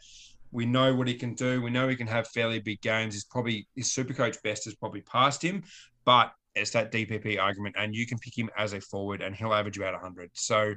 We 0.53 0.66
know 0.66 0.95
what 0.95 1.09
he 1.09 1.14
can 1.14 1.34
do. 1.34 1.61
We 1.61 1.70
know 1.70 1.89
he 1.89 1.97
can 1.97 2.07
have 2.07 2.28
fairly 2.28 2.61
big 2.61 2.80
games. 2.80 3.14
He's 3.14 3.24
probably 3.24 3.66
his 3.74 3.93
super 3.93 4.14
coach 4.14 4.43
best 4.43 4.64
has 4.64 4.74
probably 4.74 5.03
passed 5.03 5.43
him, 5.43 5.62
but 6.05 6.32
it's 6.57 6.71
that 6.73 6.91
DPP 6.91 7.41
argument, 7.41 7.77
and 7.79 7.95
you 7.95 8.07
can 8.07 8.19
pick 8.19 8.37
him 8.37 8.51
as 8.57 8.73
a 8.73 8.81
forward, 8.81 9.23
and 9.23 9.35
he'll 9.35 9.55
average 9.55 9.77
about 9.77 9.93
100. 9.93 10.31
So 10.33 10.75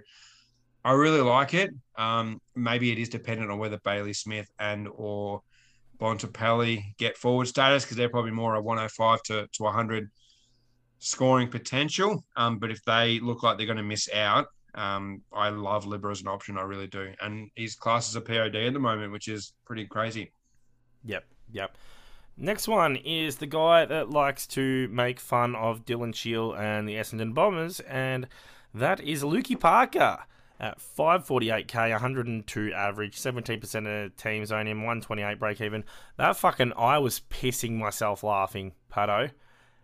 I 0.84 0.92
really 0.92 1.22
like 1.22 1.54
it. 1.54 1.72
Um, 1.98 2.40
maybe 2.56 2.92
it 2.92 3.00
is 3.00 3.10
dependent 3.10 3.52
on 3.52 3.60
whether 3.60 3.80
Bailey 3.84 4.14
Smith 4.14 4.50
and 4.60 4.88
or 4.94 5.42
Bontempelli 6.00 6.96
get 6.98 7.18
forward 7.18 7.48
status 7.48 7.84
because 7.84 7.98
they're 7.98 8.10
probably 8.10 8.32
more 8.32 8.56
a 8.56 8.62
105 8.62 9.22
to, 9.24 9.48
to 9.52 9.64
100 9.64 10.10
scoring 11.00 11.50
potential. 11.50 12.24
Um, 12.36 12.60
but 12.60 12.72
if 12.72 12.84
they 12.86 13.20
look 13.20 13.44
like 13.44 13.58
they're 13.58 13.66
going 13.66 13.78
to 13.78 13.84
miss 13.84 14.10
out, 14.14 14.48
um, 14.76 15.22
I 15.34 15.50
love 15.50 15.86
Libba 15.86 16.12
as 16.12 16.22
an 16.22 16.28
option. 16.28 16.58
I 16.58 16.62
really 16.62 16.88
do. 16.88 17.12
And 17.22 17.50
his 17.56 17.76
class 17.76 18.10
is 18.10 18.16
a 18.16 18.22
POD 18.22 18.56
at 18.56 18.74
the 18.74 18.80
moment, 18.80 19.12
which 19.12 19.28
is 19.28 19.54
pretty 19.66 19.86
crazy. 19.86 20.32
Yep, 21.04 21.26
yep. 21.52 21.76
Next 22.42 22.70
one 22.70 22.96
is 22.96 23.36
the 23.36 23.48
guy 23.48 23.84
that 23.84 24.12
likes 24.12 24.48
to 24.48 24.88
make 24.88 25.20
fun 25.20 25.56
of 25.56 25.84
Dylan 25.84 26.16
Shiel 26.16 26.56
and 26.56 26.88
the 26.88 26.94
Essendon 26.94 27.34
Bombers, 27.34 27.82
and 27.82 28.30
that 28.74 29.02
is 29.02 29.24
Lukey 29.24 29.60
Parker 29.60 30.20
at 30.58 30.80
548k, 30.80 31.92
102 31.92 32.72
average, 32.74 33.18
17% 33.18 34.06
of 34.06 34.16
teams 34.16 34.54
own 34.54 34.68
him, 34.68 34.78
128 34.78 35.38
break 35.38 35.60
even. 35.60 35.84
That 36.16 36.38
fucking, 36.38 36.72
I 36.78 36.98
was 37.00 37.20
pissing 37.30 37.78
myself 37.78 38.24
laughing, 38.24 38.72
Pato, 38.90 39.32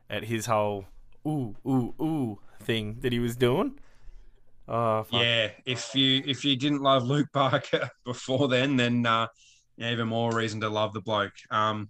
at 0.10 0.24
his 0.24 0.46
whole 0.46 0.86
ooh, 1.28 1.58
ooh, 1.68 1.94
ooh 2.02 2.40
thing 2.62 3.00
that 3.02 3.12
he 3.12 3.20
was 3.20 3.36
doing. 3.36 3.78
Oh, 4.70 5.04
fuck. 5.04 5.22
Yeah, 5.22 5.50
if 5.66 5.94
you 5.94 6.24
if 6.26 6.46
you 6.46 6.56
didn't 6.56 6.82
love 6.82 7.04
Luke 7.04 7.28
Parker 7.34 7.90
before 8.06 8.48
then, 8.48 8.78
then 8.78 9.06
uh, 9.06 9.28
even 9.78 10.08
more 10.08 10.34
reason 10.34 10.62
to 10.62 10.70
love 10.70 10.94
the 10.94 11.02
bloke. 11.02 11.34
Um, 11.52 11.90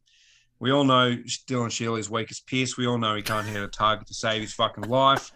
we 0.59 0.71
all 0.71 0.83
know 0.83 1.15
Dylan 1.47 1.69
Shiel 1.71 1.95
is 1.95 2.09
weak 2.09 2.31
as 2.31 2.39
Pierce. 2.39 2.77
We 2.77 2.87
all 2.87 2.97
know 2.97 3.15
he 3.15 3.21
can't 3.21 3.45
hit 3.45 3.61
a 3.61 3.67
target 3.67 4.07
to 4.07 4.13
save 4.13 4.41
his 4.41 4.53
fucking 4.53 4.85
life. 4.85 5.31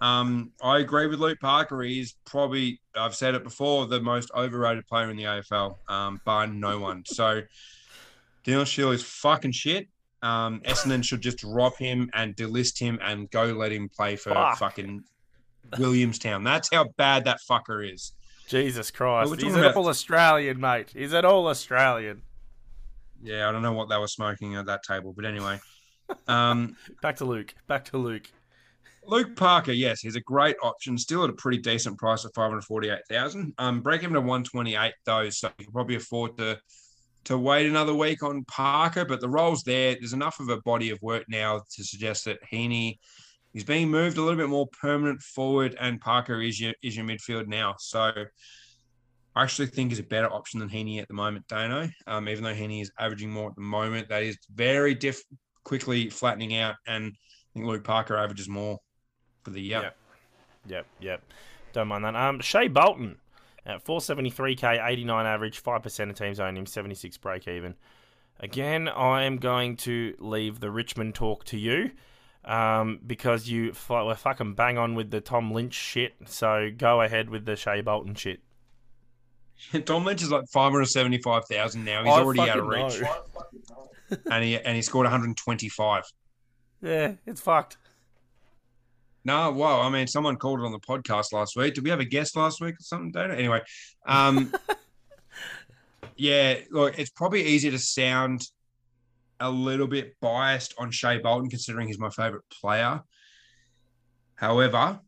Um, 0.00 0.52
I 0.62 0.78
agree 0.78 1.06
with 1.06 1.18
Luke 1.18 1.38
Parker. 1.40 1.82
He's 1.82 2.14
probably, 2.24 2.80
I've 2.96 3.14
said 3.14 3.34
it 3.34 3.42
before, 3.42 3.86
the 3.86 4.00
most 4.00 4.30
overrated 4.34 4.86
player 4.86 5.10
in 5.10 5.16
the 5.16 5.24
AFL, 5.24 5.76
um, 5.88 6.20
by 6.24 6.46
no 6.46 6.78
one. 6.78 7.04
So 7.04 7.42
Dylan 8.44 8.66
Shiel 8.66 8.92
is 8.92 9.02
fucking 9.02 9.52
shit. 9.52 9.88
Um, 10.22 10.60
Essendon 10.64 11.02
should 11.02 11.20
just 11.20 11.38
drop 11.38 11.76
him 11.76 12.10
and 12.14 12.36
delist 12.36 12.78
him 12.78 12.98
and 13.02 13.30
go 13.30 13.46
let 13.46 13.72
him 13.72 13.88
play 13.88 14.16
for 14.16 14.30
Fuck. 14.30 14.58
fucking 14.58 15.02
Williamstown. 15.78 16.44
That's 16.44 16.68
how 16.72 16.88
bad 16.96 17.24
that 17.24 17.38
fucker 17.48 17.90
is. 17.92 18.12
Jesus 18.46 18.90
Christ. 18.90 19.40
He's 19.40 19.54
an 19.54 19.64
all 19.64 19.88
Australian, 19.88 20.60
mate. 20.60 20.90
He's 20.94 21.12
an 21.12 21.24
all 21.24 21.46
Australian. 21.48 22.22
Yeah, 23.22 23.48
I 23.48 23.52
don't 23.52 23.62
know 23.62 23.72
what 23.72 23.88
they 23.88 23.98
were 23.98 24.08
smoking 24.08 24.56
at 24.56 24.66
that 24.66 24.82
table, 24.82 25.12
but 25.14 25.24
anyway. 25.24 25.60
Um, 26.28 26.76
Back 27.02 27.16
to 27.16 27.24
Luke. 27.24 27.54
Back 27.66 27.84
to 27.86 27.98
Luke. 27.98 28.30
Luke 29.06 29.34
Parker, 29.34 29.72
yes, 29.72 30.00
he's 30.00 30.16
a 30.16 30.20
great 30.20 30.56
option, 30.62 30.98
still 30.98 31.24
at 31.24 31.30
a 31.30 31.34
pretty 31.34 31.58
decent 31.58 31.98
price 31.98 32.24
of 32.24 32.32
five 32.34 32.50
hundred 32.50 32.64
forty-eight 32.64 33.06
thousand. 33.08 33.54
Um, 33.58 33.80
break 33.80 34.02
him 34.02 34.12
to 34.12 34.20
one 34.20 34.44
twenty-eight 34.44 34.94
though, 35.06 35.30
so 35.30 35.48
you 35.58 35.64
can 35.64 35.72
probably 35.72 35.96
afford 35.96 36.36
to 36.38 36.58
to 37.24 37.38
wait 37.38 37.66
another 37.66 37.94
week 37.94 38.22
on 38.22 38.44
Parker. 38.44 39.04
But 39.04 39.20
the 39.20 39.28
role's 39.28 39.62
there. 39.62 39.94
There's 39.94 40.12
enough 40.12 40.38
of 40.38 40.48
a 40.48 40.60
body 40.62 40.90
of 40.90 41.00
work 41.02 41.24
now 41.28 41.62
to 41.76 41.84
suggest 41.84 42.26
that 42.26 42.38
Heeney 42.48 43.00
is 43.54 43.64
being 43.64 43.88
moved 43.88 44.18
a 44.18 44.22
little 44.22 44.38
bit 44.38 44.48
more 44.48 44.68
permanent 44.80 45.22
forward, 45.22 45.76
and 45.80 46.00
Parker 46.00 46.40
is 46.40 46.60
your 46.60 46.74
is 46.82 46.96
your 46.96 47.06
midfield 47.06 47.46
now. 47.46 47.74
So 47.78 48.12
I 49.36 49.42
actually 49.44 49.68
think 49.68 49.92
is 49.92 49.98
a 49.98 50.04
better 50.04 50.32
option 50.32 50.60
than 50.60 50.68
Heeney 50.68 50.98
at 50.98 51.08
the 51.08 51.14
moment, 51.14 51.46
Dano. 51.48 51.88
Um, 52.06 52.28
even 52.28 52.42
though 52.42 52.54
Heeney 52.54 52.80
is 52.80 52.90
averaging 52.98 53.30
more 53.30 53.50
at 53.50 53.54
the 53.54 53.60
moment, 53.60 54.08
that 54.08 54.22
is 54.22 54.36
very 54.54 54.94
diff 54.94 55.22
quickly 55.64 56.10
flattening 56.10 56.56
out, 56.56 56.74
and 56.86 57.06
I 57.06 57.48
think 57.54 57.66
Luke 57.66 57.84
Parker 57.84 58.16
averages 58.16 58.48
more 58.48 58.78
for 59.44 59.50
the 59.50 59.60
year. 59.60 59.82
Yep. 59.82 59.96
Yep, 60.66 60.86
yep. 61.00 61.22
Don't 61.72 61.88
mind 61.88 62.04
that. 62.04 62.16
Um, 62.16 62.40
Shai 62.40 62.68
Bolton 62.68 63.16
at 63.64 63.84
473k, 63.84 64.84
89 64.84 65.26
average, 65.26 65.62
5% 65.62 66.10
of 66.10 66.16
teams 66.16 66.40
own 66.40 66.56
him, 66.56 66.66
76 66.66 67.16
break 67.18 67.46
even. 67.46 67.74
Again, 68.40 68.88
I 68.88 69.24
am 69.24 69.36
going 69.36 69.76
to 69.78 70.14
leave 70.18 70.60
the 70.60 70.70
Richmond 70.70 71.14
talk 71.14 71.44
to 71.46 71.58
you 71.58 71.90
um, 72.44 73.00
because 73.06 73.48
you 73.48 73.70
f- 73.70 73.90
were 73.90 74.14
fucking 74.14 74.54
bang 74.54 74.78
on 74.78 74.94
with 74.94 75.10
the 75.10 75.20
Tom 75.20 75.52
Lynch 75.52 75.74
shit. 75.74 76.14
So 76.26 76.70
go 76.76 77.02
ahead 77.02 77.28
with 77.28 77.44
the 77.44 77.54
Shai 77.54 77.82
Bolton 77.82 78.14
shit. 78.14 78.40
Tom 79.84 80.04
Lynch 80.04 80.22
is 80.22 80.30
like 80.30 80.46
five 80.48 80.72
hundred 80.72 80.86
seventy-five 80.86 81.44
thousand 81.50 81.84
now. 81.84 82.02
He's 82.04 82.12
I 82.12 82.20
already 82.20 82.40
out 82.40 82.58
of 82.58 82.66
reach, 82.66 83.00
know. 83.00 83.88
and 84.30 84.44
he 84.44 84.58
and 84.58 84.76
he 84.76 84.82
scored 84.82 85.04
one 85.04 85.12
hundred 85.12 85.36
twenty-five. 85.36 86.04
Yeah, 86.82 87.12
it's 87.26 87.40
fucked. 87.40 87.76
No, 89.24 89.50
well, 89.50 89.82
I 89.82 89.90
mean, 89.90 90.06
someone 90.06 90.36
called 90.36 90.60
it 90.60 90.64
on 90.64 90.72
the 90.72 90.78
podcast 90.78 91.32
last 91.32 91.54
week. 91.54 91.74
Did 91.74 91.84
we 91.84 91.90
have 91.90 92.00
a 92.00 92.06
guest 92.06 92.36
last 92.36 92.60
week 92.60 92.74
or 92.74 92.82
something, 92.82 93.12
Dana? 93.12 93.34
Anyway, 93.34 93.60
um, 94.06 94.52
yeah, 96.16 96.56
look, 96.70 96.98
it's 96.98 97.10
probably 97.10 97.44
easy 97.44 97.70
to 97.70 97.78
sound 97.78 98.42
a 99.38 99.50
little 99.50 99.86
bit 99.86 100.14
biased 100.22 100.74
on 100.78 100.90
Shai 100.90 101.18
Bolton, 101.18 101.50
considering 101.50 101.86
he's 101.86 101.98
my 101.98 102.08
favorite 102.08 102.44
player. 102.50 103.02
However, 104.36 105.00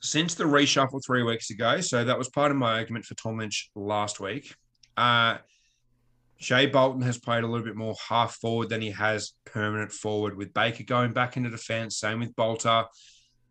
since 0.00 0.34
the 0.34 0.44
reshuffle 0.44 1.02
three 1.04 1.22
weeks 1.22 1.50
ago, 1.50 1.80
so 1.80 2.04
that 2.04 2.18
was 2.18 2.28
part 2.28 2.50
of 2.50 2.56
my 2.56 2.74
argument 2.74 3.04
for 3.04 3.14
Tom 3.14 3.38
Lynch 3.38 3.70
last 3.74 4.20
week. 4.20 4.54
Uh, 4.96 5.38
Shai 6.38 6.66
Bolton 6.66 7.02
has 7.02 7.18
played 7.18 7.44
a 7.44 7.46
little 7.46 7.64
bit 7.64 7.76
more 7.76 7.94
half 8.08 8.36
forward 8.36 8.70
than 8.70 8.80
he 8.80 8.90
has 8.92 9.34
permanent 9.44 9.92
forward, 9.92 10.36
with 10.36 10.54
Baker 10.54 10.84
going 10.84 11.12
back 11.12 11.36
into 11.36 11.50
defense. 11.50 11.98
Same 11.98 12.20
with 12.20 12.34
Balta. 12.34 12.86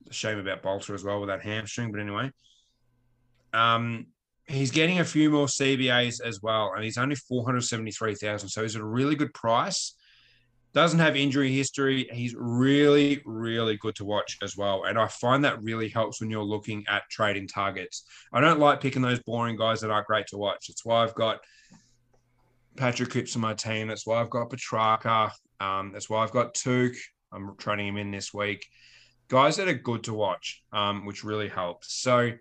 Shame 0.10 0.40
about 0.40 0.64
Balta 0.64 0.94
as 0.94 1.04
well 1.04 1.20
with 1.20 1.30
that 1.30 1.44
hamstring, 1.44 1.92
but 1.92 2.02
anyway. 2.02 2.32
Um, 3.54 4.08
he's 4.48 4.72
getting 4.72 5.00
a 5.00 5.06
few 5.06 5.30
more 5.30 5.46
CBAs 5.46 6.20
as 6.26 6.42
well, 6.42 6.74
and 6.76 6.84
he's 6.84 6.98
only 6.98 7.16
473,000. 7.16 8.50
So 8.50 8.64
he's 8.64 8.76
at 8.76 8.82
a 8.82 8.86
really 8.86 9.16
good 9.16 9.34
price. 9.36 9.94
Doesn't 10.74 11.00
have 11.00 11.16
injury 11.16 11.52
history. 11.52 12.08
He's 12.12 12.36
really, 12.38 13.22
really 13.26 13.78
good 13.78 13.96
to 13.96 14.06
watch 14.06 14.38
as 14.44 14.56
well. 14.56 14.84
And 14.84 15.00
I 15.00 15.08
find 15.08 15.44
that 15.44 15.64
really 15.64 15.90
helps 15.90 16.22
when 16.22 16.30
you're 16.30 16.44
looking 16.44 16.86
at 16.88 17.10
trading 17.10 17.48
targets. 17.48 18.04
I 18.32 18.40
don't 18.40 18.60
like 18.60 18.80
picking 18.80 19.02
those 19.02 19.20
boring 19.24 19.56
guys 19.56 19.82
that 19.82 19.90
aren't 19.90 20.08
great 20.08 20.28
to 20.28 20.38
watch. 20.38 20.68
That's 20.68 20.86
why 20.86 21.04
I've 21.04 21.16
got 21.16 21.40
Patrick 22.78 23.10
Cripps 23.10 23.36
on 23.36 23.42
my 23.42 23.56
team. 23.56 23.88
That's 23.88 24.06
why 24.06 24.22
I've 24.22 24.30
got 24.30 24.52
Petracca. 24.52 25.32
Um, 25.60 25.92
that's 25.92 26.10
why 26.10 26.24
I've 26.24 26.32
got 26.32 26.54
Touk. 26.54 26.96
I'm 27.32 27.56
trading 27.58 27.88
him 27.88 27.98
in 27.98 28.12
this 28.12 28.34
week. 28.34 28.66
Guys 29.28 29.58
that 29.58 29.68
are 29.68 29.74
good 29.74 30.04
to 30.04 30.14
watch, 30.14 30.64
um, 30.72 31.06
which 31.06 31.24
really 31.24 31.50
helps. 31.50 31.94
So 31.94 32.32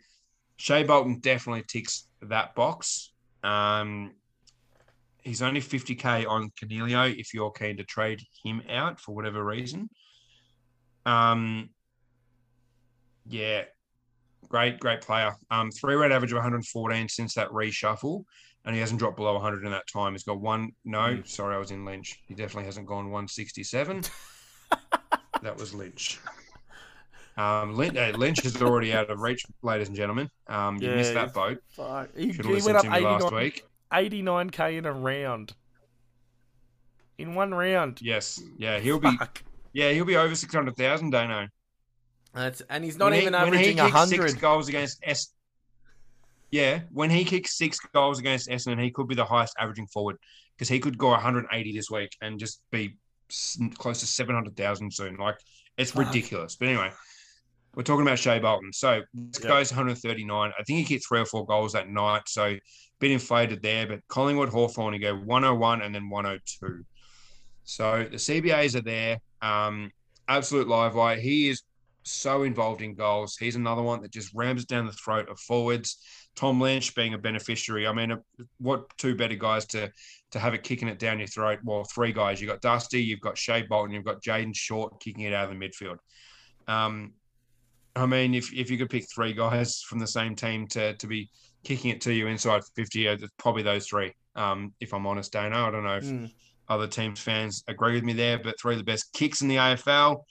Shai 0.56 0.84
Bolton 0.84 1.20
definitely 1.20 1.64
ticks 1.66 2.06
that 2.22 2.54
box. 2.54 3.12
Um, 3.42 4.12
he's 5.28 5.42
only 5.42 5.60
50k 5.60 6.26
on 6.28 6.50
Coniglio 6.60 7.14
if 7.16 7.32
you're 7.34 7.50
keen 7.50 7.76
to 7.76 7.84
trade 7.84 8.20
him 8.44 8.62
out 8.70 8.98
for 9.00 9.14
whatever 9.14 9.44
reason. 9.44 9.88
Um, 11.06 11.70
yeah, 13.26 13.64
great, 14.48 14.80
great 14.80 15.00
player. 15.02 15.34
Um, 15.50 15.70
three 15.70 15.94
rate 15.94 16.12
average 16.12 16.32
of 16.32 16.36
114 16.36 17.08
since 17.08 17.34
that 17.34 17.50
reshuffle, 17.50 18.24
and 18.64 18.74
he 18.74 18.80
hasn't 18.80 18.98
dropped 18.98 19.16
below 19.16 19.34
100 19.34 19.64
in 19.64 19.70
that 19.70 19.84
time. 19.92 20.12
He's 20.12 20.24
got 20.24 20.40
one. 20.40 20.70
No, 20.84 20.98
Mm. 21.00 21.28
sorry, 21.28 21.54
I 21.54 21.58
was 21.58 21.70
in 21.70 21.84
Lynch. 21.84 22.18
He 22.26 22.34
definitely 22.34 22.64
hasn't 22.64 22.86
gone 22.86 23.10
167. 23.10 24.02
that 25.42 25.56
was 25.56 25.74
Lynch. 25.74 26.18
Um, 27.36 27.74
Lynch, 27.74 27.96
uh, 27.96 28.12
Lynch 28.16 28.44
is 28.44 28.60
already 28.60 28.92
out 28.92 29.10
of 29.10 29.20
reach, 29.20 29.44
ladies 29.62 29.86
and 29.88 29.96
gentlemen. 29.96 30.28
Um, 30.48 30.78
you 30.82 30.88
Yeah, 30.88 30.96
missed 30.96 31.14
that 31.14 31.32
boat. 31.32 31.58
Fuck. 31.76 32.08
He, 32.16 32.32
Should 32.32 32.46
he 32.46 32.52
have 32.54 32.64
went 32.64 32.74
listened 32.74 32.76
up 32.76 32.82
to 32.84 32.90
me 32.90 33.00
last 33.00 33.32
week. 33.32 33.62
89k 33.92 34.78
in 34.78 34.86
a 34.86 34.92
round. 34.92 35.54
In 37.18 37.34
one 37.34 37.52
round. 37.52 38.00
Yes, 38.00 38.40
yeah, 38.58 38.78
he'll 38.78 39.00
be. 39.00 39.10
Yeah, 39.72 39.90
he'll 39.92 40.04
be 40.04 40.16
over 40.16 40.34
600,000. 40.34 41.10
Dano. 41.10 41.48
That's, 42.34 42.62
and 42.70 42.84
he's 42.84 42.96
not 42.96 43.06
When 43.06 43.14
he- 43.14 43.20
even 43.20 43.32
when 43.32 43.42
he 43.42 43.48
averaging 43.48 43.76
kicks 43.76 43.92
100. 43.92 44.30
Six 44.30 44.40
goals 44.40 44.68
against 44.68 45.00
S. 45.02 45.32
Yeah, 46.50 46.80
when 46.92 47.10
he 47.10 47.24
kicks 47.24 47.56
six 47.58 47.78
goals 47.92 48.18
against 48.18 48.48
Essendon, 48.48 48.82
he 48.82 48.90
could 48.90 49.06
be 49.08 49.14
the 49.14 49.24
highest 49.24 49.54
averaging 49.58 49.86
forward 49.88 50.16
because 50.56 50.68
he 50.68 50.78
could 50.80 50.96
go 50.96 51.08
180 51.08 51.72
this 51.72 51.90
week 51.90 52.16
and 52.22 52.38
just 52.38 52.62
be 52.70 52.96
close 53.76 54.00
to 54.00 54.06
700,000 54.06 54.90
soon. 54.92 55.16
Like 55.16 55.36
it's 55.76 55.90
Fuck. 55.90 56.06
ridiculous. 56.06 56.56
But 56.56 56.68
anyway, 56.68 56.90
we're 57.74 57.82
talking 57.82 58.02
about 58.02 58.18
Shai 58.18 58.38
Bolton. 58.38 58.72
So 58.72 59.02
this 59.12 59.42
Yep. 59.42 59.48
guy's 59.48 59.70
139. 59.72 60.52
I 60.58 60.62
think 60.62 60.78
he 60.78 60.84
kicked 60.84 61.06
three 61.06 61.20
or 61.20 61.26
four 61.26 61.44
goals 61.44 61.72
that 61.74 61.88
night. 61.90 62.22
So 62.28 62.56
bit 63.00 63.10
inflated 63.10 63.62
there. 63.62 63.86
But 63.86 64.06
Collingwood, 64.08 64.48
Hawthorn, 64.48 64.94
he 64.94 64.98
go 64.98 65.14
101 65.14 65.82
and 65.82 65.94
then 65.94 66.08
102. 66.08 66.84
So 67.64 68.06
the 68.10 68.16
CBAs 68.16 68.74
are 68.76 68.82
there. 68.82 69.18
Um, 69.42 69.90
absolute 70.26 70.68
live 70.68 70.94
wire. 70.94 71.16
He 71.16 71.48
is 71.48 71.62
so 72.02 72.42
involved 72.42 72.82
in 72.82 72.94
goals. 72.94 73.36
He's 73.36 73.56
another 73.56 73.82
one 73.82 74.00
that 74.02 74.10
just 74.10 74.32
rams 74.34 74.64
down 74.64 74.86
the 74.86 74.92
throat 74.92 75.28
of 75.28 75.38
forwards. 75.38 75.98
Tom 76.34 76.60
Lynch 76.60 76.94
being 76.94 77.14
a 77.14 77.18
beneficiary. 77.18 77.86
I 77.86 77.92
mean, 77.92 78.16
what 78.58 78.96
two 78.96 79.14
better 79.14 79.34
guys 79.34 79.66
to 79.66 79.90
to 80.30 80.38
have 80.38 80.54
it 80.54 80.62
kicking 80.62 80.88
it 80.88 80.98
down 80.98 81.18
your 81.18 81.26
throat? 81.26 81.58
Well, 81.64 81.84
three 81.84 82.12
guys. 82.12 82.40
You've 82.40 82.50
got 82.50 82.60
Dusty, 82.60 83.02
you've 83.02 83.20
got 83.20 83.36
Shea 83.36 83.62
Bolton, 83.62 83.94
you've 83.94 84.04
got 84.04 84.22
Jayden 84.22 84.54
Short 84.54 85.00
kicking 85.00 85.24
it 85.24 85.32
out 85.32 85.50
of 85.50 85.58
the 85.58 85.66
midfield. 85.66 85.98
Um, 86.68 87.14
I 87.96 88.06
mean, 88.06 88.34
if, 88.34 88.52
if 88.52 88.70
you 88.70 88.78
could 88.78 88.90
pick 88.90 89.06
three 89.12 89.32
guys 89.32 89.82
from 89.82 89.98
the 89.98 90.06
same 90.06 90.36
team 90.36 90.68
to 90.68 90.94
to 90.94 91.06
be 91.06 91.30
kicking 91.68 91.90
it 91.90 92.00
to 92.00 92.12
you 92.14 92.26
inside 92.28 92.62
50, 92.76 93.08
uh, 93.08 93.12
it's 93.12 93.24
probably 93.36 93.62
those 93.62 93.86
three. 93.86 94.12
Um, 94.34 94.72
if 94.80 94.94
I'm 94.94 95.06
honest, 95.06 95.32
Dano, 95.32 95.66
I 95.66 95.70
don't 95.70 95.84
know 95.84 95.96
if 95.98 96.04
Mm. 96.04 96.30
other 96.68 96.86
teams 96.86 97.20
fans 97.20 97.62
agree 97.68 97.94
with 97.94 98.04
me 98.04 98.14
there, 98.14 98.38
but 98.38 98.58
three 98.60 98.74
of 98.74 98.78
the 98.78 98.84
best 98.84 99.12
kicks 99.12 99.42
in 99.42 99.48
the 99.48 99.56
AFL. 99.56 100.24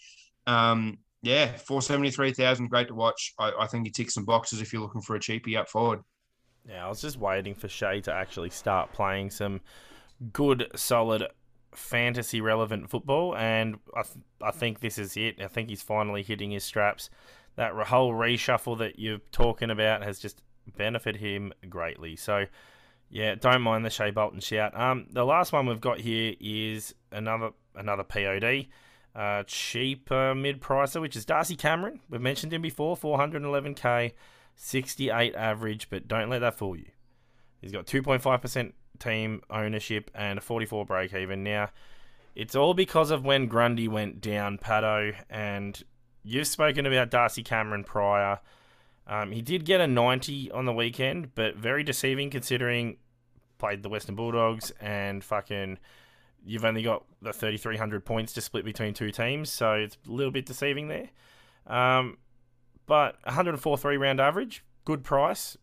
Um, 0.48 0.98
yeah, 1.22 1.56
four 1.58 1.82
seventy 1.82 2.10
three 2.12 2.34
thousand, 2.34 2.70
great 2.70 2.88
to 2.88 2.96
watch. 2.96 3.34
I, 3.40 3.52
I 3.60 3.68
think 3.68 3.86
he 3.86 3.92
ticks 3.92 4.14
some 4.14 4.26
boxes 4.26 4.62
if 4.62 4.72
you're 4.74 4.82
looking 4.82 5.02
for 5.02 5.16
a 5.16 5.20
cheapie 5.20 5.58
up 5.58 5.70
forward. 5.70 6.00
Yeah, 6.68 6.86
I 6.86 6.90
was 6.90 7.02
just 7.02 7.18
waiting 7.18 7.54
for 7.56 7.68
Shai 7.68 8.00
to 8.02 8.14
actually 8.14 8.50
start 8.50 8.92
playing 8.94 9.30
some 9.32 9.62
good, 10.34 10.68
solid, 10.76 11.28
fantasy 11.74 12.42
relevant 12.42 12.90
football, 12.90 13.36
and 13.36 13.78
I, 13.96 14.02
th- 14.04 14.26
I 14.42 14.52
think 14.52 14.80
this 14.80 14.98
is 14.98 15.16
it. 15.18 15.42
I 15.42 15.48
think 15.48 15.70
he's 15.70 15.82
finally 15.82 16.24
hitting 16.24 16.52
his 16.52 16.64
straps. 16.64 17.10
That 17.56 17.76
re- 17.76 17.86
whole 17.86 18.14
reshuffle 18.14 18.78
that 18.80 19.00
you're 19.00 19.22
talking 19.32 19.70
about 19.70 20.04
has 20.04 20.20
just 20.20 20.42
benefited 20.76 21.22
him 21.22 21.54
greatly. 21.70 22.16
So, 22.16 22.46
yeah, 23.10 23.36
don't 23.36 23.62
mind 23.62 23.86
the 23.86 23.90
Shai 23.90 24.12
Bolton 24.12 24.40
shout. 24.40 24.78
Um, 24.80 25.08
the 25.12 25.26
last 25.26 25.54
one 25.54 25.66
we've 25.66 25.82
got 25.82 26.00
here 26.00 26.36
is 26.40 26.94
another 27.12 27.52
another 27.76 28.04
POD, 28.04 28.68
uh, 29.16 29.44
cheap 29.44 30.10
mid 30.12 30.62
pricer, 30.62 31.00
which 31.00 31.16
is 31.16 31.26
Darcy 31.26 31.56
Cameron. 31.56 32.00
We've 32.10 32.22
mentioned 32.22 32.54
him 32.54 32.62
before, 32.62 32.98
411k. 32.98 34.14
68 34.58 35.36
average, 35.36 35.90
but 35.90 36.08
don't 36.08 36.30
let 36.30 36.40
that 36.40 36.56
fool 36.58 36.76
you. 36.76 36.88
He's 37.62 37.72
got 37.72 37.86
2.5% 37.86 38.74
team 39.00 39.42
ownership 39.50 40.12
and 40.14 40.40
a 40.40 40.42
44 40.42 40.86
break 40.86 41.14
even. 41.14 41.44
Now, 41.44 41.70
it's 42.36 42.56
all 42.56 42.74
because 42.74 43.12
of 43.12 43.24
when 43.24 43.48
Grundy 43.48 43.88
went 43.88 44.20
down, 44.20 44.58
Pato, 44.58 45.16
and 45.30 45.82
you've 46.24 46.48
spoken 46.48 46.86
about 46.86 47.12
Darcy 47.12 47.44
Cameron 47.44 47.84
prior. 47.84 48.40
Um, 49.08 49.32
he 49.32 49.42
did 49.42 49.64
get 49.64 49.80
a 49.80 49.88
90 49.88 50.52
on 50.52 50.66
the 50.66 50.74
weekend, 50.74 51.34
but 51.34 51.56
very 51.56 51.84
deceiving 51.84 52.30
considering 52.30 52.98
played 53.58 53.82
the 53.82 53.90
Western 53.90 54.16
Bulldogs 54.16 54.72
and 54.82 55.24
fucking 55.24 55.80
you've 56.46 56.66
only 56.66 56.84
got 56.84 57.04
the 57.22 57.34
3,300 57.34 58.06
points 58.06 58.34
to 58.34 58.42
split 58.42 58.66
between 58.66 58.94
two 58.94 59.12
teams, 59.12 59.50
so 59.50 59.74
it's 59.74 59.98
a 60.08 60.12
little 60.12 60.32
bit 60.32 60.46
deceiving 60.46 60.88
there. 60.88 61.10
Um, 61.66 62.18
but 62.86 63.18
104 63.24 63.78
three 63.78 63.98
round 63.98 64.20
average, 64.20 64.64
good 64.86 65.04
price. 65.04 65.58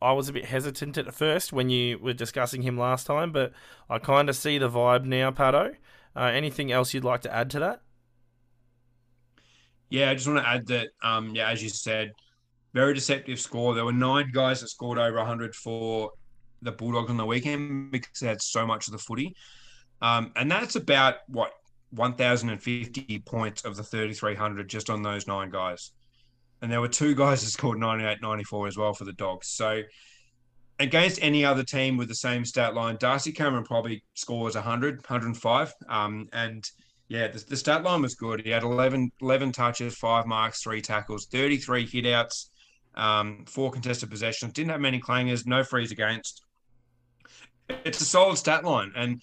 I 0.00 0.12
was 0.12 0.28
a 0.28 0.32
bit 0.32 0.44
hesitant 0.44 0.96
at 0.96 1.12
first 1.12 1.52
when 1.52 1.70
you 1.70 1.98
were 1.98 2.12
discussing 2.12 2.62
him 2.62 2.78
last 2.78 3.06
time, 3.06 3.32
but 3.32 3.52
I 3.90 3.98
kind 3.98 4.28
of 4.28 4.36
see 4.36 4.58
the 4.58 4.70
vibe 4.70 5.04
now, 5.04 5.30
Pato. 5.32 5.74
Uh, 6.14 6.24
anything 6.24 6.70
else 6.70 6.94
you'd 6.94 7.04
like 7.04 7.22
to 7.22 7.34
add 7.34 7.50
to 7.50 7.58
that? 7.60 7.82
Yeah, 9.90 10.10
I 10.10 10.14
just 10.14 10.28
want 10.28 10.40
to 10.40 10.48
add 10.48 10.66
that, 10.68 10.88
um, 11.02 11.34
yeah, 11.34 11.50
as 11.50 11.62
you 11.62 11.68
said, 11.68 12.12
very 12.78 12.94
deceptive 12.94 13.40
score. 13.40 13.74
There 13.74 13.84
were 13.84 13.92
nine 13.92 14.30
guys 14.32 14.60
that 14.60 14.68
scored 14.68 14.98
over 14.98 15.16
100 15.16 15.52
for 15.52 16.12
the 16.62 16.70
Bulldogs 16.70 17.10
on 17.10 17.16
the 17.16 17.26
weekend 17.26 17.90
because 17.90 18.20
they 18.20 18.28
had 18.28 18.40
so 18.40 18.64
much 18.64 18.86
of 18.86 18.92
the 18.92 18.98
footy. 18.98 19.34
Um, 20.00 20.30
and 20.36 20.48
that's 20.48 20.76
about, 20.76 21.16
what, 21.26 21.50
1,050 21.90 23.18
points 23.26 23.64
of 23.64 23.74
the 23.74 23.82
3,300 23.82 24.68
just 24.68 24.90
on 24.90 25.02
those 25.02 25.26
nine 25.26 25.50
guys. 25.50 25.90
And 26.62 26.70
there 26.70 26.80
were 26.80 26.88
two 26.88 27.16
guys 27.16 27.42
that 27.42 27.50
scored 27.50 27.78
98 27.78 28.22
94 28.22 28.68
as 28.68 28.76
well 28.76 28.94
for 28.94 29.04
the 29.04 29.12
Dogs. 29.12 29.48
So 29.48 29.82
against 30.78 31.18
any 31.20 31.44
other 31.44 31.64
team 31.64 31.96
with 31.96 32.06
the 32.06 32.14
same 32.14 32.44
stat 32.44 32.74
line, 32.74 32.96
Darcy 33.00 33.32
Cameron 33.32 33.64
probably 33.64 34.04
scores 34.14 34.54
100, 34.54 34.98
105. 34.98 35.74
Um, 35.88 36.28
and 36.32 36.64
yeah, 37.08 37.26
the, 37.26 37.44
the 37.48 37.56
stat 37.56 37.82
line 37.82 38.02
was 38.02 38.14
good. 38.14 38.42
He 38.44 38.50
had 38.50 38.62
11, 38.62 39.10
11 39.20 39.50
touches, 39.50 39.96
five 39.96 40.26
marks, 40.26 40.62
three 40.62 40.80
tackles, 40.80 41.26
33 41.26 41.84
hitouts, 41.84 42.50
um, 42.98 43.44
four 43.46 43.70
contested 43.70 44.10
possessions. 44.10 44.52
Didn't 44.52 44.70
have 44.70 44.80
many 44.80 45.00
clangers, 45.00 45.46
no 45.46 45.64
frees 45.64 45.92
against. 45.92 46.42
It's 47.68 48.00
a 48.00 48.04
solid 48.04 48.36
stat 48.36 48.64
line. 48.64 48.92
And 48.96 49.22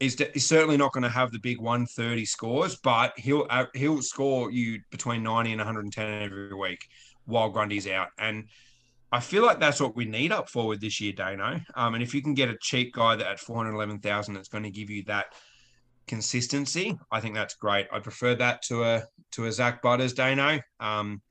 he's, 0.00 0.18
he's 0.32 0.46
certainly 0.46 0.76
not 0.76 0.92
going 0.92 1.02
to 1.02 1.08
have 1.08 1.32
the 1.32 1.38
big 1.38 1.60
130 1.60 2.24
scores, 2.24 2.76
but 2.76 3.18
he'll 3.18 3.46
uh, 3.50 3.66
he'll 3.74 4.02
score 4.02 4.50
you 4.50 4.80
between 4.90 5.22
90 5.22 5.52
and 5.52 5.58
110 5.58 6.22
every 6.22 6.54
week 6.54 6.86
while 7.26 7.50
Grundy's 7.50 7.86
out. 7.86 8.08
And 8.18 8.48
I 9.10 9.20
feel 9.20 9.44
like 9.44 9.58
that's 9.58 9.80
what 9.80 9.96
we 9.96 10.04
need 10.04 10.32
up 10.32 10.48
forward 10.48 10.80
this 10.80 11.00
year, 11.00 11.12
Dano. 11.12 11.60
Um, 11.74 11.94
and 11.94 12.02
if 12.02 12.14
you 12.14 12.22
can 12.22 12.34
get 12.34 12.50
a 12.50 12.58
cheap 12.60 12.92
guy 12.92 13.16
that 13.16 13.26
at 13.26 13.40
411,000 13.40 14.34
that's 14.34 14.48
going 14.48 14.64
to 14.64 14.70
give 14.70 14.90
you 14.90 15.02
that 15.04 15.26
consistency, 16.06 16.98
I 17.10 17.20
think 17.20 17.34
that's 17.34 17.54
great. 17.54 17.86
I 17.90 18.00
prefer 18.00 18.34
that 18.36 18.62
to 18.62 18.84
a 18.84 19.04
to 19.32 19.46
a 19.46 19.52
Zak 19.52 19.82
Butters, 19.82 20.12
Dano. 20.12 20.60
Um, 20.80 21.22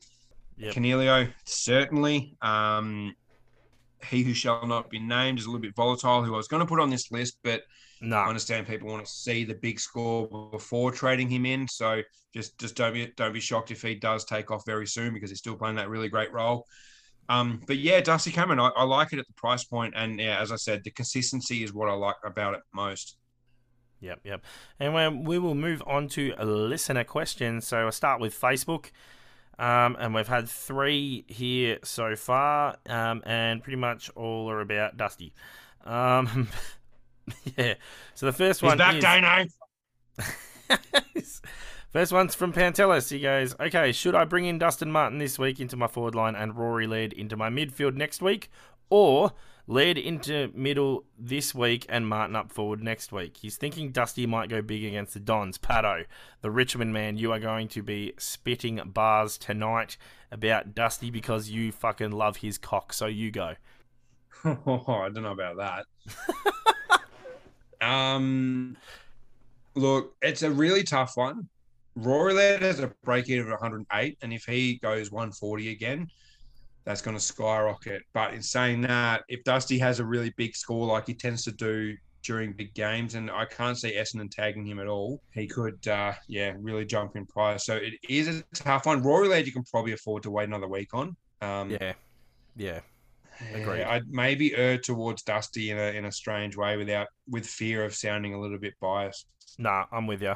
Yep. 0.58 0.74
Coniglio, 0.74 1.32
certainly. 1.45 2.36
Um, 2.41 3.14
he 4.03 4.24
who 4.24 4.34
shall 4.34 4.66
not 4.68 4.89
be 4.89 4.99
named 4.99 5.39
is 5.39 5.45
a 5.45 5.47
little 5.49 5.62
bit 5.62 5.76
volatile, 5.76 6.24
who 6.24 6.34
I 6.34 6.38
was 6.38 6.47
going 6.47 6.62
to 6.62 6.68
put 6.68 6.80
on 6.80 6.89
this 6.89 7.12
list, 7.12 7.38
but 7.43 7.64
No. 8.01 8.18
I 8.18 8.28
understand 8.28 8.68
people 8.68 8.89
want 8.89 9.05
to 9.05 9.12
see 9.12 9.43
the 9.43 9.55
big 9.55 9.80
score 9.80 10.28
before 10.51 10.91
trading 10.91 11.30
him 11.30 11.45
in. 11.45 11.68
So 11.68 12.01
just 12.34 12.58
just 12.60 12.76
don't 12.76 12.93
be 12.93 13.12
don't 13.18 13.34
be 13.34 13.39
shocked 13.39 13.72
if 13.72 13.82
he 13.82 13.95
does 13.95 14.26
take 14.26 14.51
off 14.51 14.64
very 14.66 14.88
soon 14.88 15.14
because 15.14 15.30
he's 15.30 15.39
still 15.39 15.55
playing 15.55 15.76
that 15.78 15.89
really 15.89 16.10
great 16.10 16.32
role. 16.32 16.66
Um, 17.30 17.62
but 17.68 17.78
yeah, 17.78 17.99
Darcy 17.99 18.32
Cameron, 18.32 18.60
I, 18.60 18.70
I 18.70 18.84
like 18.84 19.12
it 19.14 19.20
at 19.20 19.28
the 19.28 19.34
price 19.34 19.66
point, 19.66 19.93
and 19.97 20.20
yeah, 20.20 20.39
as 20.39 20.51
I 20.51 20.55
said, 20.55 20.84
the 20.84 20.91
consistency 20.91 21.64
is 21.64 21.74
what 21.74 21.89
I 21.89 21.93
like 21.93 22.16
about 22.24 22.53
it 22.53 22.62
most. 22.74 23.18
Yep, 23.99 24.20
yep. 24.24 24.45
And 24.80 24.93
when 24.93 25.24
we 25.24 25.39
will 25.39 25.55
move 25.55 25.82
on 25.88 26.08
to 26.10 26.34
a 26.38 26.45
listener 26.45 27.03
questions. 27.03 27.66
So 27.66 27.80
I'll 27.80 27.91
start 27.91 28.22
with 28.22 28.39
Facebook. 28.39 28.91
Um, 29.60 29.97
and 29.99 30.14
we've 30.14 30.28
had 30.28 30.47
three 30.47 31.26
here 31.28 31.80
so 31.84 32.16
far, 32.16 32.78
um, 32.88 33.24
and 33.26 33.64
pretty 33.64 33.78
much 33.78 34.12
all 34.16 34.49
are 34.49 34.62
about 34.62 34.97
Dusty. 34.97 35.34
Um, 35.84 36.49
yeah. 37.58 37.74
So 38.14 38.28
the 38.28 38.34
first 38.34 38.62
He's 38.62 38.68
one 38.68 38.78
back, 38.78 38.95
is, 38.95 39.03
Dano. 39.03 39.45
First 41.89 42.12
one's 42.12 42.36
from 42.36 42.53
Pantelis. 42.53 43.10
He 43.10 43.20
goes, 43.20 43.55
Okay, 43.60 43.91
should 43.91 44.14
I 44.14 44.26
bring 44.26 44.45
in 44.45 44.60
Dustin 44.60 44.91
Martin 44.91 45.18
this 45.18 45.39
week 45.39 45.60
into 45.60 45.78
my 45.78 45.88
forward 45.88 46.16
line 46.16 46.36
and 46.36 46.55
Rory 46.55 46.86
Laird 46.86 47.14
into 47.14 47.38
my 47.38 47.49
midfield 47.49 47.95
next 47.95 48.22
week? 48.22 48.51
Or 48.89 49.32
Laird 49.70 49.97
into 49.97 50.49
middle 50.55 51.03
this 51.20 51.53
week 51.53 51.86
and 51.89 52.07
Martin 52.07 52.38
up 52.38 52.53
forward 52.53 52.82
next 52.82 53.11
week? 53.11 53.36
He's 53.41 53.57
thinking 53.57 53.91
Dusty 53.91 54.26
might 54.26 54.47
go 54.47 54.61
big 54.61 54.86
against 54.86 55.13
the 55.13 55.20
Dons. 55.20 55.57
Pato, 55.57 56.05
the 56.41 56.49
Richmond 56.49 56.93
man, 56.93 57.18
you 57.18 57.34
are 57.34 57.39
going 57.39 57.68
to 57.70 57.84
be 57.84 58.13
spitting 58.18 58.80
bars 58.86 59.38
tonight 59.38 59.97
about 60.32 60.74
Dusty 60.74 61.11
because 61.11 61.49
you 61.49 61.74
fucking 61.74 62.11
love 62.11 62.38
his 62.38 62.57
cock, 62.57 62.93
so 62.93 63.07
you 63.07 63.30
go. 63.30 63.55
I 64.45 64.55
don't 64.55 65.24
know 65.24 65.34
about 65.34 65.57
that. 65.57 65.86
um, 67.86 68.78
look, 69.76 70.15
it's 70.22 70.43
a 70.43 70.51
really 70.51 70.84
tough 70.84 71.18
one. 71.18 71.49
Rory 71.97 72.34
Laird 72.34 72.61
has 72.61 72.80
a 72.80 72.93
break 73.03 73.28
even 73.28 73.47
of 73.47 73.59
108, 73.59 74.18
and 74.22 74.32
if 74.32 74.45
he 74.45 74.78
goes 74.78 75.11
140 75.11 75.72
again, 75.72 76.07
that's 76.88 77.02
going 77.02 77.18
to 77.18 77.22
skyrocket. 77.22 78.02
But 78.14 78.34
in 78.34 78.42
saying 78.42 78.80
that, 78.84 79.24
if 79.28 79.44
Dusty 79.44 79.78
has 79.78 80.00
a 80.00 80.06
really 80.06 80.34
big 80.38 80.56
score 80.56 80.88
like 80.88 81.06
he 81.06 81.14
tends 81.14 81.44
to 81.44 81.52
do 81.52 81.94
during 82.24 82.54
big 82.54 82.74
games, 82.74 83.16
and 83.16 83.30
I 83.30 83.44
can't 83.44 83.78
see 83.78 83.94
Essendon 83.94 84.32
tagging 84.32 84.66
him 84.66 84.80
at 84.80 84.88
all, 84.88 85.22
he 85.32 85.48
could, 85.48 85.86
uh, 85.86 86.14
yeah, 86.30 86.54
really 86.58 86.86
jump 86.86 87.18
in 87.18 87.26
price. 87.26 87.66
So 87.66 87.76
it 87.76 87.96
is 88.08 88.30
a 88.30 88.44
tough 88.56 88.86
one. 88.86 89.04
Rory 89.04 89.28
Laird, 89.28 89.46
you 89.46 89.52
can 89.52 89.66
probably 89.66 89.92
afford 89.92 90.24
to 90.24 90.32
wait 90.32 90.48
another 90.48 90.70
week 90.70 90.94
on. 90.94 91.18
Um, 91.42 91.72
Yeah, 91.72 91.94
yeah, 92.56 92.80
yeah. 93.54 93.90
I'd 93.92 94.08
maybe 94.08 94.56
err 94.56 94.78
towards 94.78 95.24
Dusty 95.24 95.72
in 95.72 95.78
a 95.78 95.92
in 95.92 96.06
a 96.06 96.12
strange 96.12 96.56
way, 96.56 96.78
without 96.78 97.08
with 97.30 97.46
fear 97.46 97.84
of 97.84 97.94
sounding 97.94 98.34
a 98.34 98.40
little 98.40 98.58
bit 98.58 98.76
biased. 98.80 99.28
Nah, 99.58 99.86
I'm 99.92 100.08
with 100.08 100.22
you. 100.22 100.36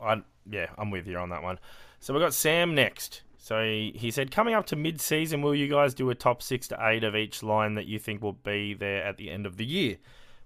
I 0.00 0.22
yeah, 0.48 0.68
I'm 0.78 0.92
with 0.92 1.08
you 1.08 1.18
on 1.18 1.30
that 1.30 1.42
one. 1.42 1.58
So 1.98 2.14
we 2.14 2.20
got 2.20 2.32
Sam 2.32 2.76
next. 2.76 3.22
So 3.42 3.62
he, 3.64 3.92
he 3.96 4.10
said, 4.10 4.30
coming 4.30 4.52
up 4.52 4.66
to 4.66 4.76
mid-season, 4.76 5.40
will 5.40 5.54
you 5.54 5.66
guys 5.66 5.94
do 5.94 6.10
a 6.10 6.14
top 6.14 6.42
six 6.42 6.68
to 6.68 6.78
eight 6.78 7.02
of 7.04 7.16
each 7.16 7.42
line 7.42 7.74
that 7.74 7.86
you 7.86 7.98
think 7.98 8.22
will 8.22 8.34
be 8.34 8.74
there 8.74 9.02
at 9.02 9.16
the 9.16 9.30
end 9.30 9.46
of 9.46 9.56
the 9.56 9.64
year? 9.64 9.96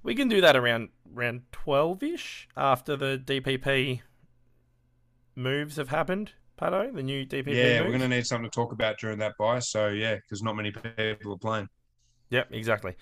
We 0.04 0.14
can 0.14 0.28
do 0.28 0.40
that 0.40 0.54
around 0.54 0.90
around 1.14 1.42
twelve 1.50 2.02
ish 2.02 2.48
after 2.56 2.94
the 2.94 3.20
DPP 3.24 4.02
moves 5.34 5.76
have 5.76 5.88
happened. 5.88 6.32
Pato, 6.56 6.94
the 6.94 7.02
new 7.02 7.26
DPP. 7.26 7.48
yeah, 7.48 7.78
moves. 7.78 7.80
we're 7.80 7.98
going 7.98 8.10
to 8.10 8.16
need 8.16 8.26
something 8.26 8.48
to 8.48 8.54
talk 8.54 8.70
about 8.70 8.96
during 9.00 9.18
that 9.18 9.36
bye. 9.38 9.58
So 9.58 9.88
yeah, 9.88 10.14
because 10.14 10.40
not 10.42 10.54
many 10.54 10.70
people 10.70 11.32
are 11.32 11.38
playing. 11.38 11.68
Yep, 12.30 12.48
exactly. 12.52 12.94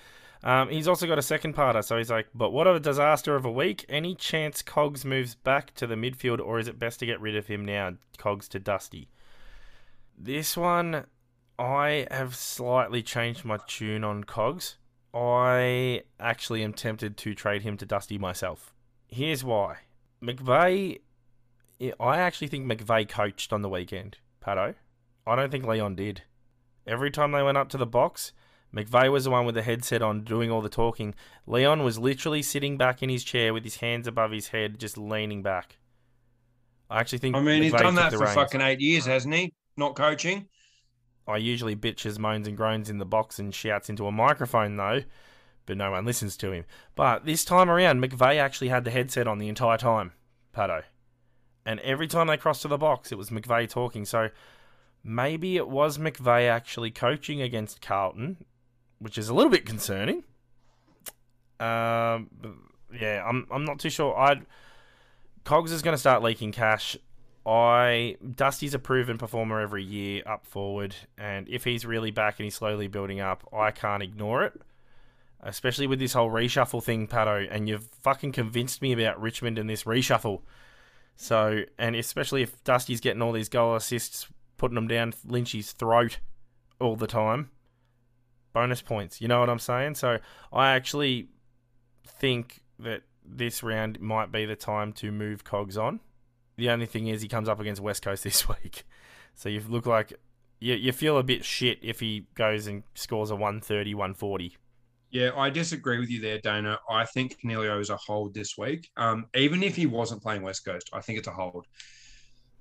Um, 0.43 0.71
he's 0.71 0.89
also 0.89 1.07
got 1.07 1.19
a 1.19 1.23
second 1.23 1.55
parter, 1.55 1.85
so 1.85 1.99
he's 1.99 2.11
like, 2.11 2.29
but 2.35 2.51
what 2.51 2.67
a 2.67 2.81
disaster 2.81 3.37
of 3.37 3.45
a 3.45 3.53
week. 3.53 3.85
Any 3.89 4.15
chance 4.15 4.63
Cogs 4.63 5.05
moves 5.05 5.35
back 5.35 5.75
to 5.75 5.87
the 5.87 5.97
midfield, 5.97 6.41
or 6.41 6.59
is 6.59 6.67
it 6.67 6.79
best 6.79 6.99
to 7.01 7.07
get 7.07 7.21
rid 7.21 7.37
of 7.37 7.47
him 7.47 7.65
now? 7.65 7.93
Cogs 8.17 8.49
to 8.49 8.59
Dusty. 8.59 9.09
This 10.25 10.57
one, 10.57 11.07
I 11.59 12.07
have 12.09 12.37
slightly 12.37 13.03
changed 13.03 13.45
my 13.45 13.59
tune 13.67 14.05
on 14.05 14.23
Cogs. 14.23 14.77
I 15.13 16.05
actually 16.21 16.63
am 16.63 16.75
tempted 16.75 17.17
to 17.17 17.35
trade 17.35 17.63
him 17.63 17.77
to 17.79 17.85
Dusty 17.85 18.19
myself. 18.19 18.73
Here's 19.09 19.43
why. 19.43 19.79
McVeigh, 20.23 21.01
I 21.99 22.19
actually 22.19 22.47
think 22.47 22.71
McVeigh 22.71 23.09
coached 23.09 23.53
on 23.53 23.63
the 23.63 23.69
weekend, 23.69 24.19
Pato. 24.41 24.77
I 25.27 25.35
don't 25.35 25.51
think 25.51 25.67
Leon 25.67 25.97
did. 25.97 26.23
Every 26.87 27.11
time 27.11 27.33
they 27.33 27.43
went 27.43 27.59
up 27.59 27.69
to 27.71 27.77
the 27.77 27.85
box, 27.85 28.33
McVeigh 28.73 29.11
was 29.11 29.25
the 29.25 29.31
one 29.31 29.45
with 29.45 29.57
the 29.57 29.63
headset 29.63 30.03
on 30.03 30.23
doing 30.23 30.53
all 30.53 30.63
the 30.63 30.69
talking. 30.69 31.17
Leon 31.49 31.83
was 31.83 31.99
literally 31.99 32.43
sitting 32.43 32.79
back 32.79 33.03
in 33.03 33.11
his 33.11 33.25
chair 33.25 33.53
with 33.53 33.65
his 33.65 33.79
hands 33.79 34.07
above 34.07 34.31
his 34.31 34.49
head, 34.49 34.79
just 34.79 34.97
leaning 34.97 35.43
back. 35.43 35.79
I 36.89 37.01
actually 37.01 37.19
think. 37.19 37.35
I 37.35 37.41
mean, 37.41 37.65
he's 37.65 37.73
McVeigh 37.73 37.81
done 37.81 37.95
that 37.97 38.13
for 38.13 38.19
reins. 38.21 38.35
fucking 38.35 38.61
eight 38.61 38.81
years, 38.81 39.05
hasn't 39.05 39.35
he? 39.35 39.53
Not 39.77 39.97
coaching. 39.97 40.49
I 41.27 41.37
usually 41.37 41.77
bitches, 41.77 42.19
moans, 42.19 42.49
and 42.49 42.57
groans 42.57 42.91
in 42.91 42.99
the 42.99 43.05
box 43.05 43.39
and 43.39 43.55
shouts 43.55 43.89
into 43.89 44.07
a 44.07 44.13
microphone, 44.13 44.77
though, 44.77 45.03
but 45.67 45.77
no 45.77 45.93
one 45.93 46.05
listens 46.05 46.37
to 46.39 46.53
him. 46.53 46.65
But 46.95 47.25
this 47.25 47.45
time 47.45 47.71
around, 47.71 48.03
McVeigh 48.03 48.39
actually 48.39 48.69
had 48.69 48.85
the 48.85 48.91
headset 48.91 49.29
on 49.29 49.39
the 49.39 49.49
entire 49.49 49.79
time, 49.79 50.13
Pato. 50.55 50.83
And 51.65 51.79
every 51.81 52.09
time 52.09 52.27
they 52.27 52.37
crossed 52.37 52.63
to 52.63 52.69
the 52.69 52.79
box, 52.79 53.13
it 53.13 53.19
was 53.19 53.31
McVeigh 53.31 53.69
talking. 53.69 54.05
So 54.05 54.31
maybe 55.05 55.57
it 55.57 55.69
was 55.69 55.97
McVeigh 55.97 56.49
actually 56.49 56.91
coaching 56.91 57.41
against 57.41 57.81
Carlton, 57.81 58.45
which 58.99 59.17
is 59.17 59.29
a 59.29 59.35
little 59.35 59.51
bit 59.51 59.65
concerning. 59.65 60.25
Um, 61.61 62.31
yeah, 62.93 63.25
I'm 63.25 63.47
I'm 63.53 63.65
not 63.65 63.79
too 63.79 63.91
sure. 63.91 64.17
I 64.19 64.43
Cogs 65.45 65.71
is 65.71 65.83
going 65.83 65.95
to 65.95 65.99
start 65.99 66.23
leaking 66.23 66.53
cash. 66.53 66.97
I 67.45 68.17
Dusty's 68.37 68.75
a 68.75 68.79
proven 68.79 69.19
performer 69.19 69.61
every 69.61 69.83
year 69.83 70.23
up 70.27 70.47
forward, 70.47 70.95
and 71.19 71.49
if 71.49 71.65
he's 71.65 71.85
really 71.85 72.11
back 72.11 72.39
and 72.39 72.45
he's 72.45 72.55
slowly 72.55 72.87
building 72.87 73.21
up, 73.21 73.49
I 73.53 73.73
can't 73.73 74.03
ignore 74.03 74.45
it. 74.45 74.61
Especially 75.41 75.89
with 75.89 75.99
this 75.99 76.13
whole 76.13 76.31
reshuffle 76.31 76.83
thing, 76.83 77.09
Pato, 77.09 77.49
and 77.51 77.69
you've 77.69 77.89
fucking 78.03 78.31
convinced 78.31 78.81
me 78.81 78.93
about 78.93 79.21
Richmond 79.21 79.59
and 79.59 79.69
this 79.69 79.83
reshuffle. 79.83 80.43
So, 81.17 81.63
and 81.79 81.97
especially 81.97 82.43
if 82.43 82.63
Dusty's 82.63 83.01
getting 83.01 83.23
all 83.23 83.33
these 83.33 83.49
goal 83.49 83.75
assists, 83.75 84.29
putting 84.57 84.77
them 84.77 84.87
down 84.87 85.13
Lynchy's 85.27 85.73
throat 85.73 86.19
all 86.81 86.95
the 86.95 87.09
time, 87.09 87.51
bonus 88.53 88.83
points. 88.83 89.21
You 89.21 89.27
know 89.27 89.41
what 89.41 89.51
I'm 89.51 89.59
saying? 89.59 89.97
So, 89.97 90.19
I 90.53 90.71
actually 90.71 91.29
think 92.07 92.61
that 92.79 93.03
this 93.25 93.65
round 93.65 94.01
might 94.01 94.31
be 94.31 94.47
the 94.47 94.57
time 94.57 94.93
to 94.95 95.11
move 95.11 95.43
Cogs 95.43 95.77
on. 95.77 95.99
The 96.57 96.71
only 96.71 96.87
thing 96.87 97.09
is 97.09 97.23
he 97.23 97.29
comes 97.29 97.49
up 97.49 97.61
against 97.61 97.81
West 97.81 98.03
Coast 98.03 98.25
this 98.25 98.49
week. 98.49 98.85
So 99.35 99.49
you 99.49 99.61
look 99.69 99.87
like 99.87 100.13
you, 100.61 100.75
you 100.75 100.93
feel 100.93 101.19
a 101.19 101.23
bit 101.23 101.45
shit 101.45 101.79
if 101.83 102.01
he 102.01 102.27
goes 102.35 102.67
and 102.67 102.83
scores 102.95 103.31
a 103.31 103.35
130, 103.35 103.95
140. 103.95 104.57
Yeah, 105.11 105.31
I 105.37 105.51
disagree 105.51 105.99
with 105.99 106.09
you 106.09 106.21
there, 106.23 106.39
Dana. 106.39 106.79
I 106.89 107.05
think 107.05 107.37
Coniglio 107.43 107.79
is 107.81 107.91
a 107.91 107.97
hold 107.97 108.33
this 108.33 108.57
week. 108.57 108.89
Um, 108.97 109.27
even 109.35 109.63
if 109.63 109.77
he 109.77 109.85
wasn't 109.85 110.23
playing 110.23 110.43
West 110.43 110.65
Coast, 110.65 110.89
I 110.93 111.03
think 111.03 111.19
it's 111.19 111.29
a 111.29 111.33
hold. 111.33 111.67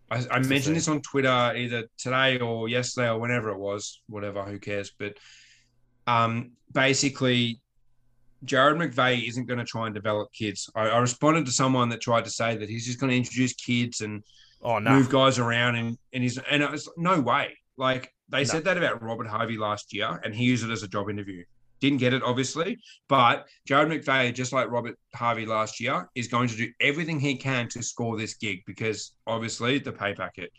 I, 0.09 0.25
I 0.29 0.39
mentioned 0.39 0.75
this 0.75 0.89
on 0.89 1.01
Twitter 1.01 1.53
either 1.55 1.85
today 1.97 2.39
or 2.39 2.67
yesterday 2.67 3.09
or 3.09 3.19
whenever 3.19 3.51
it 3.51 3.57
was, 3.57 4.01
whatever, 4.09 4.43
who 4.43 4.59
cares? 4.59 4.91
But 4.97 5.17
um, 6.07 6.51
basically, 6.73 7.61
Jarrad 8.45 8.77
McVeigh 8.77 9.27
isn't 9.27 9.45
going 9.45 9.59
to 9.59 9.65
try 9.65 9.85
and 9.85 9.93
develop 9.93 10.31
kids. 10.33 10.69
I, 10.75 10.89
I 10.89 10.97
responded 10.97 11.45
to 11.45 11.51
someone 11.51 11.89
that 11.89 12.01
tried 12.01 12.25
to 12.25 12.31
say 12.31 12.57
that 12.57 12.69
he's 12.69 12.85
just 12.85 12.99
going 12.99 13.11
to 13.11 13.17
introduce 13.17 13.53
kids 13.53 14.01
and 14.01 14.23
Oh, 14.63 14.77
no. 14.77 14.91
move 14.91 15.09
guys 15.09 15.39
around 15.39 15.75
and 15.75 15.97
and 16.13 16.21
he's 16.21 16.37
and 16.37 16.61
it 16.61 16.69
was 16.69 16.87
no 16.97 17.19
way. 17.19 17.57
Like 17.77 18.13
they 18.29 18.39
No. 18.39 18.43
said 18.43 18.63
that 18.65 18.77
about 18.77 19.01
Robert 19.01 19.27
Harvey 19.27 19.57
last 19.57 19.91
year, 19.93 20.19
and 20.23 20.35
he 20.35 20.43
used 20.45 20.63
it 20.63 20.71
as 20.71 20.83
a 20.83 20.87
job 20.87 21.09
interview. 21.09 21.43
Didn't 21.79 21.97
get 21.97 22.13
it, 22.13 22.21
obviously, 22.21 22.77
but 23.09 23.47
Jarrad 23.67 23.87
McVeigh, 23.91 24.35
just 24.35 24.53
like 24.53 24.69
Robert 24.69 24.95
Harvey 25.15 25.47
last 25.47 25.79
year, 25.79 26.07
is 26.13 26.27
going 26.27 26.47
to 26.49 26.55
do 26.55 26.71
everything 26.79 27.19
he 27.19 27.35
can 27.35 27.67
to 27.69 27.81
score 27.81 28.17
this 28.17 28.35
gig 28.35 28.59
because 28.67 29.13
obviously 29.25 29.79
the 29.79 29.91
pay 29.91 30.13
packet. 30.13 30.51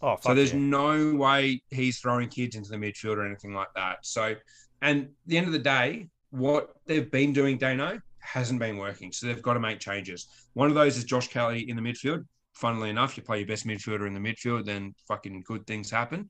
Oh, 0.00 0.16
So 0.22 0.34
there's 0.34 0.54
yeah. 0.54 0.60
no 0.60 1.14
way 1.14 1.62
he's 1.70 1.98
throwing 1.98 2.30
kids 2.30 2.56
into 2.56 2.70
the 2.70 2.76
midfield 2.78 3.18
or 3.18 3.26
anything 3.26 3.52
like 3.52 3.68
that. 3.76 3.98
So, 4.02 4.34
and 4.80 5.02
at 5.02 5.08
the 5.26 5.36
end 5.36 5.46
of 5.46 5.52
the 5.52 5.58
day, 5.58 6.08
what 6.34 6.70
they've 6.86 7.10
been 7.10 7.32
doing, 7.32 7.56
Dano, 7.58 8.00
hasn't 8.18 8.58
been 8.58 8.76
working. 8.76 9.12
So 9.12 9.26
they've 9.26 9.40
got 9.40 9.54
to 9.54 9.60
make 9.60 9.78
changes. 9.78 10.26
One 10.54 10.68
of 10.68 10.74
those 10.74 10.96
is 10.96 11.04
Josh 11.04 11.28
Kelly 11.28 11.68
in 11.70 11.76
the 11.76 11.82
midfield. 11.82 12.24
Funnily 12.54 12.90
enough, 12.90 13.16
you 13.16 13.22
play 13.22 13.38
your 13.38 13.46
best 13.46 13.66
midfielder 13.66 14.06
in 14.06 14.14
the 14.14 14.20
midfield, 14.20 14.64
then 14.64 14.94
fucking 15.06 15.44
good 15.46 15.64
things 15.66 15.90
happen. 15.90 16.28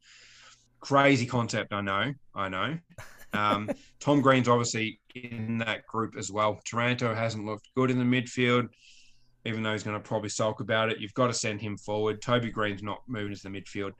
Crazy 0.80 1.24
concept, 1.24 1.72
I 1.72 1.80
know. 1.80 2.12
I 2.34 2.48
know. 2.48 2.78
Um, 3.32 3.68
Tom 3.98 4.20
Green's 4.20 4.46
obviously 4.46 5.00
in 5.16 5.58
that 5.58 5.84
group 5.88 6.14
as 6.16 6.30
well. 6.30 6.60
Taranto 6.64 7.12
hasn't 7.16 7.44
looked 7.44 7.68
good 7.74 7.90
in 7.90 7.98
the 7.98 8.04
midfield, 8.04 8.68
even 9.44 9.64
though 9.64 9.72
he's 9.72 9.82
going 9.82 10.00
to 10.00 10.08
probably 10.08 10.28
sulk 10.28 10.60
about 10.60 10.88
it. 10.88 11.00
You've 11.00 11.14
got 11.14 11.26
to 11.26 11.34
send 11.34 11.60
him 11.60 11.76
forward. 11.76 12.22
Toby 12.22 12.52
Greene's 12.52 12.84
not 12.84 13.02
moving 13.08 13.32
into 13.32 13.42
the 13.42 13.48
midfield. 13.48 13.90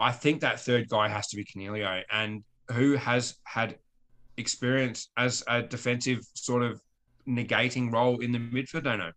I 0.00 0.10
think 0.10 0.40
that 0.40 0.58
third 0.58 0.88
guy 0.88 1.06
has 1.06 1.28
to 1.28 1.36
be 1.36 1.44
Coniglio, 1.44 2.02
and 2.10 2.42
who 2.72 2.96
has 2.96 3.36
had 3.44 3.78
experience 4.40 5.08
as 5.16 5.44
a 5.46 5.62
defensive 5.62 6.20
sort 6.34 6.62
of 6.62 6.80
negating 7.28 7.92
role 7.92 8.20
in 8.20 8.32
the 8.32 8.38
midfield. 8.38 8.86
I 8.86 8.96
know. 8.96 9.12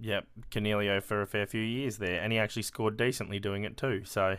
Yep, 0.00 0.26
Coniglio 0.50 1.02
for 1.02 1.22
a 1.22 1.26
fair 1.26 1.46
few 1.46 1.60
years 1.60 1.98
there, 1.98 2.20
and 2.20 2.32
he 2.32 2.38
actually 2.38 2.62
scored 2.62 2.96
decently 2.96 3.38
doing 3.38 3.64
it 3.64 3.76
too. 3.76 4.02
So, 4.04 4.36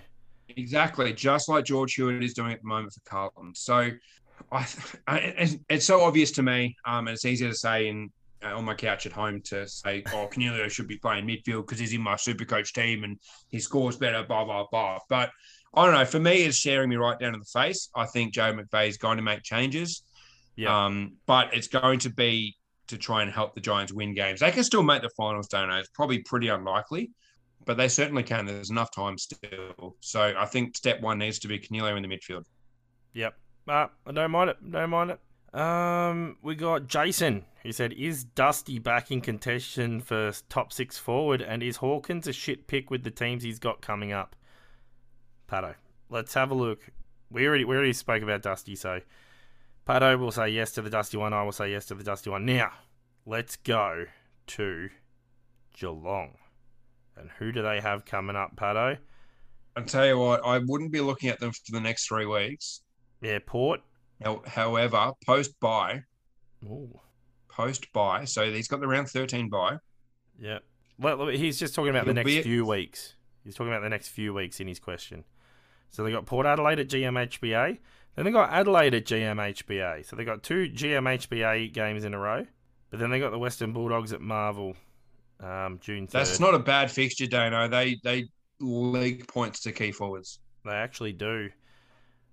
Exactly, 0.58 1.14
just 1.14 1.48
like 1.50 1.66
George 1.66 1.94
Hewett 1.94 2.24
is 2.24 2.34
doing 2.34 2.52
at 2.52 2.62
the 2.62 2.68
moment 2.68 2.94
for 2.94 3.10
Carlton. 3.10 3.54
So, 3.56 3.92
I, 4.52 4.68
I 5.08 5.18
it's, 5.20 5.56
it's 5.70 5.86
so 5.86 6.02
obvious 6.02 6.32
to 6.32 6.44
me, 6.44 6.76
um, 6.86 7.08
and 7.08 7.14
it's 7.14 7.26
easier 7.26 7.50
to 7.50 7.56
say 7.56 7.88
in 7.88 8.10
uh, 8.44 8.58
on 8.58 8.66
my 8.66 8.74
couch 8.74 9.06
at 9.06 9.12
home 9.12 9.42
to 9.46 9.68
say, 9.68 10.04
"Oh, 10.08 10.28
Coniglio 10.32 10.70
should 10.70 10.88
be 10.88 10.98
playing 10.98 11.28
midfield 11.28 11.68
because 11.68 11.80
he's 11.80 11.94
in 11.94 12.02
my 12.02 12.16
super 12.16 12.46
coach 12.46 12.74
team 12.74 13.04
and 13.04 13.18
he 13.50 13.60
scores 13.60 13.98
better." 13.98 14.24
Blah 14.24 14.46
blah 14.46 14.66
blah. 14.72 14.98
But 15.10 15.30
I 15.74 15.86
don't 15.86 15.94
know. 15.96 16.06
For 16.06 16.20
me, 16.20 16.44
it's 16.44 16.58
staring 16.58 16.90
me 16.90 16.98
right 16.98 17.18
down 17.18 17.34
in 17.34 17.40
the 17.40 17.46
face. 17.46 17.90
I 17.96 18.06
think 18.06 18.34
Joe 18.34 18.54
McVeigh 18.54 18.90
is 18.90 18.98
going 18.98 19.18
to 19.18 19.24
make 19.24 19.42
changes. 19.44 20.04
yeah, 20.56 20.86
Um, 20.86 21.14
but 21.26 21.54
it's 21.54 21.68
going 21.68 22.00
to 22.00 22.10
be 22.10 22.58
to 22.88 22.98
try 22.98 23.22
and 23.22 23.32
help 23.32 23.56
the 23.56 23.62
Giants 23.62 23.94
win 23.94 24.14
games. 24.14 24.42
They 24.42 24.52
can 24.52 24.66
still 24.66 24.84
make 24.84 25.02
the 25.02 25.10
finals, 25.16 25.48
don't 25.48 25.70
know. 25.70 25.78
It's 25.78 25.88
probably 25.94 26.20
pretty 26.20 26.50
unlikely, 26.50 27.12
but 27.66 27.78
they 27.78 27.88
certainly 27.88 28.24
can. 28.24 28.46
There's 28.46 28.70
enough 28.70 28.92
time 28.94 29.18
still. 29.18 29.96
So 30.02 30.34
I 30.38 30.46
think 30.46 30.76
step 30.76 31.00
one 31.00 31.20
needs 31.20 31.40
to 31.40 31.48
be 31.48 31.58
Coniglio 31.58 31.96
in 31.96 32.04
the 32.04 32.10
midfield. 32.10 32.44
yep. 33.14 33.36
Uh, 33.68 33.88
I 34.06 34.12
don't 34.12 34.32
mind 34.32 34.50
it. 34.50 34.58
Don't 34.72 34.90
mind 34.90 35.12
it. 35.12 35.58
Um, 35.58 36.38
we 36.42 36.56
got 36.56 36.88
Jason. 36.88 37.46
He 37.64 37.72
said, 37.72 37.94
"Is 37.94 38.24
Dusty 38.24 38.80
back 38.80 39.12
in 39.12 39.22
contention 39.22 40.02
for 40.02 40.34
top 40.50 40.74
six 40.74 40.98
forward, 40.98 41.42
and 41.42 41.62
is 41.62 41.78
Hawkins 41.78 42.28
a 42.28 42.34
shit 42.34 42.68
pick 42.68 42.90
with 42.90 43.04
the 43.04 43.12
teams 43.12 43.44
he's 43.44 43.60
got 43.60 43.82
coming 43.82 44.12
up?" 44.12 44.36
Pato, 45.52 45.76
let's 46.10 46.34
have 46.34 46.52
a 46.52 46.54
look. 46.54 46.80
We 47.30 47.46
already 47.48 47.66
we 47.66 47.76
already 47.76 47.94
spoke 47.94 48.24
about 48.24 48.42
Dusty, 48.42 48.76
so 48.76 49.02
Pato 49.88 50.18
will 50.18 50.32
say 50.32 50.50
yes 50.50 50.72
to 50.74 50.82
the 50.82 50.90
Dusty 50.90 51.18
one. 51.18 51.34
I 51.34 51.44
will 51.44 51.52
say 51.52 51.72
yes 51.72 51.86
to 51.88 51.96
the 51.96 52.04
Dusty 52.04 52.30
one. 52.30 52.46
Now, 52.46 52.72
let's 53.26 53.58
go 53.58 54.06
to 54.48 54.90
Geelong. 55.78 56.38
And 57.18 57.30
who 57.38 57.52
do 57.52 57.62
they 57.62 57.82
have 57.82 58.06
coming 58.06 58.36
up, 58.36 58.56
Pato? 58.56 58.98
I'll 59.76 59.84
tell 59.84 60.06
you 60.06 60.18
what, 60.18 60.46
I 60.46 60.60
wouldn't 60.66 60.92
be 60.92 61.02
looking 61.02 61.30
at 61.30 61.40
them 61.40 61.52
for 61.52 61.72
the 61.72 61.80
next 61.80 62.08
three 62.08 62.26
weeks 62.26 62.82
Yeah, 63.22 63.40
Port. 63.46 63.82
However, 64.46 65.14
post 65.26 65.60
bye, 65.60 66.04
Ooh. 66.64 67.00
post 67.50 67.92
bye. 67.92 68.26
So 68.26 68.52
he's 68.52 68.68
got 68.68 68.80
the 68.80 68.88
round 68.88 69.10
13 69.10 69.50
bye. 69.50 69.78
Yeah. 70.40 70.60
Well, 71.00 71.28
he's 71.28 71.58
just 71.60 71.74
talking 71.74 71.90
about 71.90 72.06
the 72.06 72.14
He'll 72.14 72.24
next 72.24 72.44
few 72.44 72.66
weeks. 72.66 73.16
He's 73.44 73.56
talking 73.56 73.72
about 73.72 73.82
the 73.82 73.90
next 73.90 74.10
few 74.10 74.34
weeks 74.34 74.60
in 74.60 74.68
his 74.68 74.80
question. 74.80 75.24
So 75.92 76.04
they 76.04 76.12
got 76.12 76.26
Port 76.26 76.46
Adelaide 76.46 76.80
at 76.80 76.88
GMHBA. 76.88 77.78
Then 78.16 78.26
they 78.26 78.32
got 78.32 78.50
Adelaide 78.50 78.94
at 78.94 79.06
GMHBA. 79.06 80.06
So 80.06 80.16
they 80.16 80.26
got 80.26 80.42
two 80.42 80.70
GMHBA 80.70 81.74
games 81.74 82.04
in 82.04 82.14
a 82.14 82.20
row. 82.20 82.46
But 82.90 83.00
then 83.00 83.10
they 83.10 83.20
got 83.20 83.32
the 83.32 83.40
Western 83.40 83.72
Bulldogs 83.72 84.12
at 84.12 84.22
Marvel, 84.22 84.76
um, 85.40 85.80
June 85.82 86.08
3rd. 86.08 86.12
That's 86.12 86.40
not 86.40 86.54
a 86.54 86.60
bad 86.60 86.92
fixture, 86.92 87.28
Dano. 87.28 87.68
They 87.68 87.98
they 88.04 88.28
league 88.60 89.28
points 89.28 89.62
to 89.62 89.72
key 89.72 89.92
forwards. 89.92 90.40
They 90.66 90.72
actually 90.72 91.14
do. 91.14 91.50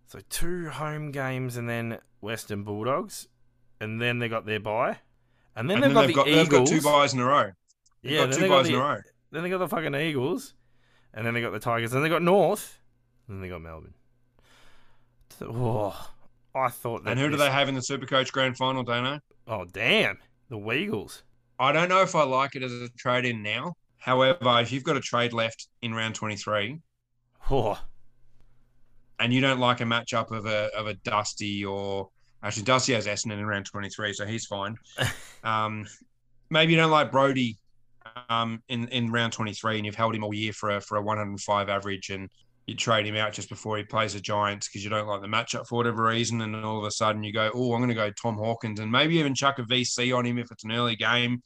So 0.07 0.21
two 0.31 0.69
home 0.69 1.11
games 1.11 1.57
and 1.57 1.69
then 1.69 1.99
Western 2.21 2.65
Bulldogs. 2.65 3.29
And 3.81 4.01
then 4.01 4.19
they 4.19 4.29
got 4.29 4.47
their 4.47 4.59
bye. 4.59 4.99
And 5.55 5.69
then 5.69 5.83
and 5.83 5.85
they've 5.85 5.95
then 5.95 5.95
got 5.95 6.01
they've 6.01 6.09
the 6.09 6.15
got, 6.15 6.29
Eagles. 6.29 6.49
they've 6.49 6.59
got 6.59 6.67
two 6.67 6.81
byes 6.81 7.15
in 7.15 7.21
a 7.21 7.25
row. 7.25 7.51
They've 8.03 8.13
yeah, 8.13 8.19
got 8.21 8.31
then 8.31 8.35
two 8.35 8.43
they 8.43 8.49
got 8.49 8.57
byes 8.59 8.67
in 8.67 8.73
the, 8.73 8.79
a 8.79 8.83
row. 8.83 9.01
Then 9.31 9.43
they 9.43 9.51
got 9.51 9.59
the 9.59 9.69
fucking 9.69 9.95
Eagles, 9.95 10.55
and 11.13 11.27
then 11.27 11.35
they 11.35 11.41
got 11.41 11.53
the 11.53 11.59
Tigers, 11.59 11.93
And 11.93 12.05
they 12.05 12.09
got 12.09 12.23
North, 12.23 12.78
then 13.29 13.41
they 13.41 13.49
got 13.49 13.63
Melbourne. 13.63 13.95
Oh, 15.43 16.11
I 16.55 16.69
thought 16.69 17.05
that. 17.05 17.11
And 17.11 17.21
who 17.21 17.29
do 17.29 17.37
they 17.37 17.51
have 17.51 17.69
in 17.69 17.75
the 17.75 17.81
Supercoach 17.81 18.33
Grand 18.33 18.57
Final, 18.57 18.83
Don't 18.83 19.05
Dano? 19.05 19.21
Oh, 19.47 19.65
damn, 19.65 20.19
the 20.49 20.57
Weagles. 20.57 21.23
I 21.59 21.73
don't 21.73 21.89
know 21.89 22.03
if 22.03 22.15
I 22.15 22.25
like 22.25 22.57
it 22.57 22.63
as 22.63 22.73
a 22.73 22.89
trade 22.97 23.25
in 23.25 23.43
now. 23.43 23.75
However, 23.99 24.61
if 24.61 24.73
you've 24.73 24.85
got 24.85 24.97
a 24.97 25.01
trade 25.01 25.33
left 25.33 25.69
in 25.83 25.93
round 25.95 26.15
23 26.15 26.81
Oh, 27.51 27.81
and 29.19 29.33
you 29.33 29.41
don't 29.41 29.59
like 29.59 29.81
a 29.81 29.85
matchup 29.85 30.31
of 30.31 30.47
a 30.47 30.71
of 30.77 30.87
a 30.87 30.95
Dusty 30.95 31.65
or 31.65 32.09
actually 32.43 32.65
Dusty 32.65 32.93
has 32.93 33.07
Essendon 33.07 33.39
in 33.39 33.47
round 33.47 33.67
23, 33.67 34.13
so 34.13 34.27
he's 34.27 34.47
fine. 34.47 34.77
um, 35.45 35.87
maybe 36.51 36.73
you 36.73 36.79
don't 36.79 36.91
like 36.91 37.11
Brodie 37.11 37.59
um, 38.29 38.63
in 38.69 38.89
in 38.89 39.11
round 39.11 39.33
23 39.33 39.77
and 39.77 39.87
you've 39.87 39.95
held 39.95 40.15
him 40.15 40.25
all 40.25 40.35
year 40.35 40.53
for 40.53 40.77
a 40.77 40.81
for 40.81 40.97
a 40.97 41.03
105 41.03 41.69
average 41.69 42.11
and 42.11 42.29
you 42.69 42.77
trade 42.77 43.07
him 43.07 43.17
out 43.17 43.33
just 43.33 43.49
before 43.49 43.79
he 43.79 43.83
plays 43.83 44.13
the 44.15 44.21
Giants 44.21 44.69
because 44.69 44.85
you 44.85 44.91
don't 44.91 45.07
like 45.09 45.23
the 45.23 45.27
matchup 45.27 45.67
for 45.67 45.77
whatever 45.77 46.05
reason, 46.05 46.41
and 46.43 46.55
all 46.57 46.79
of 46.79 46.85
a 46.85 46.91
sudden 46.91 47.25
you 47.25 47.33
go, 47.33 47.51
"Oh, 47.55 47.73
I'm 47.73 47.79
going 47.81 47.89
to 47.89 47.95
go 47.95 48.11
Tom 48.11 48.37
Hawkins," 48.37 48.79
and 48.79 48.93
maybe 48.93 49.17
even 49.17 49.35
chuck 49.35 49.59
a 49.59 49.63
VC 49.63 50.17
on 50.17 50.25
him 50.27 50.39
if 50.39 50.51
it's 50.53 50.65
an 50.65 50.73
early 50.73 50.95
game. 50.97 51.43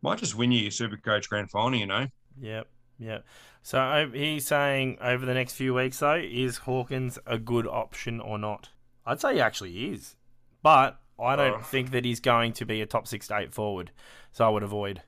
Might 0.00 0.18
just 0.18 0.36
win 0.36 0.52
you 0.52 0.62
your 0.62 0.70
Super 0.70 0.96
Coach 0.96 1.28
Grand 1.28 1.50
Final, 1.50 1.78
you 1.78 1.86
know. 1.86 2.06
yep, 2.40 2.68
yep. 2.98 3.24
So 3.62 4.08
he's 4.14 4.46
saying 4.46 4.98
over 5.00 5.26
the 5.26 5.34
next 5.34 5.54
few 5.54 5.74
weeks, 5.74 5.98
though, 5.98 6.14
is 6.14 6.58
Hawkins 6.58 7.18
a 7.26 7.36
good 7.38 7.66
option 7.66 8.20
or 8.20 8.38
not? 8.38 8.68
I'd 9.04 9.20
say 9.20 9.34
he 9.34 9.40
actually 9.40 9.88
is, 9.92 10.14
but 10.62 11.00
I 11.20 11.34
don't 11.34 11.60
Oh. 11.60 11.62
think 11.64 11.90
that 11.90 12.04
he's 12.04 12.20
going 12.20 12.52
to 12.54 12.64
be 12.64 12.80
a 12.80 12.86
top 12.86 13.08
six 13.08 13.26
to 13.28 13.38
eight 13.38 13.52
forward. 13.52 13.90
So 14.30 14.46
I 14.46 14.50
would 14.50 14.62
avoid. 14.62 15.02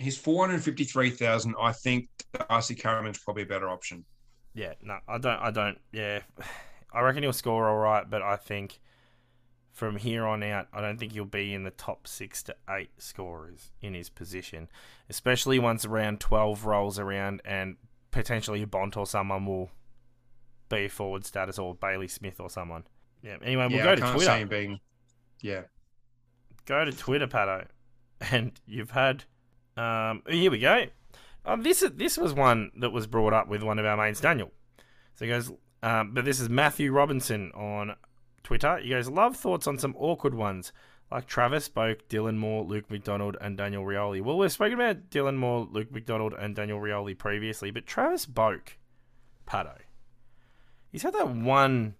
He's 0.00 0.16
453,000. 0.16 1.54
I 1.60 1.72
think 1.72 2.08
Darcy 2.48 2.74
Cameron's 2.74 3.18
probably 3.18 3.42
a 3.42 3.46
better 3.46 3.68
option. 3.68 4.04
Yeah, 4.54 4.72
no, 4.82 4.98
I 5.06 5.18
don't. 5.18 5.38
I 5.38 5.50
don't. 5.50 5.78
Yeah, 5.92 6.20
I 6.92 7.00
reckon 7.02 7.22
he'll 7.22 7.32
score 7.32 7.68
all 7.68 7.76
right, 7.76 8.08
but 8.08 8.22
I 8.22 8.36
think 8.36 8.80
from 9.72 9.96
here 9.96 10.26
on 10.26 10.42
out, 10.42 10.68
I 10.72 10.80
don't 10.80 10.98
think 10.98 11.12
he'll 11.12 11.24
be 11.24 11.54
in 11.54 11.62
the 11.64 11.70
top 11.70 12.06
six 12.06 12.42
to 12.44 12.56
eight 12.68 12.90
scorers 12.98 13.72
in 13.80 13.94
his 13.94 14.08
position, 14.08 14.68
especially 15.08 15.58
once 15.58 15.84
round 15.86 16.18
twelve 16.20 16.64
rolls 16.66 16.98
around 16.98 17.42
and 17.44 17.76
potentially 18.10 18.62
a 18.62 18.66
Bont 18.66 18.96
or 18.96 19.06
someone 19.06 19.46
will 19.46 19.70
be 20.68 20.88
forward 20.88 21.24
status 21.24 21.58
or 21.58 21.74
Bailey 21.74 22.08
Smith 22.08 22.40
or 22.40 22.48
someone. 22.50 22.84
Yeah. 23.22 23.36
Anyway, 23.42 23.66
we'll 23.68 23.76
yeah, 23.78 23.84
go 23.84 23.92
I 23.92 23.94
to 23.96 24.00
can't 24.00 24.14
Twitter. 24.16 24.32
see 24.32 24.40
him 24.40 24.48
being. 24.48 24.80
Yeah. 25.42 25.62
go 26.64 26.84
to 26.84 26.92
Twitter, 26.92 27.26
Pato, 27.26 27.66
and 28.32 28.58
you've 28.66 28.90
had. 28.92 29.24
Um, 29.80 30.22
here 30.28 30.50
we 30.50 30.58
go. 30.58 30.86
Oh, 31.46 31.56
this 31.56 31.84
this 31.94 32.18
was 32.18 32.34
one 32.34 32.70
that 32.76 32.90
was 32.90 33.06
brought 33.06 33.32
up 33.32 33.48
with 33.48 33.62
one 33.62 33.78
of 33.78 33.86
our 33.86 33.96
mates, 33.96 34.20
Daniel. 34.20 34.52
So 35.14 35.24
he 35.24 35.30
goes, 35.30 35.50
um, 35.82 36.12
but 36.12 36.24
this 36.24 36.40
is 36.40 36.48
Matthew 36.48 36.92
Robinson 36.92 37.50
on 37.52 37.94
Twitter. 38.42 38.78
He 38.78 38.90
goes, 38.90 39.08
love 39.08 39.36
thoughts 39.36 39.66
on 39.66 39.78
some 39.78 39.94
awkward 39.98 40.34
ones 40.34 40.72
like 41.10 41.26
Travis 41.26 41.68
Boak, 41.68 42.02
Dylan 42.08 42.36
Moore, 42.36 42.64
Luke 42.64 42.90
McDonald, 42.90 43.36
and 43.40 43.56
Daniel 43.56 43.84
Rioli. 43.84 44.22
Well, 44.22 44.38
we've 44.38 44.52
spoken 44.52 44.74
about 44.74 45.10
Dylan 45.10 45.36
Moore, 45.36 45.66
Luke 45.70 45.90
McDonald, 45.90 46.34
and 46.38 46.54
Daniel 46.54 46.78
Rioli 46.78 47.16
previously, 47.16 47.70
but 47.70 47.86
Travis 47.86 48.26
Boak, 48.26 48.76
Pato, 49.48 49.76
he's 50.92 51.02
had 51.02 51.14
that 51.14 51.30
one 51.30 51.94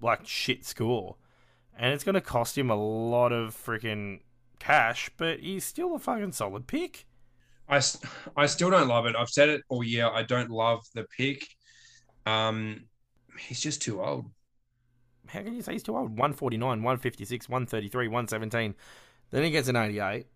like 0.00 0.26
shit 0.26 0.64
score 0.64 1.16
and 1.76 1.92
it's 1.92 2.04
going 2.04 2.14
to 2.14 2.20
cost 2.20 2.56
him 2.56 2.70
a 2.70 2.76
lot 2.76 3.32
of 3.32 3.54
freaking 3.54 4.20
cash, 4.58 5.10
but 5.16 5.40
he's 5.40 5.64
still 5.64 5.94
a 5.94 5.98
fucking 5.98 6.32
solid 6.32 6.66
pick. 6.66 7.06
I, 7.68 7.80
I 8.36 8.46
still 8.46 8.70
don't 8.70 8.88
love 8.88 9.06
it. 9.06 9.16
I've 9.16 9.28
said 9.28 9.48
it 9.48 9.62
all 9.68 9.82
year. 9.82 10.06
I 10.06 10.22
don't 10.22 10.50
love 10.50 10.84
the 10.94 11.04
pick. 11.04 11.46
Um, 12.24 12.84
he's 13.38 13.60
just 13.60 13.82
too 13.82 14.02
old. 14.02 14.26
How 15.28 15.42
can 15.42 15.54
you 15.54 15.62
say 15.62 15.72
he's 15.72 15.82
too 15.82 15.96
old? 15.96 16.10
149, 16.10 16.60
156, 16.82 17.48
133, 17.48 18.08
117. 18.08 18.74
Then 19.30 19.42
he 19.42 19.50
gets 19.50 19.68
an 19.68 19.76
88, 19.76 20.26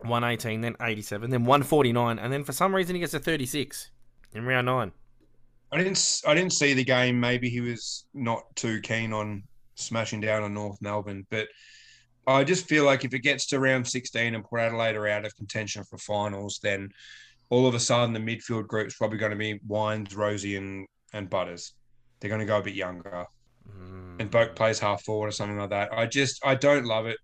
118, 0.00 0.60
then 0.60 0.76
87, 0.80 1.30
then 1.30 1.44
149, 1.44 2.18
and 2.18 2.32
then 2.32 2.42
for 2.42 2.52
some 2.52 2.74
reason 2.74 2.96
he 2.96 3.00
gets 3.00 3.14
a 3.14 3.20
36 3.20 3.90
in 4.32 4.44
round 4.44 4.66
nine. 4.66 4.92
I 5.72 5.78
didn't. 5.78 6.22
I 6.26 6.34
didn't 6.34 6.52
see 6.52 6.72
the 6.72 6.84
game. 6.84 7.18
Maybe 7.18 7.48
he 7.48 7.60
was 7.60 8.04
not 8.14 8.44
too 8.54 8.80
keen 8.80 9.12
on 9.12 9.42
smashing 9.74 10.20
down 10.20 10.42
on 10.42 10.54
North 10.54 10.80
Melbourne, 10.80 11.26
but 11.30 11.48
I 12.26 12.44
just 12.44 12.66
feel 12.68 12.84
like 12.84 13.04
if 13.04 13.12
it 13.14 13.20
gets 13.20 13.46
to 13.46 13.60
round 13.60 13.86
16 13.86 14.34
and 14.34 14.44
Port 14.44 14.62
Adelaide 14.62 14.96
are 14.96 15.08
out 15.08 15.26
of 15.26 15.36
contention 15.36 15.84
for 15.84 15.98
finals, 15.98 16.58
then 16.62 16.90
all 17.50 17.66
of 17.66 17.74
a 17.74 17.80
sudden 17.80 18.12
the 18.12 18.20
midfield 18.20 18.66
group's 18.66 18.96
probably 18.96 19.18
going 19.18 19.30
to 19.32 19.36
be 19.36 19.60
Wines, 19.66 20.14
Rozee, 20.14 20.56
and 20.56 20.86
and 21.12 21.28
Butters. 21.30 21.74
They're 22.20 22.28
going 22.30 22.40
to 22.40 22.46
go 22.46 22.58
a 22.58 22.62
bit 22.62 22.74
younger, 22.74 23.26
Mm. 23.68 24.20
and 24.20 24.30
Boak 24.30 24.54
plays 24.54 24.78
half 24.78 25.02
forward 25.04 25.28
or 25.28 25.32
something 25.32 25.56
like 25.58 25.70
that. 25.70 25.90
I 25.92 26.04
just 26.06 26.44
I 26.44 26.54
don't 26.54 26.84
love 26.84 27.06
it. 27.06 27.16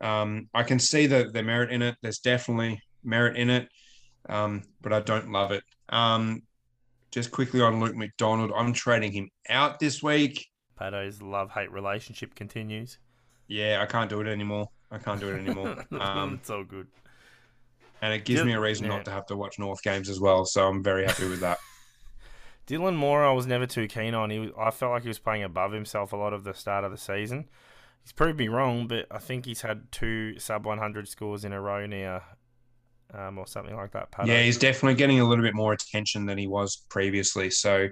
Um, 0.00 0.48
I 0.54 0.62
can 0.62 0.78
see 0.78 1.06
the 1.06 1.30
the 1.32 1.42
merit 1.42 1.70
in 1.72 1.82
it. 1.82 1.96
There's 2.02 2.18
definitely 2.20 2.80
merit 3.02 3.36
in 3.36 3.50
it, 3.50 3.68
um, 4.28 4.62
but 4.80 4.92
I 4.92 5.00
don't 5.00 5.32
love 5.32 5.50
it. 5.50 5.64
Um, 5.88 6.42
just 7.10 7.32
quickly 7.32 7.60
on 7.62 7.80
Luke 7.80 7.96
McDonald, 7.96 8.52
I'm 8.54 8.72
trading 8.72 9.10
him 9.12 9.28
out 9.48 9.80
this 9.80 10.02
week. 10.02 10.46
Pato's 10.76 11.20
love 11.20 11.50
hate 11.50 11.72
relationship 11.72 12.34
continues. 12.36 12.98
Yeah, 13.48 13.80
I 13.82 13.86
can't 13.86 14.08
do 14.08 14.20
it 14.20 14.26
anymore. 14.26 14.68
I 14.90 14.98
can't 14.98 15.20
do 15.20 15.28
it 15.28 15.38
anymore. 15.38 15.84
Um, 16.00 16.34
it's 16.34 16.50
all 16.50 16.64
good. 16.64 16.86
and 18.00 18.12
it 18.14 18.24
gives 18.24 18.40
Dil- 18.40 18.46
me 18.46 18.52
a 18.52 18.60
reason 18.60 18.86
yeah. 18.86 18.96
not 18.96 19.04
to 19.06 19.10
have 19.10 19.26
to 19.26 19.36
watch 19.36 19.58
North 19.58 19.82
games 19.82 20.08
as 20.08 20.20
well. 20.20 20.44
So 20.44 20.66
I'm 20.68 20.82
very 20.82 21.04
happy 21.04 21.28
with 21.28 21.40
that. 21.40 21.58
Dylan 22.66 22.96
Moore, 22.96 23.24
I 23.24 23.32
was 23.32 23.46
never 23.46 23.66
too 23.66 23.88
keen 23.88 24.14
on. 24.14 24.28
He 24.30 24.38
was, 24.38 24.50
I 24.58 24.70
felt 24.70 24.92
like 24.92 25.02
he 25.02 25.08
was 25.08 25.18
playing 25.18 25.42
above 25.42 25.72
himself 25.72 26.12
a 26.12 26.16
lot 26.16 26.34
of 26.34 26.44
the 26.44 26.52
start 26.52 26.84
of 26.84 26.90
the 26.90 26.98
season. 26.98 27.48
He's 28.02 28.12
proved 28.12 28.38
me 28.38 28.48
wrong, 28.48 28.86
but 28.86 29.06
I 29.10 29.18
think 29.18 29.46
he's 29.46 29.62
had 29.62 29.90
two 29.90 30.38
sub 30.38 30.66
100 30.66 31.08
scores 31.08 31.44
in 31.44 31.52
a 31.54 31.60
row 31.60 31.86
now, 31.86 32.22
um, 33.14 33.38
or 33.38 33.46
something 33.46 33.74
like 33.74 33.92
that. 33.92 34.12
Pato. 34.12 34.26
yeah, 34.26 34.42
he's 34.42 34.58
definitely 34.58 34.96
getting 34.96 35.20
a 35.20 35.24
little 35.24 35.42
bit 35.44 35.54
more 35.54 35.72
attention 35.72 36.26
than 36.26 36.36
he 36.36 36.46
was 36.46 36.76
previously. 36.90 37.48
So 37.50 37.88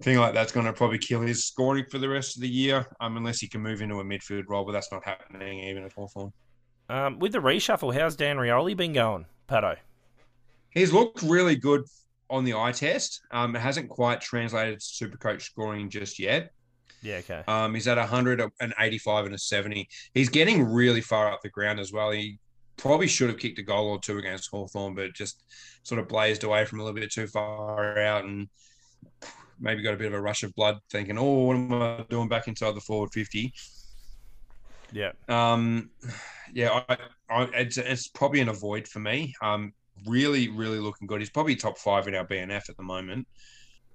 I 0.00 0.04
think 0.04 0.18
like 0.18 0.34
that's 0.34 0.52
going 0.52 0.66
to 0.66 0.72
probably 0.72 0.98
kill 0.98 1.20
his 1.20 1.44
scoring 1.44 1.84
for 1.90 1.98
the 1.98 2.08
rest 2.08 2.36
of 2.36 2.42
the 2.42 2.48
year, 2.48 2.86
um, 3.00 3.16
unless 3.16 3.38
he 3.38 3.48
can 3.48 3.60
move 3.60 3.80
into 3.80 4.00
a 4.00 4.04
midfield 4.04 4.44
role. 4.48 4.64
But 4.64 4.72
that's 4.72 4.90
not 4.90 5.04
happening 5.04 5.60
even 5.60 5.84
at 5.84 5.92
Hawthorn. 5.92 6.32
Um, 6.88 7.18
with 7.18 7.32
the 7.32 7.38
reshuffle, 7.38 7.94
how's 7.94 8.16
Dan 8.16 8.36
Rioli 8.36 8.76
been 8.76 8.92
going, 8.92 9.26
Pato? 9.48 9.76
He's 10.70 10.92
looked 10.92 11.22
really 11.22 11.56
good 11.56 11.84
on 12.28 12.44
the 12.44 12.54
eye 12.54 12.72
test. 12.72 13.22
Um, 13.30 13.54
it 13.54 13.60
hasn't 13.60 13.88
quite 13.88 14.20
translated 14.20 14.80
to 14.80 14.84
super 14.84 15.16
coach 15.16 15.44
scoring 15.44 15.88
just 15.88 16.18
yet. 16.18 16.50
Yeah, 17.02 17.16
okay. 17.16 17.42
Um, 17.46 17.74
he's 17.74 17.86
at 17.86 17.98
100, 17.98 18.42
an 18.60 18.72
85, 18.78 19.26
and 19.26 19.34
a 19.34 19.38
70. 19.38 19.88
He's 20.14 20.28
getting 20.28 20.64
really 20.64 21.02
far 21.02 21.30
up 21.30 21.42
the 21.42 21.50
ground 21.50 21.78
as 21.78 21.92
well. 21.92 22.10
He 22.10 22.38
probably 22.76 23.06
should 23.06 23.28
have 23.28 23.38
kicked 23.38 23.58
a 23.58 23.62
goal 23.62 23.88
or 23.88 24.00
two 24.00 24.18
against 24.18 24.50
Hawthorn, 24.50 24.94
but 24.94 25.12
just 25.12 25.44
sort 25.82 26.00
of 26.00 26.08
blazed 26.08 26.44
away 26.44 26.64
from 26.64 26.80
a 26.80 26.82
little 26.82 26.98
bit 26.98 27.12
too 27.12 27.26
far 27.26 27.98
out 27.98 28.24
and 28.24 28.48
maybe 29.60 29.82
got 29.82 29.94
a 29.94 29.96
bit 29.96 30.08
of 30.08 30.14
a 30.14 30.20
rush 30.20 30.42
of 30.42 30.54
blood 30.54 30.78
thinking, 30.90 31.18
oh, 31.18 31.44
what 31.44 31.56
am 31.56 31.72
I 31.72 32.04
doing 32.08 32.28
back 32.28 32.48
inside 32.48 32.74
the 32.74 32.80
forward 32.80 33.10
50? 33.12 33.52
Yeah. 34.92 35.12
Um, 35.28 35.90
yeah, 36.52 36.82
I, 36.88 36.96
I, 37.28 37.42
it's, 37.54 37.78
it's 37.78 38.08
probably 38.08 38.40
an 38.40 38.48
avoid 38.48 38.86
for 38.86 39.00
me. 39.00 39.34
Um, 39.42 39.72
really, 40.06 40.48
really 40.48 40.78
looking 40.78 41.06
good. 41.06 41.20
He's 41.20 41.30
probably 41.30 41.56
top 41.56 41.78
five 41.78 42.08
in 42.08 42.14
our 42.14 42.26
BNF 42.26 42.68
at 42.68 42.76
the 42.76 42.82
moment, 42.82 43.26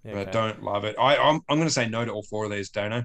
yeah 0.04 0.14
but 0.14 0.28
okay. 0.28 0.32
don't 0.32 0.64
love 0.64 0.86
it. 0.86 0.96
I, 1.00 1.18
I'm, 1.18 1.42
I'm 1.50 1.58
going 1.58 1.68
to 1.68 1.74
say 1.74 1.88
no 1.88 2.06
to 2.06 2.12
all 2.12 2.24
four 2.24 2.46
of 2.46 2.52
these, 2.52 2.70
Dono. 2.70 3.04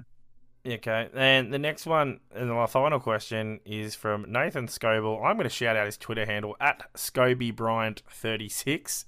Okay, 0.67 1.09
and 1.13 1.53
the 1.53 1.59
next 1.59 1.85
one, 1.85 2.21
and 2.33 2.49
my 2.49 2.65
final 2.65 2.99
question 2.99 3.59
is 3.65 3.93
from 3.93 4.25
Nathan 4.27 4.65
Scoble. 4.65 5.23
I'm 5.23 5.35
going 5.35 5.43
to 5.43 5.49
shout 5.49 5.75
out 5.75 5.85
his 5.85 5.95
Twitter 5.95 6.25
handle 6.25 6.55
at 6.59 6.91
ScobyBryant36. 6.95 9.05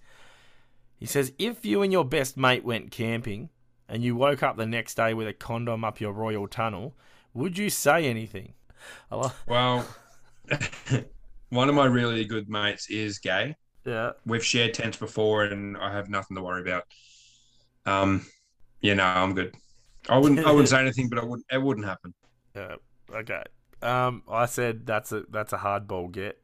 He 0.98 1.06
says, 1.06 1.32
If 1.38 1.66
you 1.66 1.82
and 1.82 1.92
your 1.92 2.06
best 2.06 2.38
mate 2.38 2.64
went 2.64 2.92
camping 2.92 3.50
and 3.88 4.04
you 4.04 4.16
woke 4.16 4.44
up 4.44 4.58
the 4.58 4.66
next 4.66 4.96
day 4.96 5.14
with 5.14 5.28
a 5.28 5.34
condom 5.34 5.84
up 5.84 6.00
your 6.02 6.12
royal 6.12 6.48
tunnel, 6.48 6.96
would 7.34 7.58
you 7.58 7.70
say 7.70 8.06
anything? 8.06 8.54
Lo- 9.12 9.32
Well, 9.48 9.86
one 11.50 11.70
of 11.70 11.76
my 11.76 11.86
really 11.86 12.26
good 12.26 12.50
mates 12.50 12.90
is 12.90 13.20
gay. 13.20 13.56
yeah. 13.86 14.12
We've 14.26 14.44
shared 14.46 14.74
tents 14.74 14.98
before, 14.98 15.44
and 15.46 15.78
I 15.78 15.92
have 15.94 16.10
nothing 16.10 16.36
to 16.36 16.42
worry 16.44 16.62
about. 16.62 16.84
Um, 17.86 18.26
you 18.82 18.96
know, 18.96 19.04
I'm 19.06 19.34
good. 19.34 19.56
I 20.10 20.18
wouldn't. 20.18 20.40
I 20.46 20.52
wouldn't 20.52 20.70
say 20.70 20.80
anything, 20.82 21.10
but 21.10 21.20
I 21.20 21.26
wouldn't. 21.26 21.46
It 21.52 21.62
wouldn't 21.62 21.86
happen. 21.86 22.14
Yeah. 22.56 22.76
Okay. 23.14 23.44
Um, 23.82 24.24
I 24.30 24.46
said 24.46 24.86
that's 24.86 25.12
a 25.12 25.24
that's 25.30 25.54
a 25.54 25.58
hardball 25.58 26.12
get. 26.12 26.42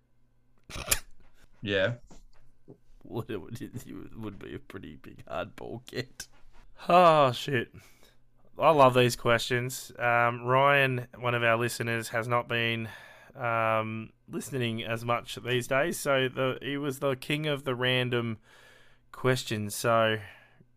Yeah. 1.62 1.93
Would 3.14 3.30
it 3.30 3.41
would, 3.41 3.62
it 3.62 4.18
would 4.18 4.39
be 4.39 4.56
a 4.56 4.60
pretty 4.60 4.95
big 4.95 5.26
hardball 5.26 5.86
get. 5.88 6.28
Oh 6.88 7.32
shit! 7.34 7.70
I 8.58 8.72
love 8.72 8.93
these 8.93 9.16
questions. 9.16 9.91
Um, 9.99 10.43
Ryan, 10.43 11.08
one 11.20 11.36
of 11.36 11.43
our 11.43 11.58
listeners, 11.58 12.10
has 12.10 12.28
not 12.30 12.47
been 12.47 12.88
um, 13.36 14.12
listening 14.30 14.84
as 14.84 15.04
much 15.04 15.38
these 15.43 15.68
days, 15.68 15.99
so 15.99 16.30
the 16.30 16.58
he 16.62 16.78
was 16.78 16.99
the 16.99 17.16
king 17.16 17.45
of 17.45 17.66
the 17.66 17.76
random 17.76 18.38
questions. 19.12 19.76
So 19.76 20.18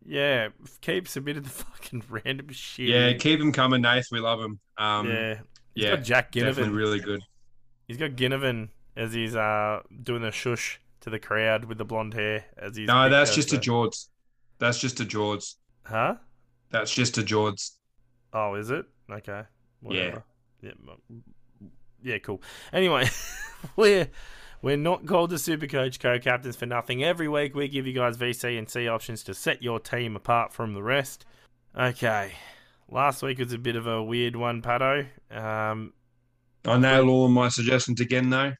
yeah, 0.04 0.48
keep 0.80 1.08
submitting 1.08 1.42
the 1.42 1.48
fucking 1.64 2.04
random 2.08 2.48
shit. 2.50 2.88
Yeah. 2.88 3.12
Keep 3.14 3.40
him 3.40 3.52
coming, 3.52 3.82
Nath. 3.82 4.06
We 4.10 4.20
love 4.20 4.40
him. 4.40 4.58
Um, 4.78 5.08
yeah. 5.08 5.34
He's 5.74 5.84
yeah. 5.84 5.96
got 5.96 6.04
Jack 6.04 6.32
Definitely 6.32 6.64
Ginnivan. 6.64 6.76
really 6.76 7.00
good. 7.00 7.22
He's 7.86 7.98
got 7.98 8.12
Ginnivan 8.12 8.68
as 8.96 9.12
he's 9.12 9.36
uh 9.36 9.80
doing 10.02 10.22
the 10.22 10.30
shush 10.30 10.80
to 11.06 11.10
the 11.10 11.18
crowd 11.20 11.64
with 11.66 11.78
the 11.78 11.84
blonde 11.84 12.14
hair 12.14 12.44
as 12.58 12.76
he's. 12.76 12.88
No, 12.88 13.08
that's 13.08 13.32
just 13.34 13.52
a 13.52 13.58
George. 13.58 13.96
That's 14.58 14.78
just 14.80 14.98
a 15.00 15.04
George. 15.04 15.54
Huh? 15.84 16.16
That's 16.70 16.92
just 16.92 17.16
a 17.16 17.22
George. 17.22 17.62
Oh, 18.32 18.54
is 18.56 18.70
it? 18.70 18.84
Okay. 19.10 19.32
Yeah. 19.32 19.44
Whatever. 19.80 20.24
Yeah. 20.62 20.70
m- 21.10 21.22
Yeah. 22.02 22.18
Cool. 22.18 22.42
Anyway, 22.72 23.08
we're 23.76 24.08
we're 24.62 24.76
not 24.76 25.06
called 25.06 25.30
the 25.30 25.36
Supercoach 25.36 26.00
co-captains 26.00 26.56
for 26.56 26.66
nothing. 26.66 27.04
Every 27.04 27.28
week 27.28 27.54
we 27.54 27.68
give 27.68 27.86
you 27.86 27.92
guys 27.92 28.16
VC 28.16 28.58
and 28.58 28.68
C 28.68 28.88
options 28.88 29.22
to 29.24 29.34
set 29.34 29.62
your 29.62 29.78
team 29.78 30.16
apart 30.16 30.52
from 30.52 30.74
the 30.74 30.82
rest. 30.82 31.24
Okay. 31.78 32.32
Last 32.90 33.22
week 33.22 33.38
was 33.38 33.52
a 33.52 33.58
bit 33.58 33.76
of 33.76 33.86
a 33.86 34.02
weird 34.02 34.34
one, 34.34 34.60
Pato. 34.60 35.06
Um, 35.30 35.92
I 36.64 36.78
nailed 36.78 37.08
all 37.08 37.28
my 37.28 37.48
suggestions 37.48 38.00
again, 38.00 38.30
though. 38.30 38.54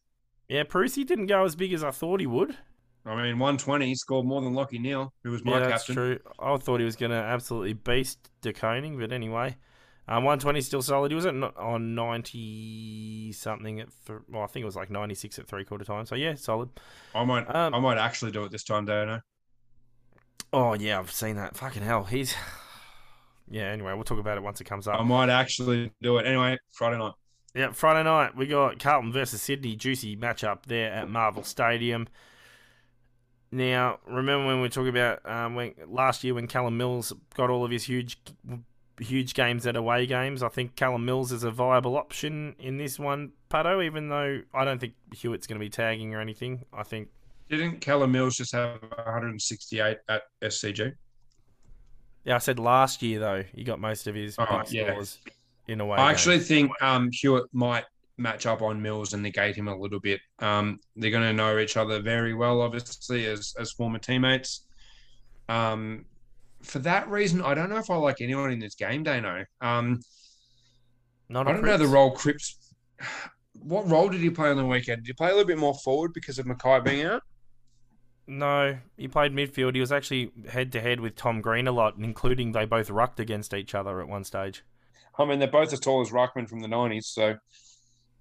Yeah, 0.48 0.62
Prusy 0.64 1.04
didn't 1.06 1.26
go 1.26 1.44
as 1.44 1.56
big 1.56 1.72
as 1.72 1.82
I 1.82 1.90
thought 1.90 2.20
he 2.20 2.26
would. 2.26 2.56
I 3.04 3.14
mean, 3.14 3.38
120 3.38 3.94
scored 3.94 4.26
more 4.26 4.40
than 4.40 4.52
Lachie 4.54 4.80
Neale, 4.80 5.12
who 5.22 5.30
was 5.30 5.44
my 5.44 5.52
yeah, 5.52 5.60
that's 5.60 5.86
captain. 5.86 5.94
true. 5.94 6.18
I 6.40 6.56
thought 6.56 6.80
he 6.80 6.84
was 6.84 6.96
going 6.96 7.10
to 7.12 7.16
absolutely 7.16 7.72
beast 7.74 8.30
De 8.40 8.52
Koning, 8.52 8.98
but 8.98 9.12
anyway, 9.12 9.56
um, 10.08 10.24
120 10.24 10.60
still 10.60 10.82
solid. 10.82 11.12
He 11.12 11.14
was 11.14 11.26
at 11.26 11.34
on 11.56 11.94
90 11.94 13.32
something 13.32 13.80
at 13.80 13.88
th- 14.06 14.20
well, 14.28 14.42
I 14.42 14.46
think 14.46 14.62
it 14.62 14.66
was 14.66 14.76
like 14.76 14.90
96 14.90 15.38
at 15.38 15.46
three 15.46 15.64
quarter 15.64 15.84
time. 15.84 16.04
So 16.06 16.16
yeah, 16.16 16.34
solid. 16.34 16.70
I 17.14 17.24
might, 17.24 17.52
Um, 17.52 17.74
I 17.74 17.80
might 17.80 17.98
actually 17.98 18.30
do 18.32 18.44
it 18.44 18.50
this 18.52 18.64
time, 18.64 18.84
Dano. 18.84 19.20
Oh 20.52 20.74
yeah, 20.74 20.98
I've 20.98 21.12
seen 21.12 21.36
that. 21.36 21.56
Fucking 21.56 21.82
hell, 21.82 22.04
he's 22.04 22.34
yeah. 23.48 23.64
Anyway, 23.64 23.92
we'll 23.94 24.04
talk 24.04 24.18
about 24.18 24.36
it 24.38 24.42
once 24.42 24.60
it 24.60 24.64
comes 24.64 24.88
up. 24.88 25.00
I 25.00 25.02
might 25.04 25.28
actually 25.28 25.92
do 26.02 26.18
it 26.18 26.26
anyway. 26.26 26.58
Friday 26.72 26.98
night. 26.98 27.14
Yeah, 27.56 27.70
Friday 27.72 28.02
night 28.02 28.36
we 28.36 28.46
got 28.46 28.78
Carlton 28.78 29.12
versus 29.12 29.40
Sydney, 29.40 29.76
juicy 29.76 30.14
matchup 30.14 30.64
there 30.66 30.92
at 30.92 31.08
Marvel 31.08 31.42
Stadium. 31.42 32.06
Now, 33.50 33.98
remember 34.06 34.46
when 34.46 34.56
we 34.56 34.60
were 34.62 34.68
talking 34.68 34.90
about 34.90 35.24
um, 35.24 35.54
when 35.54 35.72
last 35.88 36.22
year 36.22 36.34
when 36.34 36.48
Callum 36.48 36.76
Mills 36.76 37.14
got 37.34 37.48
all 37.48 37.64
of 37.64 37.70
his 37.70 37.84
huge, 37.84 38.18
huge 39.00 39.32
games 39.32 39.66
at 39.66 39.74
away 39.74 40.04
games? 40.06 40.42
I 40.42 40.48
think 40.50 40.76
Callum 40.76 41.06
Mills 41.06 41.32
is 41.32 41.44
a 41.44 41.50
viable 41.50 41.96
option 41.96 42.56
in 42.58 42.76
this 42.76 42.98
one, 42.98 43.32
Pato. 43.48 43.82
Even 43.82 44.10
though 44.10 44.42
I 44.52 44.64
don't 44.66 44.78
think 44.78 44.92
Hewett's 45.14 45.46
going 45.46 45.58
to 45.58 45.64
be 45.64 45.70
tagging 45.70 46.14
or 46.14 46.20
anything, 46.20 46.66
I 46.74 46.82
think 46.82 47.08
Didn't 47.48 47.80
Callum 47.80 48.12
Mills 48.12 48.36
just 48.36 48.52
have 48.52 48.82
168 48.82 49.96
at 50.10 50.22
SCG? 50.42 50.92
yeah. 52.24 52.34
I 52.34 52.38
said 52.38 52.58
last 52.58 53.00
year 53.02 53.18
though 53.20 53.44
he 53.54 53.64
got 53.64 53.80
most 53.80 54.06
of 54.08 54.14
his 54.14 54.36
Oh, 54.38 54.62
yeah. 54.68 54.90
scores 54.90 55.18
in 55.68 55.80
away. 55.80 55.98
I 55.98 56.10
actually 56.10 56.36
games. 56.36 56.48
think 56.48 56.82
um, 56.82 57.10
Hewett 57.12 57.46
might 57.52 57.84
match 58.18 58.46
up 58.46 58.62
on 58.62 58.80
Mills 58.80 59.12
and 59.12 59.22
negate 59.22 59.56
him 59.56 59.68
a 59.68 59.76
little 59.76 60.00
bit. 60.00 60.20
Um, 60.38 60.80
they're 60.96 61.10
going 61.10 61.22
to 61.24 61.32
know 61.32 61.58
each 61.58 61.76
other 61.76 62.00
very 62.00 62.34
well, 62.34 62.60
obviously, 62.60 63.26
as 63.26 63.54
as 63.58 63.72
former 63.72 63.98
teammates. 63.98 64.66
Um, 65.48 66.06
for 66.62 66.78
that 66.80 67.08
reason, 67.08 67.42
I 67.42 67.54
don't 67.54 67.68
know 67.68 67.78
if 67.78 67.90
I 67.90 67.96
like 67.96 68.20
anyone 68.20 68.50
in 68.50 68.58
this 68.58 68.74
game, 68.74 69.02
Dano. 69.02 69.44
Um, 69.60 70.00
not 71.28 71.46
I 71.46 71.50
a 71.50 71.54
don't 71.54 71.64
know 71.64 71.76
the 71.76 71.86
role 71.86 72.10
Cripps. 72.10 72.72
What 73.62 73.88
role 73.88 74.08
did 74.08 74.20
he 74.20 74.30
play 74.30 74.50
on 74.50 74.56
the 74.56 74.66
weekend? 74.66 75.02
Did 75.02 75.08
he 75.08 75.12
play 75.12 75.28
a 75.28 75.32
little 75.32 75.46
bit 75.46 75.58
more 75.58 75.74
forward 75.74 76.12
because 76.12 76.38
of 76.38 76.46
McKay 76.46 76.84
being 76.84 77.04
out? 77.04 77.22
No, 78.28 78.78
he 78.96 79.08
played 79.08 79.32
midfield. 79.32 79.74
He 79.74 79.80
was 79.80 79.92
actually 79.92 80.32
head 80.48 80.72
to 80.72 80.80
head 80.80 81.00
with 81.00 81.16
Tom 81.16 81.40
Green 81.40 81.66
a 81.66 81.72
lot, 81.72 81.94
including 81.98 82.52
they 82.52 82.64
both 82.64 82.90
rucked 82.90 83.20
against 83.20 83.54
each 83.54 83.74
other 83.74 84.00
at 84.00 84.08
one 84.08 84.24
stage. 84.24 84.62
I 85.18 85.24
mean, 85.24 85.38
they're 85.38 85.48
both 85.48 85.72
as 85.72 85.80
tall 85.80 86.00
as 86.00 86.10
Ruckman 86.10 86.48
from 86.48 86.60
the 86.60 86.68
'90s, 86.68 87.04
so 87.04 87.36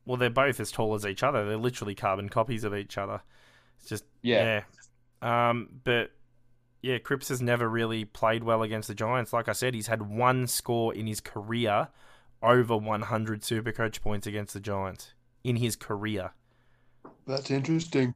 Well, 0.05 0.17
they're 0.17 0.29
both 0.29 0.59
as 0.59 0.71
tall 0.71 0.95
as 0.95 1.05
each 1.05 1.23
other. 1.23 1.45
They're 1.45 1.57
literally 1.57 1.95
carbon 1.95 2.29
copies 2.29 2.63
of 2.63 2.75
each 2.75 2.97
other. 2.97 3.21
It's 3.79 3.89
just 3.89 4.05
yeah. 4.21 4.61
yeah. 5.21 5.49
Um, 5.49 5.69
but 5.83 6.11
yeah, 6.81 6.99
Cripps 6.99 7.29
has 7.29 7.41
never 7.41 7.67
really 7.67 8.05
played 8.05 8.43
well 8.43 8.61
against 8.63 8.87
the 8.87 8.95
Giants. 8.95 9.33
Like 9.33 9.49
I 9.49 9.53
said, 9.53 9.73
he's 9.73 9.87
had 9.87 10.03
one 10.03 10.47
score 10.47 10.93
in 10.93 11.07
his 11.07 11.19
career 11.19 11.89
over 12.41 12.77
100 12.77 13.41
Supercoach 13.41 14.01
points 14.01 14.27
against 14.27 14.53
the 14.53 14.59
Giants 14.59 15.13
in 15.43 15.57
his 15.57 15.75
career, 15.75 16.31
that's 17.27 17.51
interesting. 17.51 18.15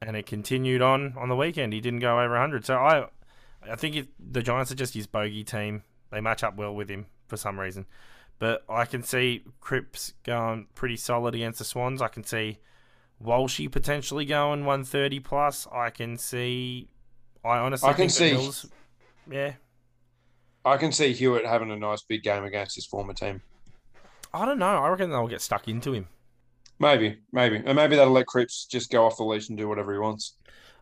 and 0.00 0.16
it 0.16 0.26
continued 0.26 0.82
on 0.82 1.14
on 1.16 1.28
the 1.28 1.36
weekend. 1.36 1.72
He 1.72 1.80
didn't 1.80 2.00
go 2.00 2.18
over 2.20 2.32
100. 2.32 2.64
So 2.64 2.76
I, 2.76 3.06
I 3.62 3.76
think 3.76 3.96
it, 3.96 4.08
the 4.18 4.42
Giants 4.42 4.70
are 4.72 4.74
just 4.74 4.94
his 4.94 5.06
bogey 5.06 5.44
team. 5.44 5.82
They 6.10 6.20
match 6.20 6.42
up 6.42 6.56
well 6.56 6.74
with 6.74 6.90
him 6.90 7.06
for 7.28 7.36
some 7.36 7.60
reason. 7.60 7.86
But 8.38 8.64
I 8.68 8.84
can 8.84 9.02
see 9.02 9.42
Cripps 9.60 10.14
going 10.24 10.66
pretty 10.74 10.96
solid 10.96 11.34
against 11.34 11.58
the 11.58 11.64
Swans. 11.64 12.00
I 12.02 12.08
can 12.08 12.24
see 12.24 12.58
Walshy 13.22 13.70
potentially 13.70 14.24
going 14.24 14.64
130 14.64 15.20
plus. 15.20 15.66
I 15.72 15.90
can 15.90 16.16
see. 16.16 16.88
I 17.44 17.58
honestly 17.58 17.88
I 17.88 17.92
can 17.92 18.08
see- 18.08 18.32
Mills, 18.32 18.66
yeah. 19.30 19.52
I 20.64 20.76
can 20.76 20.92
see 20.92 21.12
Hewett 21.12 21.46
having 21.46 21.70
a 21.70 21.76
nice 21.76 22.02
big 22.02 22.22
game 22.22 22.44
against 22.44 22.74
his 22.74 22.84
former 22.86 23.14
team. 23.14 23.40
I 24.34 24.44
don't 24.44 24.58
know. 24.58 24.66
I 24.66 24.88
reckon 24.88 25.10
they'll 25.10 25.26
get 25.28 25.40
stuck 25.40 25.66
into 25.68 25.92
him. 25.94 26.08
Maybe, 26.78 27.18
maybe, 27.32 27.56
and 27.64 27.74
maybe 27.74 27.96
that'll 27.96 28.12
let 28.12 28.26
Cripps 28.26 28.66
just 28.66 28.90
go 28.92 29.04
off 29.04 29.16
the 29.16 29.24
leash 29.24 29.48
and 29.48 29.56
do 29.58 29.66
whatever 29.68 29.92
he 29.92 29.98
wants. 29.98 30.34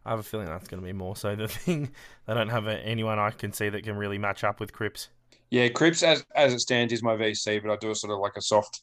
I 0.04 0.10
have 0.10 0.18
a 0.18 0.22
feeling 0.22 0.46
that's 0.46 0.68
going 0.68 0.80
to 0.82 0.86
be 0.86 0.92
more 0.92 1.16
so 1.16 1.34
the 1.36 1.48
thing. 1.48 1.90
They 2.26 2.34
don't 2.34 2.48
have 2.48 2.66
anyone 2.66 3.18
I 3.18 3.30
can 3.30 3.52
see 3.52 3.68
that 3.70 3.82
can 3.84 3.96
really 3.96 4.18
match 4.18 4.44
up 4.44 4.60
with 4.60 4.72
Cripps. 4.72 5.08
Yeah, 5.50 5.68
Cripps 5.68 6.02
as 6.02 6.24
as 6.34 6.52
it 6.52 6.60
stands 6.60 6.92
is 6.92 7.02
my 7.02 7.14
VC, 7.16 7.62
but 7.62 7.70
I 7.72 7.76
do 7.76 7.90
a 7.90 7.94
sort 7.94 8.12
of 8.12 8.18
like 8.20 8.36
a 8.36 8.42
soft, 8.42 8.82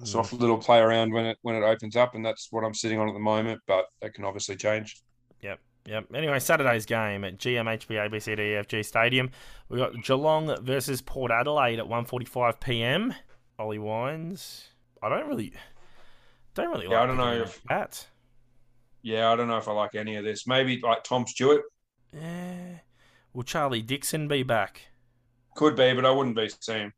Mm. 0.00 0.06
soft 0.06 0.32
little 0.32 0.56
play 0.56 0.78
around 0.78 1.12
when 1.12 1.26
it 1.26 1.38
when 1.42 1.54
it 1.54 1.62
opens 1.62 1.96
up, 1.96 2.14
and 2.14 2.24
that's 2.24 2.48
what 2.50 2.64
I'm 2.64 2.72
sitting 2.72 2.98
on 2.98 3.08
at 3.08 3.12
the 3.12 3.20
moment. 3.20 3.60
But 3.66 3.86
that 4.00 4.14
can 4.14 4.24
obviously 4.24 4.56
change. 4.56 4.96
Yep. 5.42 5.60
Yep. 5.84 6.06
Anyway, 6.14 6.38
Saturday's 6.38 6.86
game 6.86 7.24
at 7.24 7.36
GMHB 7.36 7.96
ABCDEFG 8.08 8.84
Stadium. 8.84 9.30
We've 9.68 9.80
got 9.80 9.92
Geelong 10.02 10.64
versus 10.64 11.02
Port 11.02 11.30
Adelaide 11.30 11.78
at 11.78 11.86
1:45 11.86 12.58
p.m. 12.60 13.12
Ollie 13.58 13.78
Wines. 13.78 14.68
I 15.02 15.08
don't 15.10 15.28
really, 15.28 15.52
don't 16.54 16.70
really 16.70 16.86
Yeah, 16.88 17.00
like. 17.00 17.02
I 17.02 17.06
don't 17.06 17.16
know 17.18 17.42
if- 17.42 17.60
that. 17.68 18.06
Yeah, 19.02 19.30
I 19.30 19.36
don't 19.36 19.48
know 19.48 19.58
if 19.58 19.66
I 19.68 19.72
like 19.72 19.94
any 19.96 20.16
of 20.16 20.24
this. 20.24 20.46
Maybe 20.46 20.80
like 20.80 21.02
Tom 21.04 21.26
Stewart 21.26 21.64
Yeah. 22.14 22.78
Will 23.34 23.42
Charlie 23.42 23.82
Dixon 23.82 24.28
be 24.28 24.42
back? 24.42 24.86
Could 25.54 25.76
be, 25.76 25.92
but 25.94 26.04
I 26.04 26.10
wouldn't 26.10 26.36
be 26.36 26.50
seeing. 26.60 26.92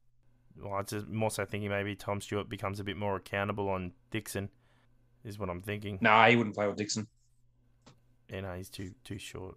Well, 0.57 0.75
I'm 0.75 0.87
just 0.87 1.09
more 1.09 1.31
so 1.31 1.45
thinking 1.45 1.71
maybe 1.71 1.95
Tom 1.97 2.21
Stewart 2.21 2.49
becomes 2.49 2.79
a 2.81 2.85
bit 2.85 2.97
more 2.97 3.17
accountable 3.17 3.69
on 3.69 3.93
Dixon. 4.11 4.51
Is 5.25 5.39
what 5.39 5.49
I'm 5.49 5.63
thinking. 5.63 5.99
Nah, 6.01 6.27
he 6.29 6.37
wouldn't 6.37 6.55
play 6.55 6.67
with 6.67 6.77
Dixon. 6.77 7.07
Yeah, 8.31 8.41
no, 8.43 8.55
he's 8.55 8.69
too 8.69 8.93
too 9.05 9.19
short. 9.19 9.57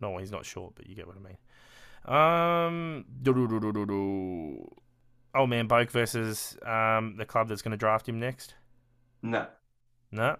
No, 0.00 0.18
he's 0.18 0.30
not 0.30 0.44
short, 0.44 0.74
but 0.74 0.86
you 0.86 0.94
get 0.94 1.06
what 1.06 1.16
I 1.16 1.20
mean. 1.20 1.38
Um, 2.04 3.04
oh 5.34 5.46
man, 5.46 5.68
Boak 5.68 5.90
versus 5.90 6.56
um 6.64 7.16
the 7.16 7.24
club 7.24 7.48
that's 7.48 7.62
going 7.62 7.72
to 7.72 7.76
draft 7.76 8.08
him 8.08 8.20
next. 8.20 8.54
Nah, 9.22 9.46
No, 10.12 10.36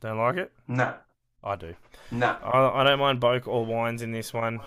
don't 0.00 0.18
like 0.18 0.36
it. 0.36 0.52
nah, 0.68 0.94
I 1.42 1.56
do. 1.56 1.74
nah, 2.10 2.36
I, 2.42 2.80
I 2.80 2.84
don't 2.84 2.98
mind 2.98 3.20
Boak 3.20 3.46
or 3.46 3.64
Wines 3.64 4.02
in 4.02 4.12
this 4.12 4.34
one. 4.34 4.60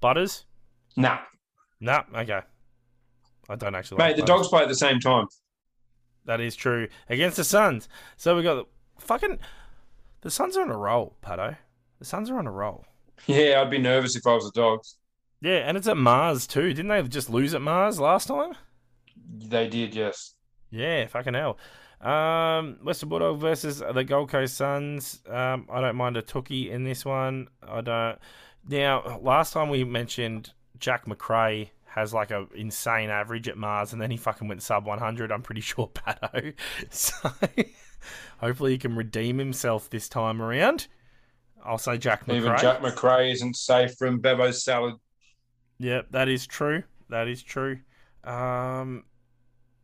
Butters? 0.00 0.44
nah. 0.96 1.18
No, 1.84 2.02
okay. 2.16 2.40
I 3.50 3.56
don't 3.56 3.74
actually. 3.74 3.98
Mate, 3.98 4.06
like 4.06 4.16
the 4.16 4.22
dogs 4.22 4.48
play 4.48 4.62
at 4.62 4.68
the 4.68 4.74
same 4.74 5.00
time. 5.00 5.26
That 6.24 6.40
is 6.40 6.56
true 6.56 6.88
against 7.10 7.36
the 7.36 7.44
Suns. 7.44 7.90
So 8.16 8.34
we 8.34 8.42
got 8.42 8.54
the 8.54 8.64
fucking 9.04 9.38
the 10.22 10.30
Suns 10.30 10.56
are 10.56 10.62
on 10.62 10.70
a 10.70 10.76
roll, 10.78 11.14
Pato. 11.22 11.58
The 11.98 12.06
Suns 12.06 12.30
are 12.30 12.38
on 12.38 12.46
a 12.46 12.50
roll. 12.50 12.86
Yeah, 13.26 13.60
I'd 13.60 13.70
be 13.70 13.76
nervous 13.76 14.16
if 14.16 14.26
I 14.26 14.32
was 14.32 14.44
the 14.44 14.58
dogs. 14.58 14.96
Yeah, 15.42 15.58
and 15.58 15.76
it's 15.76 15.86
at 15.86 15.98
Mars 15.98 16.46
too. 16.46 16.72
Didn't 16.72 16.88
they 16.88 17.02
just 17.02 17.28
lose 17.28 17.52
at 17.52 17.60
Mars 17.60 18.00
last 18.00 18.28
time? 18.28 18.54
They 19.36 19.68
did, 19.68 19.94
yes. 19.94 20.36
Yeah, 20.70 21.06
fucking 21.06 21.34
hell. 21.34 21.58
Um, 22.00 22.78
Western 22.82 23.10
Bulldog 23.10 23.40
versus 23.40 23.80
the 23.80 24.04
Gold 24.04 24.30
Coast 24.30 24.56
Suns. 24.56 25.20
Um, 25.28 25.68
I 25.70 25.82
don't 25.82 25.96
mind 25.96 26.16
a 26.16 26.22
Tookie 26.22 26.70
in 26.70 26.84
this 26.84 27.04
one. 27.04 27.48
I 27.62 27.82
don't. 27.82 28.18
Now, 28.66 29.20
last 29.22 29.52
time 29.52 29.68
we 29.68 29.84
mentioned 29.84 30.54
Jack 30.78 31.06
McRae 31.06 31.68
has 31.94 32.12
like 32.12 32.32
a 32.32 32.46
insane 32.56 33.08
average 33.08 33.48
at 33.48 33.56
Mars, 33.56 33.92
and 33.92 34.02
then 34.02 34.10
he 34.10 34.16
fucking 34.16 34.48
went 34.48 34.62
sub 34.62 34.84
100. 34.84 35.30
I'm 35.30 35.42
pretty 35.42 35.60
sure, 35.72 35.88
Pato. 35.88 36.54
So 36.90 37.30
hopefully 38.38 38.72
he 38.72 38.78
can 38.78 38.96
redeem 38.96 39.38
himself 39.38 39.88
this 39.88 40.08
time 40.08 40.42
around. 40.42 40.88
I'll 41.64 41.78
say 41.78 41.96
Jack 41.96 42.26
McRae. 42.26 42.36
Even 42.36 42.58
Jack 42.58 42.80
McRae 42.80 43.32
isn't 43.32 43.56
safe 43.56 43.94
from 43.96 44.20
Bevo's 44.20 44.64
salad. 44.64 44.96
Yep, 45.78 46.08
that 46.10 46.28
is 46.28 46.46
true. 46.46 46.82
That 47.08 47.28
is 47.28 47.42
true. 47.42 47.78
Um, 48.24 49.04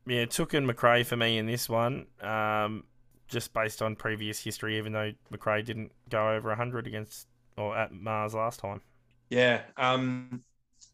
yeah, 0.06 0.24
Touk 0.26 0.52
and 0.54 0.68
McRae 0.68 1.06
for 1.06 1.16
me 1.16 1.38
in 1.38 1.46
this 1.46 1.68
one, 1.68 2.06
um, 2.20 2.84
just 3.28 3.54
based 3.54 3.80
on 3.80 3.96
previous 3.96 4.42
history, 4.42 4.78
even 4.78 4.92
though 4.92 5.12
McRae 5.32 5.64
didn't 5.64 5.92
go 6.10 6.30
over 6.30 6.48
100 6.48 6.86
against 6.86 7.28
or 7.56 7.76
at 7.76 7.92
Mars 7.92 8.34
last 8.34 8.60
time. 8.60 8.82
Yeah. 9.30 9.62
Um, 9.76 10.42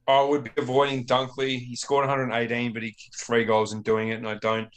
I 0.08 0.22
would 0.22 0.44
be 0.44 0.50
avoiding 0.56 1.04
Dunkley. 1.04 1.58
He 1.58 1.74
scored 1.76 2.06
118, 2.06 2.72
but 2.72 2.82
he 2.82 2.90
kicked 2.90 3.16
three 3.20 3.44
goals 3.44 3.72
in 3.72 3.82
doing 3.82 4.08
it, 4.10 4.14
and 4.18 4.28
I 4.28 4.34
don't. 4.36 4.68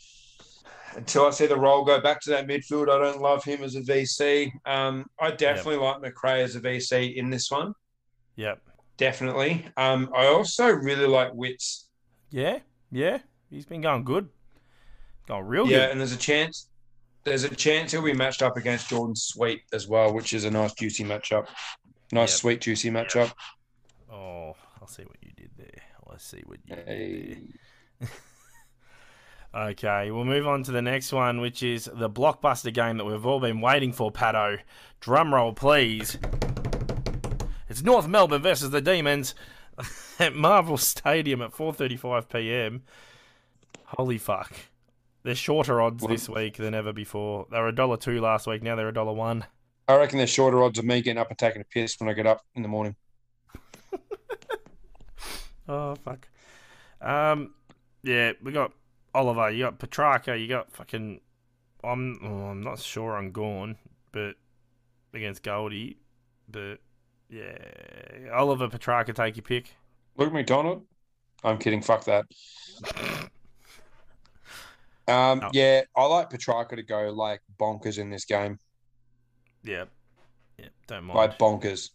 Until 0.95 1.27
I 1.27 1.29
see 1.29 1.45
the 1.45 1.55
role 1.55 1.85
go 1.85 2.01
back 2.01 2.19
to 2.21 2.31
that 2.31 2.47
midfield, 2.47 2.89
I 2.89 2.97
don't 2.97 3.21
love 3.21 3.43
him 3.43 3.63
as 3.63 3.75
a 3.75 3.81
VC. 3.81 4.51
Um, 4.65 5.05
I 5.19 5.29
definitely 5.31 5.77
like 5.77 5.97
McRae 6.01 6.43
as 6.43 6.55
a 6.55 6.59
VC 6.61 7.15
in 7.15 7.29
this 7.29 7.51
one. 7.51 7.73
Yep. 8.37 8.59
Definitely. 8.97 9.65
Um, 9.77 10.09
I 10.15 10.25
also 10.25 10.67
really 10.67 11.05
like 11.07 11.31
Witts. 11.33 11.89
Yeah, 12.31 12.59
yeah. 12.91 13.19
He's 13.51 13.65
been 13.65 13.81
going 13.81 14.03
good. 14.03 14.29
Going 15.27 15.45
real 15.45 15.65
Yeah, 15.65 15.69
good. 15.69 15.75
Yeah, 15.83 15.91
and 15.91 15.99
there's 15.99 16.11
a 16.11 16.17
chance. 16.17 16.69
There's 17.23 17.43
a 17.43 17.55
chance 17.55 17.91
he'll 17.91 18.01
be 18.01 18.13
matched 18.13 18.41
up 18.41 18.57
against 18.57 18.89
Jordon 18.89 19.15
Sweet 19.15 19.61
as 19.71 19.87
well, 19.87 20.11
which 20.13 20.33
is 20.33 20.45
a 20.45 20.51
nice 20.51 20.73
juicy 20.73 21.03
matchup. 21.03 21.47
Nice, 22.11 22.31
Yep. 22.31 22.39
sweet, 22.39 22.61
juicy 22.61 22.89
matchup. 22.89 23.31
Oh, 24.11 24.15
I'll 24.49 24.55
see 24.89 25.03
what 25.03 25.17
you 25.21 25.31
did 25.35 25.51
there. 25.57 25.81
Let's 26.09 26.23
see 26.25 26.41
what 26.45 26.59
you 26.65 26.75
did 26.75 26.87
there. 28.01 28.07
Okay, 29.51 30.11
we'll 30.11 30.25
move 30.25 30.47
on 30.47 30.61
to 30.61 30.71
the 30.71 30.81
next 30.81 31.11
one, 31.11 31.41
which 31.41 31.63
is 31.63 31.89
the 31.91 32.07
blockbuster 32.07 32.71
game 32.71 32.97
that 32.97 33.05
we've 33.05 33.25
all 33.25 33.39
been 33.39 33.61
waiting 33.61 33.91
for, 33.91 34.11
Patto. 34.11 34.57
Drum 34.99 35.33
roll, 35.33 35.53
please. 35.53 36.19
It's 37.67 37.81
North 37.81 38.07
Melbourne 38.07 38.43
versus 38.43 38.69
the 38.69 38.79
Demons 38.79 39.33
at 40.19 40.35
Marvel 40.35 40.77
Stadium 40.77 41.41
at 41.41 41.51
4:35 41.51 42.29
p.m. 42.29 42.83
Holy 43.85 44.19
fuck! 44.19 44.53
They're 45.23 45.33
shorter 45.33 45.81
odds 45.81 46.03
What- 46.03 46.11
this 46.11 46.29
week 46.29 46.57
than 46.57 46.75
ever 46.75 46.93
before. 46.93 47.47
They 47.51 47.57
were 47.57 47.69
a 47.69 47.75
dollar 47.75 47.97
two 47.97 48.21
last 48.21 48.45
week. 48.45 48.61
Now 48.61 48.75
they're 48.75 48.89
a 48.89 48.93
dollar 48.93 49.13
one. 49.13 49.45
I 49.87 49.95
reckon 49.97 50.19
they're 50.19 50.27
shorter 50.27 50.61
odds 50.63 50.77
of 50.77 50.85
me 50.85 51.01
getting 51.01 51.17
up 51.19 51.29
and 51.31 51.39
taking 51.39 51.61
a 51.63 51.65
piss 51.65 51.99
when 51.99 52.07
I 52.07 52.13
get 52.13 52.27
up 52.27 52.45
in 52.53 52.61
the 52.61 52.69
morning. 52.69 52.95
Oh 55.69 55.95
fuck. 56.03 56.27
Um, 56.99 57.53
yeah, 58.03 58.33
we 58.43 58.51
got 58.51 58.73
Oliver. 59.13 59.51
You 59.51 59.65
got 59.65 59.79
Petracca. 59.79 60.39
You 60.39 60.47
got 60.47 60.71
fucking. 60.71 61.21
I'm. 61.83 62.19
Oh, 62.23 62.47
I'm 62.49 62.61
not 62.61 62.79
sure 62.79 63.15
on 63.15 63.31
Gawn, 63.31 63.77
but 64.11 64.35
against 65.13 65.43
Goldie, 65.43 65.97
but 66.49 66.79
yeah, 67.29 67.55
Oliver 68.33 68.67
Petracca. 68.67 69.13
Take 69.13 69.37
your 69.37 69.43
pick. 69.43 69.75
Luke 70.17 70.33
McDonald? 70.33 70.85
I'm 71.43 71.59
kidding. 71.59 71.81
Fuck 71.81 72.05
that. 72.05 72.25
Um, 75.07 75.41
Oh. 75.43 75.49
Yeah, 75.53 75.81
I 75.95 76.05
like 76.05 76.29
Petracca 76.29 76.75
to 76.75 76.83
go 76.83 77.09
like 77.09 77.41
bonkers 77.59 77.97
in 77.97 78.11
this 78.11 78.25
game. 78.25 78.59
Yeah, 79.63 79.85
yeah. 80.59 80.67
Don't 80.87 81.05
mind. 81.05 81.17
Like 81.17 81.39
bonkers. 81.39 81.89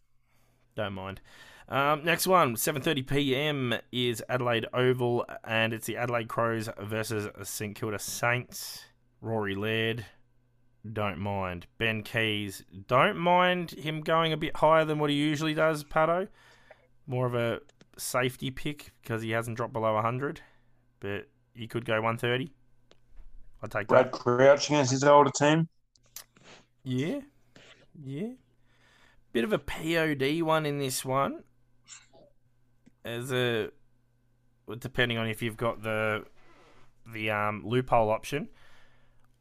Don't 0.75 0.95
mind. 0.95 1.21
Um, 1.69 2.05
next 2.05 2.27
one, 2.27 2.57
7:30 2.57 3.07
p.m. 3.07 3.75
is 3.91 4.23
Adelaide 4.29 4.67
Oval, 4.75 5.25
and 5.45 5.73
it's 5.73 5.87
the 5.87 5.97
Adelaide 5.97 6.29
Crows 6.29 6.69
versus 6.79 7.29
St 7.49 7.75
Kilda 7.75 7.99
Saints. 7.99 8.85
Rory 9.23 9.55
Laird, 9.55 10.05
don't 10.93 11.19
mind. 11.19 11.67
Ben 11.79 12.03
Keays, 12.03 12.63
don't 12.87 13.17
mind 13.17 13.71
him 13.71 14.03
going 14.03 14.35
a 14.35 14.37
bit 14.37 14.57
higher 14.57 14.85
than 14.85 14.99
what 14.99 15.09
he 15.09 15.17
usually 15.17 15.55
does. 15.55 15.85
Patto, 15.85 16.29
more 17.07 17.27
of 17.27 17.35
a 17.35 17.61
safety 17.97 18.51
pick 18.51 18.93
because 19.03 19.23
he 19.23 19.31
hasn't 19.31 19.57
dropped 19.57 19.73
below 19.73 19.95
100, 19.95 20.43
but 21.01 21.29
he 21.55 21.67
could 21.67 21.87
go 21.87 21.95
130. 21.95 22.53
I'll 23.63 23.69
take 23.71 23.89
that. 23.89 23.89
Brad 23.89 24.07
that. 24.07 24.13
Crouch 24.13 24.69
against 24.69 24.91
his 24.91 25.05
older 25.05 25.31
team. 25.31 25.69
Yeah, 26.83 27.21
yeah. 28.05 28.33
Bit 29.33 29.45
of 29.45 29.55
a 29.55 29.59
POD 29.59 30.43
one 30.43 30.67
in 30.67 30.79
this 30.79 31.03
one. 31.03 31.43
As 33.05 33.33
a, 33.33 33.71
depending 34.79 35.19
on 35.19 35.27
if 35.27 35.43
you've 35.43 35.57
got 35.57 35.83
the 35.83 36.25
the 37.13 37.31
um, 37.31 37.63
loophole 37.67 38.11
option, 38.11 38.49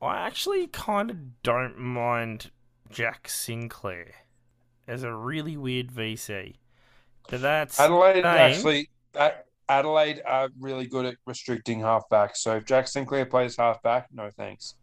I 0.01 0.17
actually 0.17 0.67
kind 0.67 1.09
of 1.09 1.41
don't 1.43 1.79
mind 1.79 2.51
Jack 2.89 3.29
Sinclair 3.29 4.13
as 4.87 5.03
a 5.03 5.13
really 5.13 5.55
weird 5.55 5.91
VC. 5.91 6.55
But 7.29 7.41
that's 7.41 7.79
Adelaide 7.79 8.25
actually, 8.25 8.89
Adelaide 9.69 10.21
are 10.25 10.49
really 10.59 10.87
good 10.87 11.05
at 11.05 11.15
restricting 11.25 11.79
halfback. 11.79 12.35
So 12.35 12.57
if 12.57 12.65
Jack 12.65 12.87
Sinclair 12.87 13.25
plays 13.25 13.55
halfback, 13.55 14.07
no 14.11 14.29
thanks. 14.35 14.75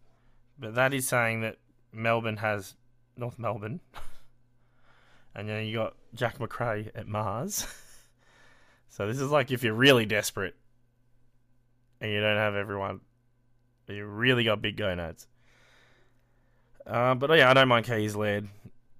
But 0.58 0.74
that 0.74 0.94
is 0.94 1.06
saying 1.06 1.42
that 1.42 1.56
Melbourne 1.92 2.38
has 2.38 2.74
North 3.16 3.38
Melbourne, 3.38 3.80
and 5.34 5.48
then 5.48 5.66
you 5.66 5.76
got 5.76 5.96
Jack 6.14 6.38
McRae 6.38 6.90
at 6.94 7.06
Mars. 7.06 7.66
so 8.90 9.06
this 9.06 9.18
is 9.18 9.30
like 9.30 9.50
if 9.50 9.62
you're 9.64 9.72
really 9.74 10.04
desperate 10.04 10.54
and 12.00 12.10
you 12.10 12.20
don't 12.20 12.36
have 12.36 12.54
everyone, 12.54 13.00
you 13.88 14.04
really 14.04 14.44
got 14.44 14.60
big 14.60 14.76
gonads. 14.76 15.26
Uh, 16.86 17.14
but 17.14 17.30
yeah, 17.36 17.50
I 17.50 17.54
don't 17.54 17.68
mind 17.68 17.86
Keays 17.86 18.16
led. 18.16 18.48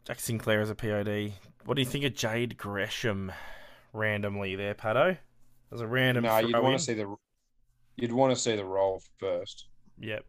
Jack 0.05 0.18
Sinclair 0.20 0.61
is 0.62 0.70
a 0.70 0.74
POD. 0.74 1.32
What 1.64 1.74
do 1.74 1.82
you 1.82 1.86
think 1.86 2.05
of 2.05 2.14
Jade 2.14 2.57
Gresham 2.57 3.30
randomly 3.93 4.57
there, 4.57 4.74
Patto? 4.74 5.16
As 5.72 5.80
a 5.80 5.86
random 5.86 6.24
No, 6.24 6.38
you'd 6.38 6.53
want 6.55 6.72
in? 6.72 6.78
to 6.78 6.84
see 6.84 6.95
the, 6.95 7.16
you'd 7.97 8.12
want 8.12 8.34
to 8.34 8.41
see 8.41 8.57
the 8.57 8.64
role 8.64 9.03
first. 9.18 9.66
Yep. 9.99 10.24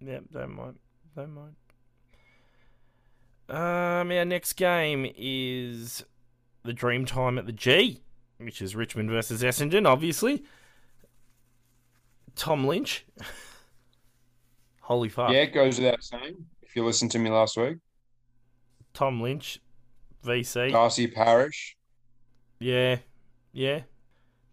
Yep, 0.00 0.24
don't 0.32 0.56
mind. 0.56 0.78
Don't 1.14 1.34
mind. 1.34 1.54
Um, 3.48 4.10
our 4.10 4.24
next 4.24 4.54
game 4.54 5.10
is 5.16 6.04
the 6.64 6.72
Dream 6.72 7.04
Time 7.04 7.38
at 7.38 7.46
the 7.46 7.52
G, 7.52 8.00
which 8.44 8.60
is 8.62 8.74
Richmond 8.76 9.10
versus 9.10 9.42
Essendon, 9.42 9.86
obviously. 9.86 10.44
Tom 12.36 12.66
Lynch. 12.66 13.04
Holy 14.80 15.08
fuck. 15.08 15.30
Yeah, 15.30 15.40
it 15.42 15.52
goes 15.54 15.78
without 15.78 16.02
saying. 16.02 16.36
If 16.62 16.74
you 16.76 16.84
listened 16.84 17.10
to 17.12 17.18
me 17.18 17.30
last 17.30 17.56
week, 17.56 17.76
Tom 18.94 19.20
Lynch, 19.20 19.60
VC. 20.24 20.72
Darcy 20.72 21.06
Parish. 21.06 21.76
Yeah. 22.58 22.98
Yeah. 23.52 23.82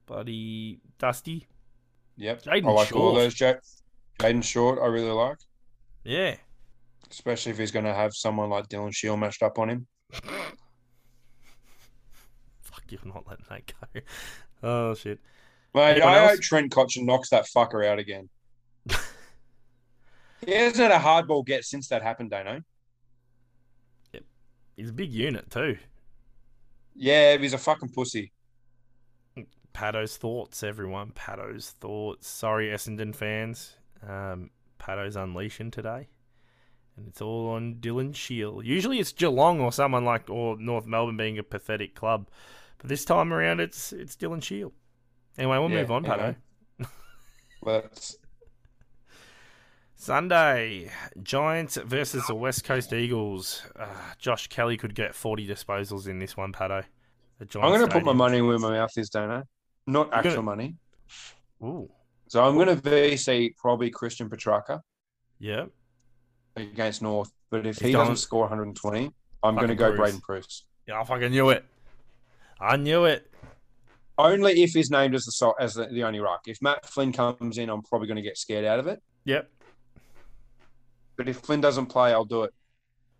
Buddy 0.05 0.79
Dusty. 0.97 1.47
Yep, 2.17 2.43
Jayden 2.43 2.65
I 2.67 2.71
like 2.71 2.93
all 2.95 3.13
those. 3.13 3.39
Ja- 3.39 3.53
Jayden 4.19 4.43
Short, 4.43 4.79
I 4.81 4.87
really 4.87 5.11
like, 5.11 5.37
Yeah. 6.03 6.35
especially 7.09 7.53
if 7.53 7.57
he's 7.57 7.71
going 7.71 7.85
to 7.85 7.93
have 7.93 8.13
someone 8.13 8.49
like 8.49 8.67
Dylan 8.67 8.93
Shiel 8.93 9.15
matched 9.15 9.41
up 9.41 9.57
on 9.57 9.69
him. 9.69 9.87
You're 13.03 13.13
not 13.13 13.27
letting 13.27 13.45
that 13.49 13.73
go. 13.93 14.01
Oh, 14.61 14.93
shit. 14.95 15.19
Mate, 15.73 15.91
Anyone 15.91 16.09
I 16.09 16.17
else? 16.17 16.31
hope 16.31 16.41
Trent 16.41 16.71
Cotchin 16.71 17.05
knocks 17.05 17.29
that 17.29 17.45
fucker 17.45 17.85
out 17.85 17.99
again. 17.99 18.29
he 20.45 20.51
hasn't 20.51 20.77
had 20.77 20.91
a 20.91 20.99
hard 20.99 21.27
ball 21.27 21.43
get 21.43 21.63
since 21.63 21.87
that 21.89 22.01
happened, 22.01 22.31
Dano. 22.31 22.63
Yep. 24.13 24.23
He's 24.75 24.89
a 24.89 24.93
big 24.93 25.11
unit, 25.13 25.49
too. 25.51 25.77
Yeah, 26.95 27.37
he's 27.37 27.53
a 27.53 27.57
fucking 27.57 27.89
pussy. 27.89 28.31
Patto's 29.73 30.17
thoughts, 30.17 30.63
everyone. 30.63 31.11
Patto's 31.11 31.69
thoughts. 31.79 32.27
Sorry, 32.27 32.67
Essendon 32.69 33.15
fans. 33.15 33.75
Um, 34.05 34.49
Patto's 34.79 35.15
unleashing 35.15 35.71
today, 35.71 36.07
and 36.97 37.07
it's 37.07 37.21
all 37.21 37.49
on 37.49 37.75
Dylan 37.75 38.15
Shiel. 38.15 38.63
Usually, 38.63 38.99
it's 38.99 39.11
Geelong 39.11 39.59
or 39.61 39.71
someone 39.71 40.03
like 40.03 40.29
or 40.29 40.57
North 40.57 40.85
Melbourne 40.85 41.17
being 41.17 41.37
a 41.37 41.43
pathetic 41.43 41.95
club, 41.95 42.27
but 42.80 42.89
this 42.89 43.05
time 43.05 43.32
around, 43.32 43.59
it's 43.59 43.93
it's 43.93 44.15
Dylan 44.15 44.41
Shiel. 44.43 44.73
Anyway, 45.38 45.57
we'll 45.59 45.69
Yeah, 45.69 45.82
move 45.82 45.91
on, 45.91 46.03
Patto. 46.03 46.36
But 47.63 48.11
Sunday, 49.95 50.89
Giants 51.21 51.77
versus 51.77 52.25
the 52.27 52.36
West 52.36 52.63
Coast 52.63 52.93
Eagles. 52.93 53.63
Uh, 53.77 53.86
Josh 54.17 54.47
Kelly 54.47 54.77
could 54.77 54.95
get 54.95 55.13
40 55.13 55.45
disposals 55.47 56.07
in 56.07 56.19
this 56.19 56.38
one, 56.38 56.51
Patto. 56.53 56.84
at 57.41 57.55
I'm 57.55 57.61
going 57.69 57.82
to 57.82 57.88
put 57.88 58.03
my 58.05 58.13
money 58.13 58.41
where 58.41 58.57
my 58.59 58.71
mouth 58.71 58.91
is, 58.97 59.09
don't 59.09 59.30
I? 59.30 59.43
Not 59.88 60.09
gonna- 60.11 60.27
actual 60.30 60.43
money. 60.43 60.75
Ooh, 61.61 61.89
So 62.27 62.41
I'm 62.45 62.55
going 62.55 62.67
to 62.67 62.75
VC 62.77 63.55
probably 63.57 63.89
Christian 63.89 64.30
Petracca 64.30 64.80
yeah. 65.39 65.65
against 66.55 67.01
North. 67.01 67.32
But 67.49 67.65
if 67.65 67.77
He's 67.80 67.88
he 67.88 67.91
doesn't 67.91 68.17
score 68.17 68.41
120, 68.43 69.11
I'm 69.43 69.55
going 69.55 69.67
to 69.67 69.75
go 69.75 69.88
Preuss. 69.88 69.97
Braydon 69.97 70.21
Preuss. 70.21 70.63
Yeah, 70.88 71.01
I 71.01 71.03
fucking 71.03 71.32
knew 71.32 71.49
it. 71.49 71.65
I 72.60 72.78
knew 72.78 73.05
it. 73.05 73.32
Only 74.18 74.64
if 74.64 74.72
he's 74.72 74.91
named 74.91 75.16
as 75.16 75.26
the 75.26 75.53
as 75.60 75.76
the, 75.76 75.86
the 75.86 76.03
only 76.03 76.20
ruck. 76.20 76.41
If 76.47 76.62
Matt 76.62 76.86
Flynn 76.86 77.14
comes 77.14 77.57
in, 77.57 77.70
I'm 77.70 77.82
probably 77.82 78.07
going 78.07 78.18
to 78.18 78.22
get 78.22 78.38
scared 78.38 78.66
out 78.66 78.80
of 78.80 78.88
it. 78.88 79.01
Yep. 79.26 79.49
But 81.16 81.30
if 81.30 81.38
Flynn 81.38 81.62
doesn't 81.62 81.86
play, 81.88 82.12
I'll 82.12 82.26
do 82.26 82.43
it. 82.43 82.53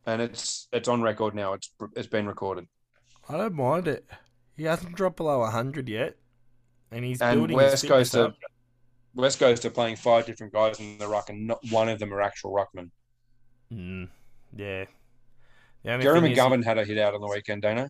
And 0.06 0.22
it's 0.22 0.68
it's 0.74 0.90
on 0.90 1.02
record 1.02 1.36
now. 1.36 1.54
It's 1.54 1.72
it's 1.96 2.08
been 2.08 2.28
recorded. 2.28 2.68
I 3.30 3.38
don't 3.38 3.54
mind 3.54 3.88
it. 3.88 4.10
He 4.58 4.64
hasn't 4.64 4.96
dropped 4.96 5.18
below 5.18 5.40
100 5.40 5.88
yet. 5.88 6.18
And 6.92 7.06
he's 7.06 7.22
And 7.22 7.40
building 7.40 7.56
West 7.56 7.84
fitness 7.84 8.12
Coast 8.12 8.16
are. 8.16 8.34
West 9.16 9.40
Coast 9.40 9.64
are 9.66 9.70
playing 9.70 9.96
five 9.96 10.26
different 10.26 10.52
guys 10.52 10.80
in 10.80 10.98
the 10.98 11.08
ruck, 11.08 11.30
and 11.30 11.48
not 11.48 11.60
one 11.72 11.88
of 11.88 12.00
them 12.00 12.14
are 12.14 12.22
actual 12.22 12.52
ruckmen. 12.52 12.90
Mm, 13.72 14.10
yeah. 14.56 14.86
The 15.84 16.00
Jeremy 16.00 16.30
thing 16.30 16.32
is, 16.32 16.38
McGovern 16.38 16.64
had 16.64 16.78
a 16.78 16.84
hit 16.84 16.98
out 16.98 17.16
on 17.16 17.22
the 17.22 17.28
weekend, 17.28 17.62
don't 17.62 17.80
I? 17.80 17.88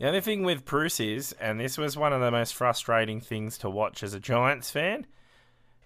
The 0.00 0.06
only 0.06 0.22
thing 0.22 0.44
with 0.44 0.64
Preuss 0.64 0.98
is, 0.98 1.32
and 1.32 1.60
this 1.60 1.76
was 1.76 1.94
one 1.94 2.14
of 2.14 2.22
the 2.22 2.30
most 2.30 2.54
frustrating 2.54 3.20
things 3.20 3.58
to 3.58 3.68
watch 3.68 4.02
as 4.02 4.14
a 4.14 4.18
Giants 4.18 4.70
fan, 4.70 5.06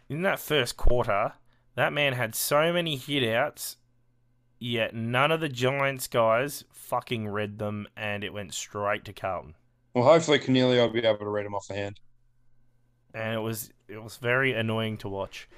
in 0.09 0.23
that 0.23 0.39
first 0.39 0.77
quarter, 0.77 1.33
that 1.75 1.93
man 1.93 2.13
had 2.13 2.37
so 2.37 2.73
many 2.73 2.97
hit 2.97 3.29
outs, 3.35 3.77
yet 4.61 4.95
none 4.95 5.33
of 5.33 5.41
the 5.41 5.49
Giants 5.49 6.07
guys 6.07 6.63
fucking 6.73 7.27
read 7.27 7.59
them, 7.59 7.89
and 7.97 8.23
it 8.23 8.33
went 8.33 8.55
straight 8.55 9.05
to 9.07 9.13
Carlton. 9.13 9.57
Well, 9.95 10.05
hopefully 10.05 10.39
Coniglio 10.39 10.87
will 10.87 10.93
be 10.93 11.01
able 11.01 11.19
to 11.19 11.29
read 11.29 11.45
them 11.45 11.55
off 11.57 11.67
the 11.67 11.75
hand. 11.75 11.99
and 13.15 13.35
it 13.35 13.41
was 13.41 13.71
it 13.89 14.03
was 14.03 14.17
very 14.17 14.53
annoying 14.53 14.97
to 14.99 15.09
watch. 15.09 15.49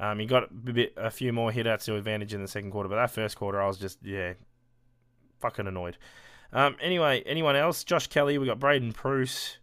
Um, 0.00 0.18
he 0.18 0.26
got 0.26 0.50
a 0.50 0.52
bit 0.52 0.94
a 0.96 1.10
few 1.10 1.32
more 1.32 1.52
hit 1.52 1.66
outs 1.66 1.84
to 1.84 1.94
advantage 1.96 2.34
in 2.34 2.42
the 2.42 2.48
second 2.48 2.72
quarter, 2.72 2.88
but 2.88 2.96
that 2.96 3.10
first 3.12 3.36
quarter 3.36 3.60
I 3.60 3.68
was 3.68 3.78
just 3.78 3.98
yeah, 4.02 4.32
fucking 5.38 5.66
annoyed. 5.68 5.96
Um, 6.52 6.76
anyway, 6.80 7.22
anyone 7.26 7.56
else? 7.56 7.84
Josh 7.84 8.06
Kelly, 8.08 8.38
we 8.38 8.46
got 8.46 8.58
Braydon 8.58 8.92
Preuss. 8.92 9.58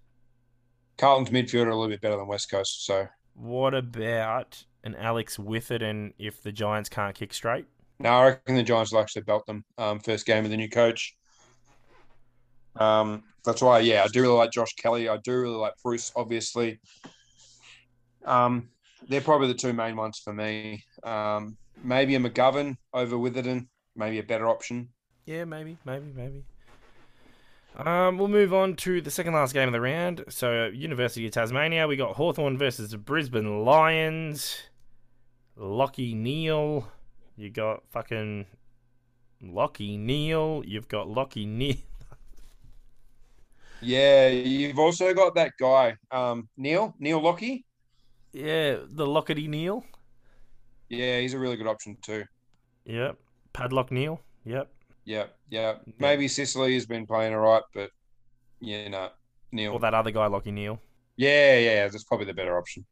Carlton's 0.98 1.30
midfield 1.30 1.66
are 1.66 1.70
a 1.70 1.76
little 1.76 1.90
bit 1.90 2.02
better 2.02 2.18
than 2.18 2.28
West 2.28 2.50
Coast, 2.50 2.86
so 2.86 3.08
What 3.34 3.74
about 3.74 4.66
an 4.84 4.96
Alex 4.96 5.38
Witherden 5.38 6.14
if 6.18 6.42
the 6.42 6.52
Giants 6.52 6.90
can't 6.90 7.16
kick 7.16 7.34
straight? 7.34 7.66
no, 8.00 8.10
I 8.10 8.26
reckon 8.26 8.56
the 8.56 8.64
Giants 8.64 8.92
will 8.92 9.00
actually 9.02 9.24
belt 9.24 9.46
them. 9.48 9.66
Um, 9.78 10.00
first 10.00 10.26
game 10.26 10.46
of 10.46 10.52
the 10.52 10.58
new 10.58 10.70
coach. 10.70 11.16
Um, 12.76 13.24
that's 13.44 13.62
why, 13.62 13.80
yeah, 13.80 14.04
I 14.04 14.08
do 14.08 14.22
really 14.22 14.36
like 14.36 14.52
Josh 14.52 14.74
Kelly. 14.76 15.10
I 15.10 15.18
do 15.18 15.32
really 15.40 15.56
like 15.56 15.74
Preuss, 15.84 16.12
obviously. 16.16 16.80
Um, 18.26 18.70
they're 19.08 19.22
probably 19.22 19.48
the 19.48 19.54
two 19.56 19.74
main 19.74 19.96
ones 19.96 20.20
for 20.24 20.34
me. 20.34 20.84
Um, 21.04 21.58
maybe 21.84 22.16
a 22.16 22.20
McGovern 22.20 22.76
over 22.94 23.18
Witherden, 23.18 23.70
maybe 23.96 24.20
a 24.20 24.24
better 24.24 24.48
option. 24.48 24.90
Yeah, 25.26 25.46
maybe, 25.46 25.78
maybe, 25.86 26.12
maybe. 26.16 26.46
Um, 27.78 28.18
we'll 28.18 28.28
move 28.28 28.54
on 28.54 28.76
to 28.78 29.02
the 29.02 29.12
second 29.12 29.34
last 29.34 29.54
game 29.54 29.70
of 29.70 29.74
the 29.74 29.82
round. 29.82 30.26
So, 30.30 30.66
University 30.66 31.28
of 31.28 31.32
Tasmania, 31.32 31.88
we 31.88 31.96
got 31.96 32.16
Hawthorn 32.16 32.58
versus 32.58 32.92
the 32.92 32.98
Brisbane 32.98 33.64
Lions. 33.64 34.64
Lachie 35.58 36.16
Neale. 36.16 36.92
You 37.36 37.52
got 37.52 37.84
fucking 37.92 38.48
Lachie 39.44 40.00
Neale. 40.00 40.64
You've 40.66 40.88
got 40.88 41.08
Lachie 41.08 41.48
Neale. 41.48 41.76
Yeah, 43.82 44.30
you've 44.30 44.80
also 44.80 45.14
got 45.14 45.36
that 45.36 45.54
guy, 45.60 45.96
um, 46.12 46.50
Neil, 46.58 46.96
Neil 47.00 47.22
Lockie. 47.22 47.64
Yeah, 48.34 48.78
the 48.90 49.06
Lockety 49.06 49.48
Neal. 49.48 49.84
Yeah, 50.90 51.20
he's 51.20 51.34
a 51.34 51.40
really 51.40 51.58
good 51.58 51.68
option 51.68 51.98
too. 52.02 52.24
Yep. 52.86 53.18
Padlock 53.54 53.92
Neal. 53.92 54.22
Yep. 54.46 54.72
Yeah, 55.08 55.28
yeah. 55.50 55.76
Maybe 56.00 56.28
Sicily 56.28 56.74
has 56.74 56.86
been 56.86 57.08
playing 57.08 57.34
all 57.34 57.40
right, 57.40 57.64
but 57.74 57.92
yeah, 58.60 58.90
no, 58.90 59.10
Neil. 59.54 59.72
Or 59.72 59.80
that 59.80 59.94
other 59.94 60.12
guy, 60.12 60.28
Lachie 60.28 60.52
Neale. 60.52 60.82
Yeah, 61.16 61.58
yeah, 61.58 61.88
that's 61.88 62.04
probably 62.04 62.26
the 62.26 62.34
better 62.34 62.58
option. 62.58 62.86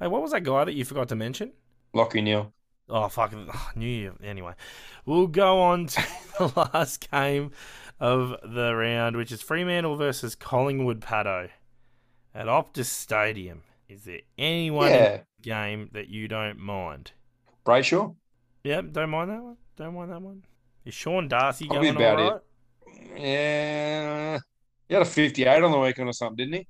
Hey, 0.00 0.06
what 0.06 0.22
was 0.22 0.32
that 0.32 0.42
guy 0.42 0.64
that 0.64 0.72
you 0.72 0.86
forgot 0.86 1.10
to 1.10 1.16
mention? 1.16 1.52
Lachie 1.94 2.22
Neale. 2.22 2.54
Oh 2.88 3.08
fuck! 3.08 3.34
oh, 3.36 3.70
New 3.76 3.86
Year. 3.86 4.14
Anyway, 4.22 4.54
we'll 5.04 5.26
go 5.26 5.60
on 5.60 5.86
to 5.88 6.02
the 6.38 6.68
last 6.72 7.10
game 7.10 7.50
of 8.00 8.36
the 8.42 8.74
round, 8.74 9.16
which 9.16 9.30
is 9.30 9.42
Fremantle 9.42 9.96
versus 9.96 10.34
Collingwood 10.34 11.02
Patto 11.02 11.50
at 12.34 12.46
Optus 12.46 12.86
Stadium. 12.86 13.64
Is 13.86 14.04
there 14.04 14.20
anyone 14.38 14.88
Yeah, 14.88 15.16
the 15.18 15.42
game 15.42 15.90
that 15.92 16.08
you 16.08 16.26
don't 16.26 16.58
mind? 16.58 17.12
Brayshaw. 17.66 18.14
Yep, 18.64 18.92
don't 18.92 19.10
mind 19.10 19.30
that 19.30 19.42
one. 19.42 19.56
Don't 19.76 19.94
mind 19.94 20.10
that 20.10 20.22
one. 20.22 20.42
Is 20.84 20.94
Sean 20.94 21.28
Darcy 21.28 21.66
Probably 21.66 21.92
going 21.92 21.96
about 21.96 22.20
all 22.20 22.36
it. 22.36 22.42
Yeah, 23.16 24.38
he 24.88 24.94
had 24.94 25.02
a 25.02 25.06
fifty-eight 25.06 25.62
on 25.62 25.72
the 25.72 25.78
weekend 25.78 26.08
or 26.08 26.12
something, 26.12 26.36
didn't 26.36 26.54
he? 26.54 26.66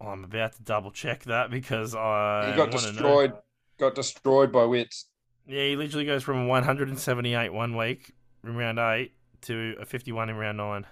I'm 0.00 0.24
about 0.24 0.54
to 0.54 0.62
double 0.62 0.90
check 0.90 1.24
that 1.24 1.50
because 1.50 1.94
I 1.94 2.50
he 2.50 2.56
got 2.56 2.70
destroyed. 2.70 3.32
Got 3.78 3.94
destroyed 3.94 4.52
by 4.52 4.64
Witts. 4.64 5.06
Yeah, 5.46 5.64
he 5.64 5.76
literally 5.76 6.04
goes 6.06 6.22
from 6.22 6.46
178 6.46 7.52
one 7.52 7.76
week 7.76 8.12
in 8.44 8.56
round 8.56 8.78
eight 8.78 9.12
to 9.42 9.74
a 9.80 9.84
51 9.84 10.28
in 10.30 10.36
round 10.36 10.58
nine. 10.58 10.86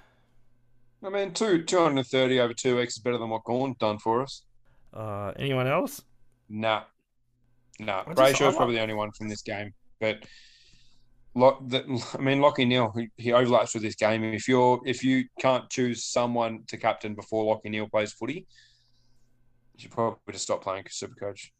I 1.05 1.09
mean, 1.09 1.33
two 1.33 1.63
two 1.65 1.79
hundred 1.79 1.99
and 1.99 2.07
thirty 2.07 2.41
over 2.41 2.53
two 2.53 2.77
weeks 2.77 2.95
is 2.97 2.99
better 3.03 3.17
than 3.17 3.31
what 3.31 3.45
Gawn 3.45 3.75
done 3.79 3.99
for 3.99 4.23
us. 4.23 4.43
Uh, 4.93 5.33
anyone 5.39 5.67
else? 5.67 6.03
Nah, 6.49 6.83
nah. 7.79 8.03
I 8.07 8.13
just- 8.13 8.19
I 8.19 8.33
Brayshaw's 8.33 8.57
probably 8.57 8.75
the 8.75 8.83
only 8.83 8.95
one 8.95 9.11
from 9.13 9.29
this 9.29 9.41
game, 9.43 9.73
but. 10.01 10.19
Lock, 11.35 11.63
I 11.73 12.19
mean, 12.19 12.41
Lachie 12.41 12.67
Neale, 12.67 12.93
he, 12.97 13.09
he 13.17 13.33
overlaps 13.33 13.75
with 13.75 13.83
this 13.83 13.95
game. 13.95 14.25
If 14.25 14.49
you're 14.49 14.81
if 14.85 15.05
you 15.05 15.25
can't 15.39 15.69
choose 15.71 16.05
someone 16.05 16.65
to 16.69 16.77
captain 16.77 17.15
before 17.15 17.57
Lachie 17.57 17.71
Neale 17.71 17.89
plays 17.89 18.13
footy, 18.13 18.47
you 19.75 19.79
should 19.81 19.91
probably 19.93 20.19
just 20.33 20.45
stop 20.45 20.63
playing 20.63 20.85
Super 20.89 21.15
Coach. 21.15 21.53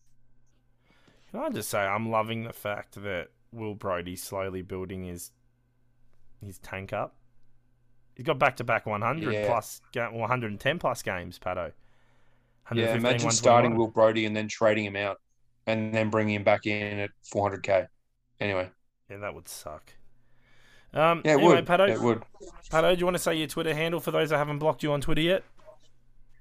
Can 1.31 1.41
I 1.41 1.51
just 1.51 1.69
say 1.69 1.79
I'm 1.79 2.11
loving 2.11 2.45
the 2.45 2.53
fact 2.53 3.01
that 3.03 3.29
Will 3.53 3.75
Brodie's 3.75 4.23
slowly 4.23 4.63
building 4.63 5.05
his 5.05 5.31
his 6.45 6.59
tank 6.59 6.93
up. 6.93 7.15
He's 8.15 8.27
got 8.27 8.39
back 8.39 8.57
to 8.57 8.65
back 8.65 8.87
100 8.87 9.33
Yeah. 9.33 10.09
110 10.11 10.79
plus 10.79 11.03
games, 11.03 11.39
Patto. 11.39 11.73
Yeah, 12.73 12.93
115, 12.93 12.99
imagine 12.99 13.31
starting 13.31 13.77
Will 13.77 13.89
Brodie 13.89 14.27
and 14.27 14.37
then 14.37 14.47
trading 14.47 14.85
him 14.85 14.97
out, 14.97 15.21
and 15.67 15.93
then 15.93 16.11
bringing 16.11 16.37
him 16.37 16.45
back 16.45 16.67
in 16.67 17.01
at 17.01 17.11
400k. 17.35 17.89
Anyway, 18.41 18.71
Yeah, 19.11 19.19
that 19.19 19.35
would 19.35 19.49
suck. 19.49 19.93
Um, 20.93 21.23
yeah, 21.25 21.33
it 21.33 21.35
anyway, 21.39 21.55
would. 21.57 21.67
Patto, 21.67 21.87
It 21.87 22.01
would. 22.01 22.23
Patto, 22.71 22.95
do 22.95 22.99
you 23.01 23.05
want 23.07 23.17
to 23.17 23.23
say 23.23 23.35
your 23.35 23.47
Twitter 23.49 23.75
handle 23.75 24.01
for 24.01 24.11
those 24.11 24.31
that 24.31 24.39
haven't 24.39 24.59
blocked 24.59 24.83
you 24.83 24.93
on 24.93 25.01
Twitter 25.01 25.21
yet? 25.21 25.45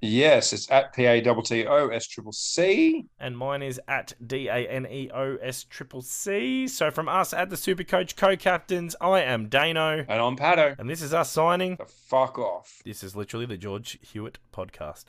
Yes, 0.01 0.53
it's 0.53 0.71
at 0.71 0.93
P 0.93 1.05
A 1.05 1.21
T 1.21 1.33
T 1.43 1.67
O 1.67 1.89
S 1.89 2.07
Triple 2.07 2.31
C. 2.31 3.05
And 3.19 3.37
mine 3.37 3.61
is 3.61 3.81
at 3.89 4.13
D 4.25 4.47
A 4.47 4.55
N 4.67 4.87
E 4.89 5.11
O 5.13 5.35
S 5.41 5.65
triple 5.65 6.01
C. 6.01 6.69
So 6.69 6.89
from 6.89 7.09
us 7.09 7.33
at 7.33 7.49
the 7.49 7.57
Supercoach 7.57 8.15
co-captains, 8.15 8.95
I 9.01 9.21
am 9.23 9.49
Dano, 9.49 10.05
And 10.07 10.21
I'm 10.21 10.37
Patto. 10.37 10.73
and 10.79 10.89
this 10.89 11.01
is 11.01 11.13
us 11.13 11.29
signing. 11.31 11.75
The 11.75 11.85
fuck 11.85 12.39
off. 12.39 12.81
This 12.85 13.03
is 13.03 13.13
literally 13.13 13.45
the 13.45 13.57
George 13.57 13.99
Hewett 14.01 14.39
podcast. 14.53 15.05